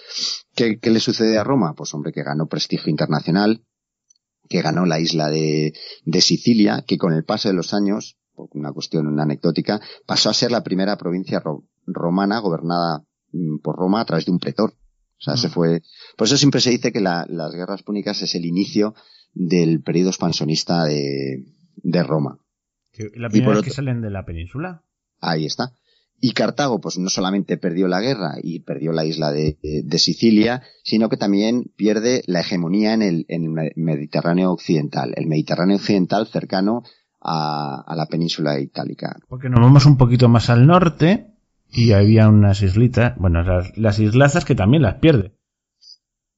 ¿Qué, 0.54 0.78
¿Qué, 0.78 0.90
le 0.90 1.00
sucede 1.00 1.38
a 1.38 1.44
Roma? 1.44 1.72
Pues 1.74 1.94
hombre, 1.94 2.12
que 2.12 2.22
ganó 2.22 2.46
prestigio 2.46 2.90
internacional, 2.90 3.64
que 4.50 4.60
ganó 4.60 4.84
la 4.84 5.00
isla 5.00 5.30
de, 5.30 5.72
de 6.04 6.20
Sicilia, 6.20 6.84
que 6.86 6.98
con 6.98 7.14
el 7.14 7.24
paso 7.24 7.48
de 7.48 7.54
los 7.54 7.72
años, 7.72 8.18
por 8.34 8.50
una 8.52 8.72
cuestión 8.72 9.18
anecdótica, 9.18 9.80
pasó 10.04 10.28
a 10.28 10.34
ser 10.34 10.52
la 10.52 10.62
primera 10.62 10.98
provincia 10.98 11.42
romana 11.86 12.38
gobernada 12.40 13.02
mm, 13.32 13.60
por 13.62 13.76
Roma 13.76 14.02
a 14.02 14.04
través 14.04 14.26
de 14.26 14.32
un 14.32 14.38
pretor. 14.38 14.74
O 15.18 15.22
sea, 15.24 15.38
se 15.38 15.48
mm. 15.48 15.52
fue. 15.52 15.82
Por 16.18 16.26
eso 16.26 16.36
siempre 16.36 16.60
se 16.60 16.68
dice 16.68 16.92
que 16.92 17.00
la, 17.00 17.24
las 17.30 17.54
guerras 17.54 17.82
púnicas 17.82 18.20
es 18.20 18.34
el 18.34 18.44
inicio 18.44 18.94
del 19.32 19.82
periodo 19.82 20.10
expansionista 20.10 20.84
de, 20.84 21.46
de 21.76 22.02
Roma. 22.02 22.43
¿La 23.14 23.28
primera 23.28 23.54
vez 23.54 23.62
que 23.62 23.70
salen 23.70 24.00
de 24.00 24.10
la 24.10 24.24
península? 24.24 24.82
Ahí 25.20 25.46
está. 25.46 25.72
Y 26.20 26.32
Cartago, 26.32 26.80
pues 26.80 26.98
no 26.98 27.10
solamente 27.10 27.58
perdió 27.58 27.86
la 27.88 28.00
guerra 28.00 28.36
y 28.42 28.60
perdió 28.60 28.92
la 28.92 29.04
isla 29.04 29.30
de, 29.30 29.58
de 29.62 29.98
Sicilia, 29.98 30.62
sino 30.82 31.08
que 31.08 31.16
también 31.16 31.64
pierde 31.76 32.22
la 32.26 32.40
hegemonía 32.40 32.94
en 32.94 33.02
el, 33.02 33.26
en 33.28 33.58
el, 33.58 33.72
Mediterráneo 33.76 34.52
occidental, 34.52 35.12
el 35.16 35.26
Mediterráneo 35.26 35.76
occidental 35.76 36.26
cercano 36.26 36.82
a, 37.20 37.84
a, 37.86 37.96
la 37.96 38.06
península 38.06 38.58
itálica. 38.58 39.18
Porque 39.28 39.50
nos 39.50 39.60
vamos 39.60 39.86
un 39.86 39.98
poquito 39.98 40.28
más 40.28 40.48
al 40.48 40.66
norte 40.66 41.34
y 41.70 41.92
había 41.92 42.28
unas 42.28 42.62
islitas, 42.62 43.18
bueno, 43.18 43.42
las, 43.42 43.76
las 43.76 43.98
islazas 43.98 44.44
que 44.44 44.54
también 44.54 44.82
las 44.82 44.94
pierde. 44.94 45.34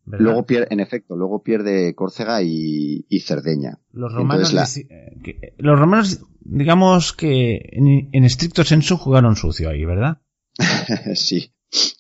Luego 0.07 0.47
pierde, 0.47 0.69
en 0.71 0.81
efecto, 0.81 1.17
luego 1.17 1.43
pierde 1.43 1.95
Córcega 1.95 2.41
y, 2.43 3.05
Cerdeña. 3.21 3.81
Los 3.91 4.13
romanos, 4.13 4.55
eh, 4.77 5.55
los 5.59 5.79
romanos, 5.79 6.21
digamos 6.41 7.13
que 7.13 7.61
en, 7.73 8.25
estricto 8.25 8.63
senso 8.65 8.97
jugaron 8.97 9.35
sucio 9.35 9.69
ahí, 9.69 9.85
¿verdad? 9.85 10.23
sí. 11.15 11.53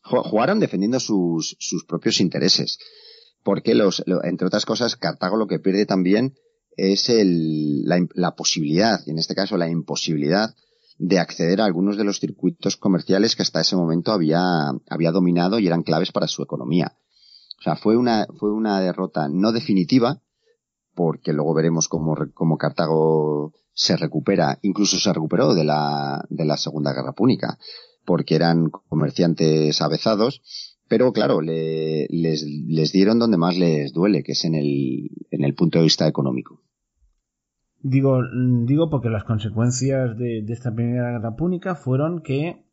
Jugaron 0.04 0.60
defendiendo 0.60 1.00
sus, 1.00 1.56
sus 1.58 1.84
propios 1.84 2.20
intereses. 2.20 2.78
Porque 3.42 3.74
los, 3.74 4.04
entre 4.24 4.46
otras 4.46 4.66
cosas, 4.66 4.96
Cartago 4.96 5.36
lo 5.36 5.48
que 5.48 5.58
pierde 5.58 5.84
también 5.84 6.34
es 6.76 7.08
el, 7.08 7.84
la, 7.84 8.06
la 8.14 8.36
posibilidad, 8.36 9.00
y 9.04 9.10
en 9.10 9.18
este 9.18 9.34
caso 9.34 9.56
la 9.56 9.68
imposibilidad, 9.68 10.54
de 10.98 11.18
acceder 11.18 11.60
a 11.60 11.64
algunos 11.64 11.96
de 11.96 12.04
los 12.04 12.20
circuitos 12.20 12.76
comerciales 12.76 13.34
que 13.34 13.42
hasta 13.42 13.60
ese 13.60 13.76
momento 13.76 14.12
había, 14.12 14.70
había 14.88 15.10
dominado 15.10 15.58
y 15.58 15.66
eran 15.66 15.82
claves 15.82 16.12
para 16.12 16.28
su 16.28 16.42
economía 16.42 16.96
o 17.58 17.62
sea, 17.62 17.76
fue 17.76 17.96
una, 17.96 18.26
fue 18.38 18.52
una 18.52 18.80
derrota 18.80 19.28
no 19.28 19.52
definitiva, 19.52 20.20
porque 20.94 21.32
luego 21.32 21.54
veremos 21.54 21.88
cómo, 21.88 22.16
cómo 22.34 22.58
Cartago 22.58 23.52
se 23.72 23.96
recupera, 23.96 24.58
incluso 24.62 24.98
se 24.98 25.12
recuperó 25.12 25.54
de 25.54 25.64
la, 25.64 26.24
de 26.30 26.44
la 26.44 26.56
Segunda 26.56 26.92
Guerra 26.92 27.12
Púnica, 27.12 27.58
porque 28.04 28.34
eran 28.34 28.70
comerciantes 28.88 29.80
avezados, 29.82 30.42
pero 30.88 31.12
claro, 31.12 31.40
le, 31.40 32.06
les, 32.08 32.42
les 32.42 32.92
dieron 32.92 33.18
donde 33.18 33.36
más 33.36 33.58
les 33.58 33.92
duele, 33.92 34.22
que 34.22 34.32
es 34.32 34.44
en 34.44 34.54
el, 34.54 35.10
en 35.30 35.44
el 35.44 35.54
punto 35.54 35.78
de 35.78 35.84
vista 35.84 36.06
económico. 36.06 36.62
Digo, 37.82 38.18
digo 38.64 38.88
porque 38.90 39.10
las 39.10 39.24
consecuencias 39.24 40.16
de, 40.16 40.42
de 40.44 40.52
esta 40.52 40.74
primera 40.74 41.10
guerra 41.12 41.36
púnica 41.36 41.74
fueron 41.74 42.22
que 42.22 42.65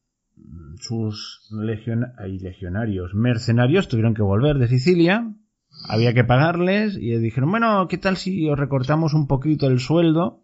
sus 0.80 1.50
legionarios 1.52 3.14
mercenarios 3.14 3.88
tuvieron 3.88 4.14
que 4.14 4.22
volver 4.22 4.58
de 4.58 4.68
Sicilia, 4.68 5.34
había 5.88 6.14
que 6.14 6.24
pagarles 6.24 6.98
y 6.98 7.16
dijeron, 7.18 7.52
bueno, 7.52 7.88
¿qué 7.88 7.98
tal 7.98 8.18
si 8.18 8.50
os 8.50 8.60
recortamos 8.60 9.14
un 9.14 9.28
poquito 9.28 9.68
el 9.68 9.80
sueldo? 9.80 10.44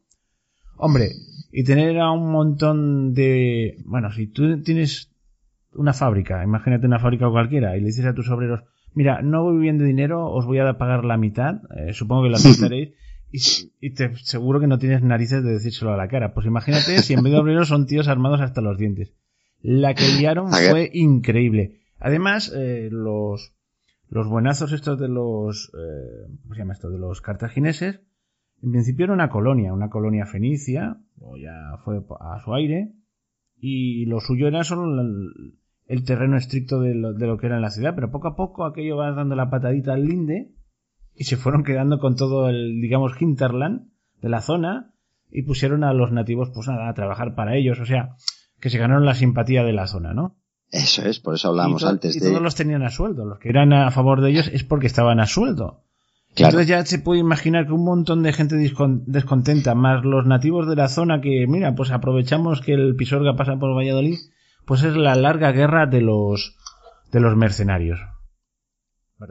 Hombre, 0.75 1.09
y 1.51 1.63
tener 1.63 1.99
a 1.99 2.11
un 2.11 2.31
montón 2.31 3.13
de... 3.13 3.77
Bueno, 3.85 4.11
si 4.11 4.27
tú 4.27 4.61
tienes 4.61 5.11
una 5.73 5.93
fábrica, 5.93 6.43
imagínate 6.43 6.87
una 6.87 6.99
fábrica 6.99 7.29
cualquiera, 7.29 7.75
y 7.75 7.81
le 7.81 7.87
dices 7.87 8.05
a 8.05 8.13
tus 8.13 8.29
obreros, 8.29 8.63
mira, 8.93 9.21
no 9.21 9.43
voy 9.43 9.59
bien 9.59 9.77
de 9.77 9.85
dinero, 9.85 10.31
os 10.31 10.45
voy 10.45 10.59
a 10.59 10.77
pagar 10.77 11.05
la 11.05 11.17
mitad, 11.17 11.61
eh, 11.75 11.93
supongo 11.93 12.23
que 12.23 12.29
lo 12.29 12.35
aceptaréis, 12.37 12.93
y, 13.31 13.91
te 13.91 14.15
seguro 14.17 14.59
que 14.59 14.67
no 14.67 14.79
tienes 14.79 15.03
narices 15.03 15.43
de 15.43 15.51
decírselo 15.51 15.93
a 15.93 15.97
la 15.97 16.07
cara. 16.07 16.33
Pues 16.33 16.47
imagínate 16.47 16.99
si 16.99 17.13
en 17.13 17.23
vez 17.23 17.33
de 17.33 17.39
obreros 17.39 17.67
son 17.67 17.85
tíos 17.85 18.07
armados 18.07 18.41
hasta 18.41 18.61
los 18.61 18.77
dientes. 18.77 19.13
La 19.61 19.93
que 19.93 20.07
liaron 20.17 20.51
fue 20.51 20.89
increíble. 20.93 21.81
Además, 21.99 22.53
eh, 22.55 22.89
los, 22.91 23.53
los 24.09 24.27
buenazos 24.27 24.71
estos 24.71 24.99
de 24.99 25.09
los, 25.09 25.71
eh, 25.73 26.31
¿cómo 26.43 26.53
se 26.53 26.59
llama 26.61 26.73
esto? 26.73 26.89
De 26.89 26.97
los 26.97 27.21
cartagineses, 27.21 28.01
en 28.61 28.71
principio 28.71 29.05
era 29.05 29.13
una 29.13 29.29
colonia, 29.29 29.73
una 29.73 29.89
colonia 29.89 30.25
fenicia, 30.25 30.97
o 31.19 31.37
ya 31.37 31.77
fue 31.83 32.01
a 32.19 32.39
su 32.43 32.53
aire, 32.53 32.93
y 33.57 34.05
lo 34.05 34.19
suyo 34.19 34.47
era 34.47 34.63
solo 34.63 35.01
el, 35.87 36.03
terreno 36.05 36.37
estricto 36.37 36.79
de 36.79 36.95
lo, 36.95 37.13
de 37.13 37.27
lo, 37.27 37.37
que 37.37 37.47
era 37.47 37.57
en 37.57 37.61
la 37.61 37.71
ciudad, 37.71 37.95
pero 37.95 38.11
poco 38.11 38.29
a 38.29 38.35
poco 38.35 38.65
aquello 38.65 38.97
va 38.97 39.11
dando 39.11 39.35
la 39.35 39.49
patadita 39.49 39.93
al 39.93 40.05
linde 40.05 40.53
y 41.15 41.25
se 41.25 41.35
fueron 41.35 41.63
quedando 41.63 41.99
con 41.99 42.15
todo 42.15 42.49
el, 42.49 42.79
digamos, 42.81 43.19
hinterland 43.19 43.89
de 44.21 44.29
la 44.29 44.41
zona 44.41 44.93
y 45.29 45.43
pusieron 45.43 45.83
a 45.83 45.93
los 45.93 46.11
nativos, 46.11 46.49
pues 46.53 46.67
nada, 46.67 46.89
a 46.89 46.93
trabajar 46.93 47.35
para 47.35 47.55
ellos, 47.55 47.79
o 47.79 47.85
sea, 47.85 48.15
que 48.59 48.69
se 48.69 48.77
ganaron 48.77 49.05
la 49.05 49.15
simpatía 49.15 49.63
de 49.63 49.73
la 49.73 49.87
zona, 49.87 50.13
¿no? 50.13 50.37
Eso 50.71 51.03
es, 51.03 51.19
por 51.19 51.33
eso 51.33 51.49
hablábamos 51.49 51.83
antes 51.83 52.15
y 52.15 52.19
todos 52.19 52.41
los 52.41 52.53
tenían 52.55 52.83
a 52.83 52.89
sueldo, 52.89 53.25
los 53.25 53.39
que 53.39 53.49
eran 53.49 53.73
a 53.73 53.89
favor 53.89 54.21
de 54.21 54.29
ellos 54.29 54.49
es 54.53 54.63
porque 54.63 54.87
estaban 54.87 55.19
a 55.19 55.25
sueldo. 55.25 55.83
Entonces 56.35 56.67
ya 56.67 56.85
se 56.85 56.99
puede 56.99 57.19
imaginar 57.19 57.65
que 57.65 57.73
un 57.73 57.83
montón 57.83 58.21
de 58.21 58.31
gente 58.33 58.55
descontenta, 58.55 59.73
más 59.73 60.05
los 60.05 60.25
nativos 60.27 60.69
de 60.69 60.75
la 60.75 60.87
zona 60.87 61.21
que, 61.21 61.47
mira, 61.47 61.73
pues 61.75 61.91
aprovechamos 61.91 62.61
que 62.61 62.73
el 62.73 62.95
Pisorga 62.95 63.35
pasa 63.35 63.57
por 63.57 63.75
Valladolid, 63.75 64.19
pues 64.65 64.83
es 64.83 64.95
la 64.95 65.15
larga 65.15 65.51
guerra 65.51 65.87
de 65.87 66.01
los, 66.01 66.55
de 67.11 67.19
los 67.19 67.35
mercenarios. 67.35 67.99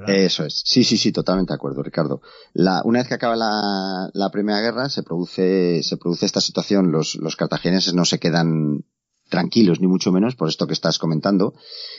Eso 0.07 0.45
es. 0.45 0.63
Sí, 0.67 0.85
sí, 0.85 0.99
sí, 0.99 1.13
totalmente 1.13 1.53
de 1.53 1.55
acuerdo, 1.55 1.83
Ricardo. 1.83 2.21
La, 2.53 2.83
una 2.85 2.99
vez 2.99 3.09
que 3.09 3.15
acaba 3.15 3.37
la, 3.37 4.11
la 4.13 4.31
primera 4.31 4.61
guerra, 4.61 4.91
se 4.91 5.03
produce, 5.03 5.83
se 5.83 5.97
produce 5.97 6.27
esta 6.27 6.43
situación. 6.43 6.93
Los, 6.93 7.15
los 7.15 7.37
cartagineses 7.37 7.95
no 7.95 8.05
se 8.05 8.19
quedan 8.19 8.85
tranquilos, 9.29 9.81
ni 9.81 9.87
mucho 9.87 10.13
menos, 10.13 10.35
por 10.35 10.49
esto 10.49 10.67
que 10.67 10.73
estás 10.73 10.99
comentando. 10.99 11.55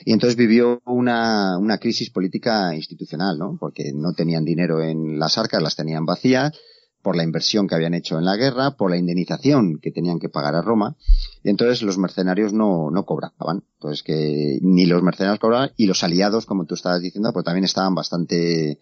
Y 0.05 0.13
entonces 0.13 0.35
vivió 0.35 0.81
una, 0.85 1.57
una 1.57 1.77
crisis 1.77 2.09
política 2.09 2.75
institucional, 2.75 3.37
¿no? 3.37 3.57
Porque 3.59 3.91
no 3.93 4.13
tenían 4.13 4.45
dinero 4.45 4.81
en 4.81 5.19
las 5.19 5.37
arcas, 5.37 5.61
las 5.61 5.75
tenían 5.75 6.05
vacías, 6.05 6.53
por 7.01 7.15
la 7.15 7.23
inversión 7.23 7.67
que 7.67 7.75
habían 7.75 7.93
hecho 7.93 8.17
en 8.17 8.25
la 8.25 8.35
guerra, 8.35 8.71
por 8.71 8.91
la 8.91 8.97
indemnización 8.97 9.79
que 9.81 9.91
tenían 9.91 10.19
que 10.19 10.29
pagar 10.29 10.55
a 10.55 10.61
Roma, 10.61 10.95
y 11.43 11.49
entonces 11.49 11.81
los 11.81 11.97
mercenarios 11.97 12.53
no, 12.53 12.91
no 12.91 13.05
cobraban. 13.05 13.63
Entonces 13.75 14.03
que 14.03 14.59
ni 14.61 14.85
los 14.85 15.01
mercenarios 15.01 15.39
cobraban, 15.39 15.71
y 15.77 15.85
los 15.85 16.03
aliados, 16.03 16.45
como 16.45 16.65
tú 16.65 16.75
estabas 16.75 17.01
diciendo, 17.01 17.31
pues 17.31 17.45
también 17.45 17.63
estaban 17.63 17.95
bastante, 17.95 18.79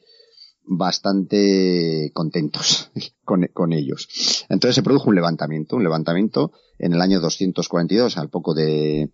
bastante 0.68 2.12
contentos 2.14 2.92
con, 3.26 3.48
con, 3.54 3.74
ellos. 3.74 4.46
Entonces 4.50 4.76
se 4.76 4.84
produjo 4.84 5.10
un 5.10 5.16
levantamiento, 5.16 5.76
un 5.76 5.84
levantamiento 5.84 6.52
en 6.78 6.94
el 6.94 7.02
año 7.02 7.20
242, 7.20 8.18
al 8.18 8.30
poco 8.30 8.54
de, 8.54 9.12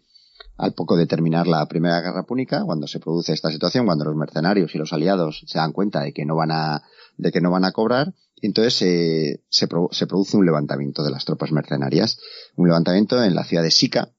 al 0.58 0.74
poco 0.74 0.98
de 0.98 1.08
terminar 1.08 1.48
la 1.48 1.66
Primera 1.68 2.02
Guerra 2.02 2.24
Púnica, 2.24 2.64
cuando 2.66 2.88
se 2.88 3.00
produce 3.00 3.34
esta 3.34 3.52
situación, 3.52 3.86
cuando 3.86 4.06
los 4.06 4.16
mercenarios 4.16 4.74
y 4.76 4.78
los 4.78 4.94
aliados 4.94 5.44
se 5.46 5.58
dan 5.58 5.72
cuenta 5.72 6.02
de 6.02 6.14
que 6.14 6.26
no 6.26 6.36
van 6.36 6.52
a, 6.52 6.84
de 7.18 7.32
que 7.32 7.42
no 7.42 7.52
van 7.52 7.66
a 7.66 7.72
cobrar, 7.72 8.14
entonces 8.42 8.74
se, 8.74 9.44
se 9.50 10.08
produce 10.08 10.36
un 10.36 10.46
levantamiento 10.46 11.04
de 11.04 11.12
las 11.12 11.24
tropas 11.24 11.52
mercenarias, 11.52 12.20
un 12.56 12.68
levantamiento 12.68 13.24
en 13.24 13.36
la 13.36 13.46
ciudad 13.46 13.64
de 13.64 13.72
Sica, 13.72 14.13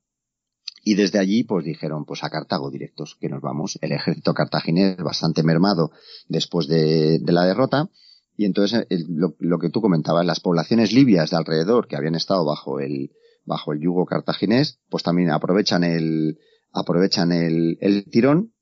y 0.85 0.95
desde 0.95 1.19
allí, 1.19 1.45
pues 1.45 1.65
dijeron, 1.65 2.05
pues 2.05 2.23
a 2.25 2.31
Cartago 2.31 2.71
directos, 2.71 3.17
que 3.19 3.31
nos 3.31 3.41
vamos. 3.41 3.79
El 3.81 3.93
ejército 3.93 4.35
cartaginés 4.35 4.99
bastante 4.99 5.43
mermado 5.43 5.93
después 6.29 6.69
de, 6.69 7.21
la 7.25 7.45
derrota. 7.45 7.89
Y 8.37 8.45
entonces, 8.45 8.87
lo, 9.09 9.59
que 9.59 9.71
tú 9.71 9.81
comentabas, 9.81 10.27
las 10.27 10.41
poblaciones 10.41 10.93
libias 10.93 11.31
de 11.31 11.39
alrededor 11.39 11.89
que 11.89 11.97
habían 11.97 12.15
estado 12.15 12.45
bajo 12.45 12.81
el, 12.81 13.13
bajo 13.47 13.73
el 13.73 13.81
yugo 13.81 14.05
cartaginés, 14.05 14.79
pues 14.91 15.03
también 15.03 15.31
aprovechan 15.31 15.85
el, 15.85 16.39
aprovechan 16.71 17.33
el, 17.33 17.79
el 17.81 18.05
tirón 18.11 18.53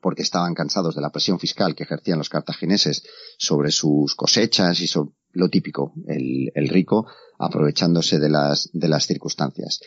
porque 0.00 0.22
estaban 0.22 0.54
cansados 0.54 0.94
de 0.94 1.02
la 1.02 1.10
presión 1.10 1.38
fiscal 1.38 1.74
que 1.74 1.82
ejercían 1.82 2.18
los 2.18 2.28
cartagineses 2.28 3.02
sobre 3.36 3.70
sus 3.72 4.14
cosechas 4.14 4.80
y 4.80 4.86
sobre 4.86 5.10
lo 5.32 5.48
típico, 5.48 5.92
el, 6.06 6.50
el 6.54 6.68
rico 6.68 7.06
aprovechándose 7.38 8.18
de 8.18 8.28
las, 8.28 8.70
de 8.72 8.88
las 8.88 9.06
circunstancias. 9.06 9.80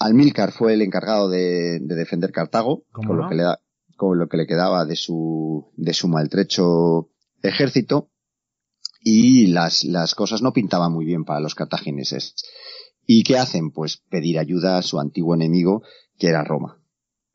Almilcar 0.00 0.50
fue 0.50 0.72
el 0.72 0.82
encargado 0.82 1.28
de, 1.28 1.78
defender 1.78 2.32
Cartago, 2.32 2.84
con 2.90 3.16
lo, 3.18 3.28
que 3.28 3.34
le 3.34 3.44
con 3.96 4.18
lo 4.18 4.28
que 4.28 4.38
le 4.38 4.46
quedaba 4.46 4.86
de 4.86 4.96
su, 4.96 5.72
de 5.76 5.92
su 5.92 6.08
maltrecho 6.08 7.10
ejército, 7.42 8.10
y 9.02 9.48
las, 9.48 9.84
las 9.84 10.14
cosas 10.14 10.40
no 10.40 10.54
pintaban 10.54 10.90
muy 10.90 11.04
bien 11.04 11.24
para 11.24 11.40
los 11.40 11.54
cartagineses. 11.54 12.34
¿Y 13.06 13.24
qué 13.24 13.36
hacen? 13.36 13.72
Pues 13.72 13.98
pedir 14.08 14.38
ayuda 14.38 14.78
a 14.78 14.82
su 14.82 14.98
antiguo 14.98 15.34
enemigo, 15.34 15.82
que 16.18 16.28
era 16.28 16.44
Roma. 16.44 16.82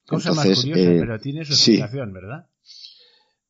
Cosa 0.08 0.34
más 0.34 0.46
curiosa, 0.46 0.80
eh, 0.80 0.98
pero 1.00 1.20
tiene 1.20 1.46
su 1.46 1.54
explicación, 1.54 2.14
¿verdad? 2.14 2.48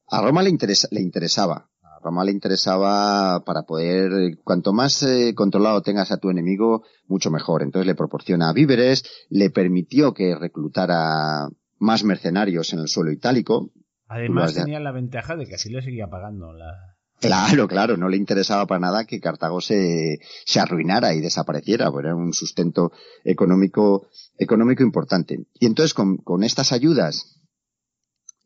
A 0.07 0.21
Roma 0.21 0.43
le, 0.43 0.49
interesa, 0.49 0.89
le 0.91 1.01
interesaba 1.01 1.69
Roma 2.05 2.23
le 2.23 2.31
interesaba 2.31 3.43
para 3.43 3.63
poder, 3.63 4.37
cuanto 4.43 4.73
más 4.73 5.01
eh, 5.01 5.33
controlado 5.35 5.81
tengas 5.81 6.11
a 6.11 6.17
tu 6.17 6.29
enemigo, 6.29 6.83
mucho 7.07 7.31
mejor. 7.31 7.63
Entonces 7.63 7.87
le 7.87 7.95
proporciona 7.95 8.53
víveres, 8.53 9.03
le 9.29 9.49
permitió 9.49 10.13
que 10.13 10.35
reclutara 10.35 11.49
más 11.79 12.03
mercenarios 12.03 12.71
en 12.73 12.79
el 12.79 12.87
suelo 12.87 13.11
itálico. 13.11 13.71
Además 14.07 14.53
tenía 14.53 14.79
la 14.79 14.91
ventaja 14.91 15.35
de 15.35 15.47
que 15.47 15.55
así 15.55 15.69
le 15.69 15.81
seguía 15.81 16.07
pagando 16.07 16.53
la... 16.53 16.95
Claro, 17.19 17.67
claro, 17.67 17.97
no 17.97 18.07
le 18.07 18.17
interesaba 18.17 18.67
para 18.67 18.81
nada 18.81 19.05
que 19.05 19.19
Cartago 19.19 19.59
se, 19.61 20.19
se 20.45 20.59
arruinara 20.59 21.15
y 21.15 21.21
desapareciera, 21.21 21.89
porque 21.89 22.09
era 22.09 22.15
un 22.15 22.33
sustento 22.33 22.91
económico, 23.23 24.07
económico 24.37 24.83
importante. 24.83 25.39
Y 25.59 25.65
entonces 25.65 25.93
con, 25.93 26.17
con 26.17 26.43
estas 26.43 26.71
ayudas 26.71 27.41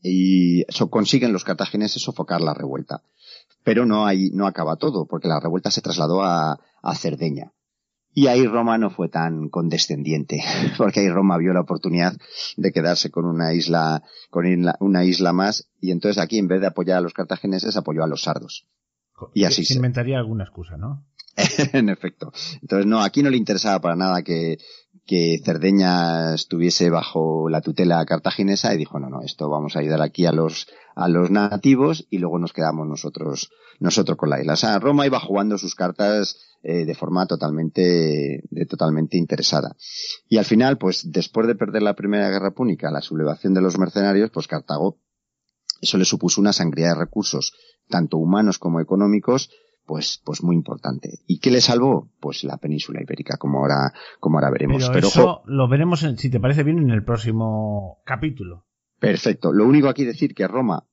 y 0.01 0.63
consiguen 0.89 1.33
los 1.33 1.43
cartagineses 1.43 2.01
sofocar 2.01 2.41
la 2.41 2.53
revuelta. 2.53 3.01
Pero 3.63 3.85
no, 3.85 4.05
hay, 4.05 4.29
no 4.31 4.47
acaba 4.47 4.77
todo, 4.77 5.05
porque 5.05 5.27
la 5.27 5.39
revuelta 5.39 5.71
se 5.71 5.81
trasladó 5.81 6.23
a, 6.23 6.59
a 6.81 6.95
Cerdeña. 6.95 7.53
Y 8.13 8.27
ahí 8.27 8.45
Roma 8.45 8.77
no 8.77 8.89
fue 8.89 9.07
tan 9.07 9.49
condescendiente, 9.49 10.43
porque 10.77 11.01
ahí 11.01 11.09
Roma 11.09 11.37
vio 11.37 11.53
la 11.53 11.61
oportunidad 11.61 12.17
de 12.57 12.71
quedarse 12.71 13.11
con 13.11 13.25
una 13.25 13.53
isla, 13.53 14.03
con 14.29 14.45
una 14.79 15.05
isla 15.05 15.31
más, 15.31 15.69
y 15.79 15.91
entonces 15.91 16.21
aquí 16.21 16.37
en 16.37 16.47
vez 16.47 16.61
de 16.61 16.67
apoyar 16.67 16.97
a 16.97 17.01
los 17.01 17.13
cartagineses 17.13 17.77
apoyó 17.77 18.03
a 18.03 18.07
los 18.07 18.23
sardos. 18.23 18.67
Y 19.33 19.43
así 19.43 19.65
se 19.65 19.75
inventaría 19.75 20.17
alguna 20.17 20.45
excusa, 20.45 20.77
¿no? 20.77 21.05
en 21.73 21.89
efecto. 21.89 22.31
Entonces 22.61 22.85
no, 22.85 23.01
aquí 23.01 23.23
no 23.23 23.29
le 23.29 23.37
interesaba 23.37 23.79
para 23.79 23.95
nada 23.95 24.21
que, 24.23 24.57
que 25.09 25.41
Cerdeña 25.43 26.35
estuviese 26.35 26.91
bajo 26.91 27.49
la 27.49 27.61
tutela 27.61 28.05
cartaginesa 28.05 28.75
y 28.75 28.77
dijo, 28.77 28.99
no, 28.99 29.09
no, 29.09 29.23
esto 29.23 29.49
vamos 29.49 29.75
a 29.75 29.79
ayudar 29.79 30.03
aquí 30.03 30.27
a 30.27 30.31
los, 30.31 30.67
a 30.93 31.07
los 31.07 31.31
nativos 31.31 32.05
y 32.11 32.19
luego 32.19 32.37
nos 32.37 32.53
quedamos 32.53 32.87
nosotros, 32.87 33.49
nosotros 33.79 34.19
con 34.19 34.29
la 34.29 34.39
isla. 34.39 34.53
O 34.53 34.55
sea, 34.55 34.77
Roma 34.77 35.07
iba 35.07 35.19
jugando 35.19 35.57
sus 35.57 35.73
cartas 35.73 36.37
eh, 36.61 36.85
de 36.85 36.93
forma 36.93 37.25
totalmente, 37.25 38.43
de, 38.51 38.65
totalmente 38.67 39.17
interesada. 39.17 39.75
Y 40.27 40.37
al 40.37 40.45
final, 40.45 40.77
pues 40.77 41.11
después 41.11 41.47
de 41.47 41.55
perder 41.55 41.81
la 41.81 41.95
primera 41.95 42.29
guerra 42.29 42.51
púnica, 42.51 42.91
la 42.91 43.01
sublevación 43.01 43.55
de 43.55 43.61
los 43.61 43.79
mercenarios, 43.79 44.29
pues 44.29 44.45
Cartago, 44.45 44.99
eso 45.81 45.97
le 45.97 46.05
supuso 46.05 46.39
una 46.39 46.53
sangría 46.53 46.89
de 46.89 46.99
recursos, 46.99 47.53
tanto 47.87 48.17
humanos 48.17 48.59
como 48.59 48.79
económicos, 48.79 49.49
pues, 49.89 50.21
pues 50.23 50.43
muy 50.43 50.55
importante. 50.55 51.17
¿Y 51.25 51.39
qué 51.39 51.49
le 51.49 51.61
salvó? 51.61 52.11
Pues 52.19 52.43
la 52.43 52.57
península 52.57 53.01
ibérica, 53.01 53.37
como 53.37 53.57
ahora, 53.57 53.91
como 54.19 54.37
ahora 54.37 54.51
veremos. 54.51 54.87
Pero, 54.93 55.07
eso 55.07 55.41
lo 55.47 55.67
veremos, 55.67 56.05
si 56.15 56.29
te 56.29 56.39
parece 56.39 56.61
bien, 56.61 56.77
en 56.77 56.91
el 56.91 57.03
próximo 57.03 57.97
capítulo. 58.05 58.67
Perfecto. 58.99 59.51
Lo 59.51 59.65
único 59.65 59.89
aquí 59.89 60.05
decir 60.05 60.35
que 60.35 60.47
Roma 60.47 60.85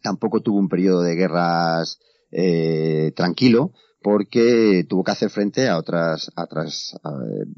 tampoco 0.00 0.40
tuvo 0.40 0.58
un 0.58 0.70
periodo 0.70 1.02
de 1.02 1.14
guerras 1.14 2.00
eh, 2.30 3.12
tranquilo, 3.14 3.72
porque 4.00 4.86
tuvo 4.88 5.04
que 5.04 5.12
hacer 5.12 5.28
frente 5.28 5.68
a 5.68 5.76
otras, 5.76 6.32
a 6.36 6.44
otras 6.44 6.98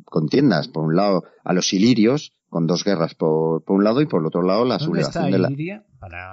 contiendas. 0.06 0.66
Por 0.66 0.86
un 0.86 0.96
lado, 0.96 1.22
a 1.44 1.52
los 1.52 1.72
ilirios, 1.72 2.32
con 2.48 2.66
dos 2.66 2.82
guerras 2.82 3.14
por, 3.14 3.62
por 3.62 3.76
un 3.76 3.84
lado, 3.84 4.00
y 4.00 4.06
por 4.06 4.22
el 4.22 4.26
otro 4.26 4.42
lado, 4.42 4.64
la 4.64 4.80
sublevación 4.80 5.30
de 5.30 5.38
la. 5.38 5.52
Iliria? 5.52 5.84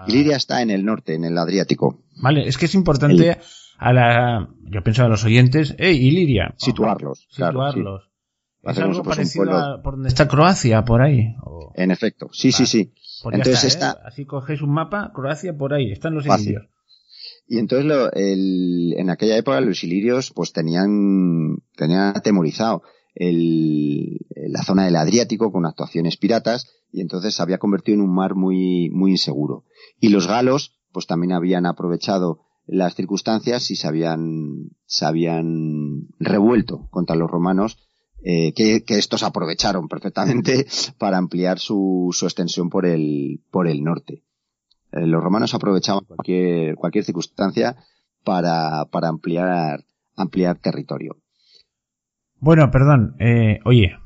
Iliria 0.07 0.35
está 0.35 0.63
en 0.63 0.71
el 0.71 0.83
norte, 0.83 1.13
en 1.13 1.25
el 1.25 1.37
Adriático. 1.37 1.99
Vale, 2.15 2.47
es 2.47 2.57
que 2.57 2.65
es 2.65 2.73
importante 2.73 3.37
a 3.83 3.93
la, 3.93 4.49
yo 4.61 4.81
pienso 4.81 5.03
a 5.03 5.09
los 5.09 5.25
oyentes, 5.25 5.75
¡Ey, 5.77 5.97
Iliria! 6.07 6.53
Situarlos, 6.57 7.27
Situarlos. 7.29 8.09
¿Es 8.63 8.79
algo 8.79 9.03
parecido 9.03 9.51
a 9.51 9.81
por 9.81 9.95
donde 9.95 10.07
está 10.07 10.27
Croacia, 10.27 10.85
por 10.85 11.01
ahí? 11.01 11.35
En 11.75 11.91
efecto, 11.91 12.29
sí, 12.31 12.51
sí, 12.53 12.65
sí. 12.65 12.93
Pues 13.21 13.35
entonces 13.35 13.65
está, 13.65 13.91
¿eh? 13.91 14.03
Así 14.05 14.25
cogéis 14.25 14.61
un 14.61 14.71
mapa, 14.71 15.11
Croacia 15.13 15.57
por 15.57 15.73
ahí, 15.73 15.91
están 15.91 16.13
los 16.15 16.25
ilirios. 16.25 16.63
Y 17.45 17.57
entonces 17.57 17.85
lo, 17.85 18.11
el, 18.13 18.93
en 18.97 19.09
aquella 19.09 19.37
época 19.37 19.59
los 19.59 19.83
ilirios 19.83 20.31
pues 20.31 20.53
tenían, 20.53 21.57
tenían 21.75 22.15
atemorizado. 22.15 22.83
el, 23.15 24.17
la 24.47 24.63
zona 24.63 24.85
del 24.85 24.95
Adriático 24.95 25.51
con 25.51 25.65
actuaciones 25.65 26.17
piratas 26.17 26.67
y 26.91 27.01
entonces 27.01 27.35
se 27.35 27.41
había 27.41 27.57
convertido 27.57 27.95
en 27.95 28.01
un 28.01 28.15
mar 28.15 28.35
muy, 28.35 28.89
muy 28.91 29.11
inseguro. 29.11 29.65
Y 29.99 30.09
los 30.09 30.27
galos, 30.27 30.79
pues 30.91 31.05
también 31.05 31.33
habían 31.33 31.65
aprovechado 31.65 32.45
las 32.65 32.95
circunstancias 32.95 33.69
y 33.71 33.75
se 33.75 33.87
habían, 33.87 34.69
se 34.85 35.05
habían 35.05 36.07
revuelto 36.19 36.87
contra 36.89 37.15
los 37.15 37.29
romanos, 37.29 37.77
eh, 38.23 38.53
que, 38.53 38.83
estos 38.87 39.23
aprovecharon 39.23 39.87
perfectamente 39.87 40.65
para 40.97 41.17
ampliar 41.17 41.59
su, 41.59 42.09
su 42.13 42.25
extensión 42.25 42.69
por 42.69 42.85
el, 42.85 43.41
por 43.51 43.67
el 43.67 43.83
norte. 43.83 44.23
Eh, 44.91 45.05
los 45.07 45.21
romanos 45.21 45.53
aprovechaban 45.53 46.05
cualquier, 46.05 46.75
cualquier 46.75 47.03
circunstancia 47.03 47.75
para, 48.23 48.85
para 48.85 49.09
ampliar, 49.09 49.83
ampliar 50.15 50.57
territorio. 50.59 51.17
Bueno, 52.39 52.71
perdón, 52.71 53.15
eh, 53.19 53.59
oye, 53.65 53.97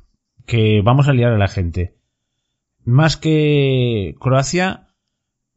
que 0.45 0.81
vamos 0.83 1.07
a 1.07 1.13
liar 1.13 1.33
a 1.33 1.37
la 1.37 1.47
gente. 1.47 1.95
Más 2.83 3.17
que 3.17 4.15
Croacia, 4.19 4.86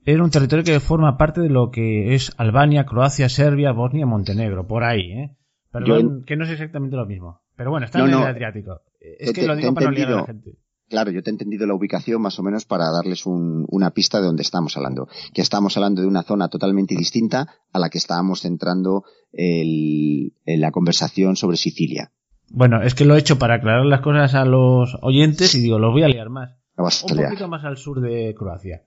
era 0.04 0.22
un 0.22 0.30
territorio 0.30 0.64
que 0.64 0.80
forma 0.80 1.16
parte 1.16 1.40
de 1.40 1.50
lo 1.50 1.70
que 1.70 2.14
es 2.14 2.32
Albania, 2.36 2.86
Croacia, 2.86 3.28
Serbia, 3.28 3.72
Bosnia, 3.72 4.06
Montenegro, 4.06 4.66
por 4.66 4.84
ahí, 4.84 5.12
¿eh? 5.12 5.36
Perdón, 5.70 6.24
que 6.26 6.36
no 6.36 6.44
es 6.44 6.50
exactamente 6.50 6.96
lo 6.96 7.06
mismo. 7.06 7.42
Pero 7.56 7.70
bueno, 7.70 7.86
está 7.86 8.00
en 8.00 8.08
el 8.08 8.14
Adriático. 8.14 8.80
Es 9.00 9.32
que 9.32 9.46
lo 9.46 9.54
digo 9.54 9.72
para 9.74 9.86
no 9.86 9.92
liar 9.92 10.12
a 10.12 10.16
la 10.16 10.26
gente. 10.26 10.56
Claro, 10.88 11.12
yo 11.12 11.22
te 11.22 11.30
he 11.30 11.32
entendido 11.32 11.68
la 11.68 11.74
ubicación 11.74 12.20
más 12.20 12.36
o 12.40 12.42
menos 12.42 12.64
para 12.64 12.90
darles 12.90 13.24
un, 13.24 13.64
una 13.68 13.92
pista 13.92 14.18
de 14.18 14.26
dónde 14.26 14.42
estamos 14.42 14.76
hablando. 14.76 15.06
Que 15.32 15.40
estamos 15.40 15.76
hablando 15.76 16.02
de 16.02 16.08
una 16.08 16.24
zona 16.24 16.48
totalmente 16.48 16.96
distinta 16.96 17.46
a 17.72 17.78
la 17.78 17.90
que 17.90 17.98
estábamos 17.98 18.40
centrando 18.40 19.04
el, 19.32 20.32
en 20.46 20.60
la 20.60 20.72
conversación 20.72 21.36
sobre 21.36 21.56
Sicilia. 21.58 22.10
Bueno, 22.48 22.82
es 22.82 22.96
que 22.96 23.04
lo 23.04 23.14
he 23.14 23.20
hecho 23.20 23.38
para 23.38 23.54
aclarar 23.54 23.86
las 23.86 24.00
cosas 24.00 24.34
a 24.34 24.44
los 24.44 24.98
oyentes 25.02 25.54
y 25.54 25.60
digo, 25.60 25.78
los 25.78 25.92
voy 25.92 26.02
a 26.02 26.08
liar 26.08 26.28
más. 26.28 26.58
un 26.76 27.16
poquito 27.16 27.46
más 27.46 27.64
al 27.64 27.76
sur 27.76 28.00
de 28.00 28.34
Croacia. 28.36 28.82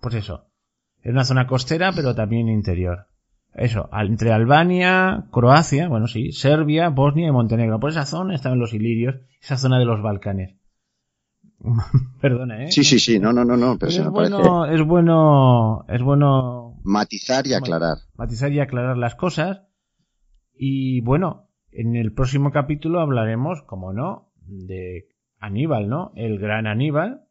Pues 0.00 0.14
eso. 0.14 0.47
Es 1.02 1.12
una 1.12 1.24
zona 1.24 1.46
costera, 1.46 1.92
pero 1.92 2.14
también 2.14 2.48
interior. 2.48 3.06
Eso, 3.54 3.88
entre 3.92 4.32
Albania, 4.32 5.24
Croacia, 5.32 5.88
bueno, 5.88 6.06
sí, 6.06 6.32
Serbia, 6.32 6.90
Bosnia 6.90 7.28
y 7.28 7.32
Montenegro. 7.32 7.80
Por 7.80 7.90
esa 7.90 8.06
zona 8.06 8.34
estaban 8.34 8.58
los 8.58 8.72
ilirios, 8.72 9.16
esa 9.40 9.56
zona 9.56 9.78
de 9.78 9.84
los 9.84 10.02
Balcanes. 10.02 10.54
Perdona, 12.20 12.64
¿eh? 12.64 12.70
Sí, 12.70 12.84
sí, 12.84 12.98
sí, 12.98 13.18
no, 13.18 13.32
no, 13.32 13.44
no, 13.44 13.56
no, 13.56 13.78
pero, 13.78 13.90
es, 13.90 14.08
bueno, 14.08 14.66
es 14.66 14.82
bueno, 14.82 15.84
es 15.88 16.02
bueno 16.02 16.78
matizar 16.84 17.46
y 17.46 17.54
aclarar. 17.54 17.98
Matizar 18.16 18.52
y 18.52 18.60
aclarar 18.60 18.96
las 18.96 19.16
cosas. 19.16 19.62
Y 20.54 21.00
bueno, 21.00 21.48
en 21.72 21.96
el 21.96 22.12
próximo 22.12 22.52
capítulo 22.52 23.00
hablaremos, 23.00 23.62
como 23.62 23.92
no, 23.92 24.32
de 24.46 25.08
Aníbal, 25.38 25.88
¿no? 25.88 26.12
El 26.14 26.38
gran 26.38 26.66
Aníbal. 26.66 27.24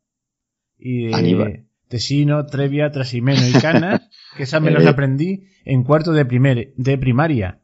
Y 0.78 1.08
de 1.08 1.16
Aníbal. 1.16 1.67
Tesino, 1.88 2.46
Trevia, 2.46 2.92
Trasimeno 2.92 3.48
y 3.48 3.54
Canas, 3.54 4.10
que 4.36 4.44
esas 4.44 4.62
me 4.62 4.72
las 4.72 4.84
eh. 4.84 4.90
aprendí 4.90 5.48
en 5.66 5.84
cuarto 5.84 6.12
de, 6.12 6.26
primer, 6.26 6.74
de 6.76 6.98
primaria. 6.98 7.60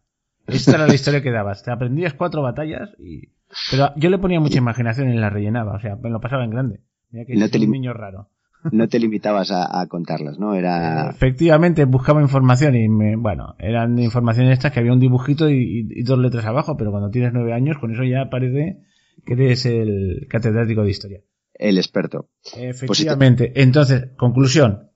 Esta 0.47 0.75
era 0.75 0.87
la 0.87 0.95
historia 0.95 1.21
que 1.21 1.31
dabas. 1.31 1.63
Te 1.63 1.71
aprendías 1.71 2.13
cuatro 2.13 2.41
batallas 2.41 2.89
y 2.99 3.29
pero 3.71 3.93
yo 3.95 4.09
le 4.09 4.17
ponía 4.17 4.39
mucha 4.39 4.57
imaginación 4.57 5.09
y 5.09 5.17
la 5.17 5.29
rellenaba, 5.29 5.75
o 5.75 5.79
sea, 5.79 5.95
me 5.95 6.09
lo 6.09 6.19
pasaba 6.19 6.43
en 6.43 6.51
grande. 6.51 6.79
Mira 7.11 7.25
que 7.25 7.35
no 7.35 7.45
un 7.45 7.71
niño 7.71 7.93
raro. 7.93 8.29
No 8.71 8.87
te 8.87 8.97
limitabas 8.97 9.51
a, 9.51 9.85
contarlas, 9.89 10.39
¿no? 10.39 10.55
Era... 10.55 11.09
Efectivamente, 11.09 11.83
buscaba 11.83 12.21
información 12.21 12.75
y, 12.75 12.87
me, 12.87 13.17
bueno, 13.17 13.55
eran 13.59 13.99
informaciones 13.99 14.53
estas 14.53 14.71
que 14.71 14.79
había 14.79 14.93
un 14.93 15.01
dibujito 15.01 15.49
y, 15.49 16.01
dos 16.03 16.17
letras 16.17 16.45
abajo, 16.45 16.77
pero 16.77 16.91
cuando 16.91 17.09
tienes 17.09 17.33
nueve 17.33 17.53
años, 17.53 17.77
con 17.77 17.91
eso 17.91 18.03
ya 18.03 18.29
parece 18.29 18.79
que 19.25 19.33
eres 19.33 19.65
el 19.65 20.27
catedrático 20.29 20.83
de 20.83 20.89
historia. 20.89 21.19
El 21.53 21.77
experto. 21.77 22.29
Efectivamente. 22.55 23.53
Entonces, 23.55 24.09
conclusión. 24.17 24.89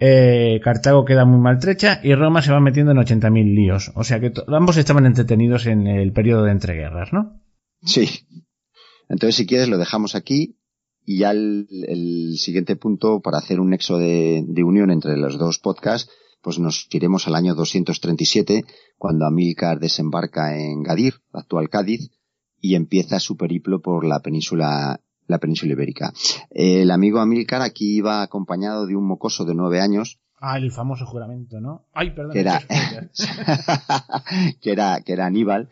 Eh, 0.00 0.60
Cartago 0.62 1.04
queda 1.04 1.24
muy 1.24 1.40
maltrecha 1.40 2.00
y 2.04 2.14
Roma 2.14 2.42
se 2.42 2.52
va 2.52 2.60
metiendo 2.60 2.92
en 2.92 2.98
80.000 2.98 3.54
líos. 3.54 3.90
O 3.94 4.04
sea 4.04 4.20
que 4.20 4.32
ambos 4.46 4.76
estaban 4.76 5.06
entretenidos 5.06 5.66
en 5.66 5.86
el 5.86 6.12
periodo 6.12 6.44
de 6.44 6.52
entreguerras, 6.52 7.12
¿no? 7.12 7.40
Sí. 7.82 8.08
Entonces, 9.08 9.36
si 9.36 9.46
quieres, 9.46 9.68
lo 9.68 9.78
dejamos 9.78 10.14
aquí 10.14 10.58
y 11.04 11.20
ya 11.20 11.30
el, 11.30 12.34
siguiente 12.36 12.76
punto 12.76 13.20
para 13.20 13.38
hacer 13.38 13.60
un 13.60 13.70
nexo 13.70 13.96
de, 13.96 14.44
unión 14.62 14.90
entre 14.90 15.16
los 15.16 15.38
dos 15.38 15.58
podcasts, 15.58 16.10
pues 16.42 16.58
nos 16.58 16.86
iremos 16.92 17.26
al 17.26 17.34
año 17.34 17.54
237, 17.54 18.64
cuando 18.98 19.24
Amílcar 19.24 19.80
desembarca 19.80 20.60
en 20.60 20.82
Gadir, 20.82 21.14
actual 21.32 21.70
Cádiz, 21.70 22.10
y 22.60 22.74
empieza 22.74 23.20
su 23.20 23.38
periplo 23.38 23.80
por 23.80 24.04
la 24.04 24.20
península 24.20 25.00
la 25.28 25.38
península 25.38 25.72
ibérica. 25.72 26.12
El 26.50 26.90
amigo 26.90 27.20
Amílcar 27.20 27.62
aquí 27.62 27.96
iba 27.96 28.22
acompañado 28.22 28.86
de 28.86 28.96
un 28.96 29.06
mocoso 29.06 29.44
de 29.44 29.54
nueve 29.54 29.80
años. 29.80 30.18
Ah, 30.40 30.56
el 30.56 30.72
famoso 30.72 31.06
juramento, 31.06 31.60
¿no? 31.60 31.86
Ay, 31.92 32.10
perdón. 32.10 32.32
Que 32.32 32.40
era, 32.40 32.60
que 34.60 34.72
era, 34.72 35.00
que 35.04 35.12
era 35.12 35.26
Aníbal, 35.26 35.68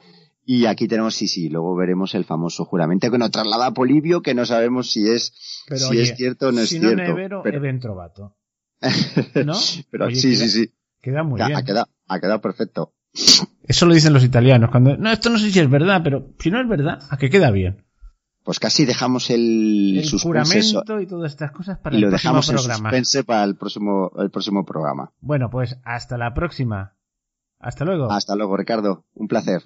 y 0.49 0.67
aquí 0.67 0.87
tenemos, 0.87 1.17
sí, 1.17 1.27
sí, 1.27 1.49
luego 1.49 1.75
veremos 1.75 2.15
el 2.15 2.25
famoso 2.25 2.65
juramento 2.65 3.11
que 3.11 3.19
nos 3.19 3.33
traslada 3.33 3.67
a 3.67 3.75
Polibio, 3.75 4.23
que 4.23 4.33
no 4.33 4.47
sabemos 4.47 4.93
si 4.93 5.11
es, 5.11 5.33
si 5.75 5.99
es 5.99 6.17
cierto 6.17 6.49
o 6.49 6.53
no 6.53 6.61
es 6.61 6.69
si 6.69 6.79
cierto. 6.79 6.97
No 6.97 7.03
nevero, 7.03 7.43
pero... 7.43 7.61
¿No? 9.45 9.55
pero 9.91 10.11
sí, 10.11 10.37
sí, 10.37 10.49
sí. 10.49 10.73
Queda 11.01 11.25
muy 11.25 11.41
bien. 11.41 11.57
Ha 11.57 11.65
quedado, 11.65 11.89
ha 12.07 12.21
quedado 12.21 12.41
perfecto. 12.41 12.95
Eso 13.67 13.87
lo 13.87 13.95
dicen 13.95 14.13
los 14.13 14.23
italianos. 14.23 14.71
Cuando, 14.71 14.97
no, 14.97 15.11
esto 15.11 15.31
no 15.31 15.39
sé 15.39 15.51
si 15.51 15.59
es 15.59 15.69
verdad, 15.69 16.03
pero 16.05 16.33
si 16.39 16.53
no 16.53 16.61
es 16.61 16.69
verdad, 16.69 17.01
¿a 17.11 17.17
qué 17.17 17.29
queda 17.29 17.51
bien? 17.51 17.85
Pues 18.47 18.61
casi 18.61 18.85
dejamos 18.85 19.29
el, 19.31 19.99
el 19.99 20.21
juramento 20.21 21.01
y 21.01 21.07
todas 21.09 21.33
estas 21.33 21.51
cosas 21.51 21.79
para 21.79 21.97
y 21.97 21.99
el 21.99 22.05
lo 22.05 22.11
dejamos 22.13 22.49
en 22.49 22.59
suspense 22.59 23.25
para 23.25 23.43
el 23.43 23.57
próximo, 23.57 24.13
el 24.19 24.31
próximo 24.31 24.65
programa. 24.65 25.11
Bueno, 25.21 25.51
pues 25.51 25.81
hasta 25.83 26.17
la 26.17 26.33
próxima. 26.33 26.95
Hasta 27.59 27.85
luego. 27.85 28.09
Hasta 28.09 28.37
luego, 28.37 28.57
Ricardo. 28.57 29.05
Un 29.15 29.27
placer. 29.27 29.63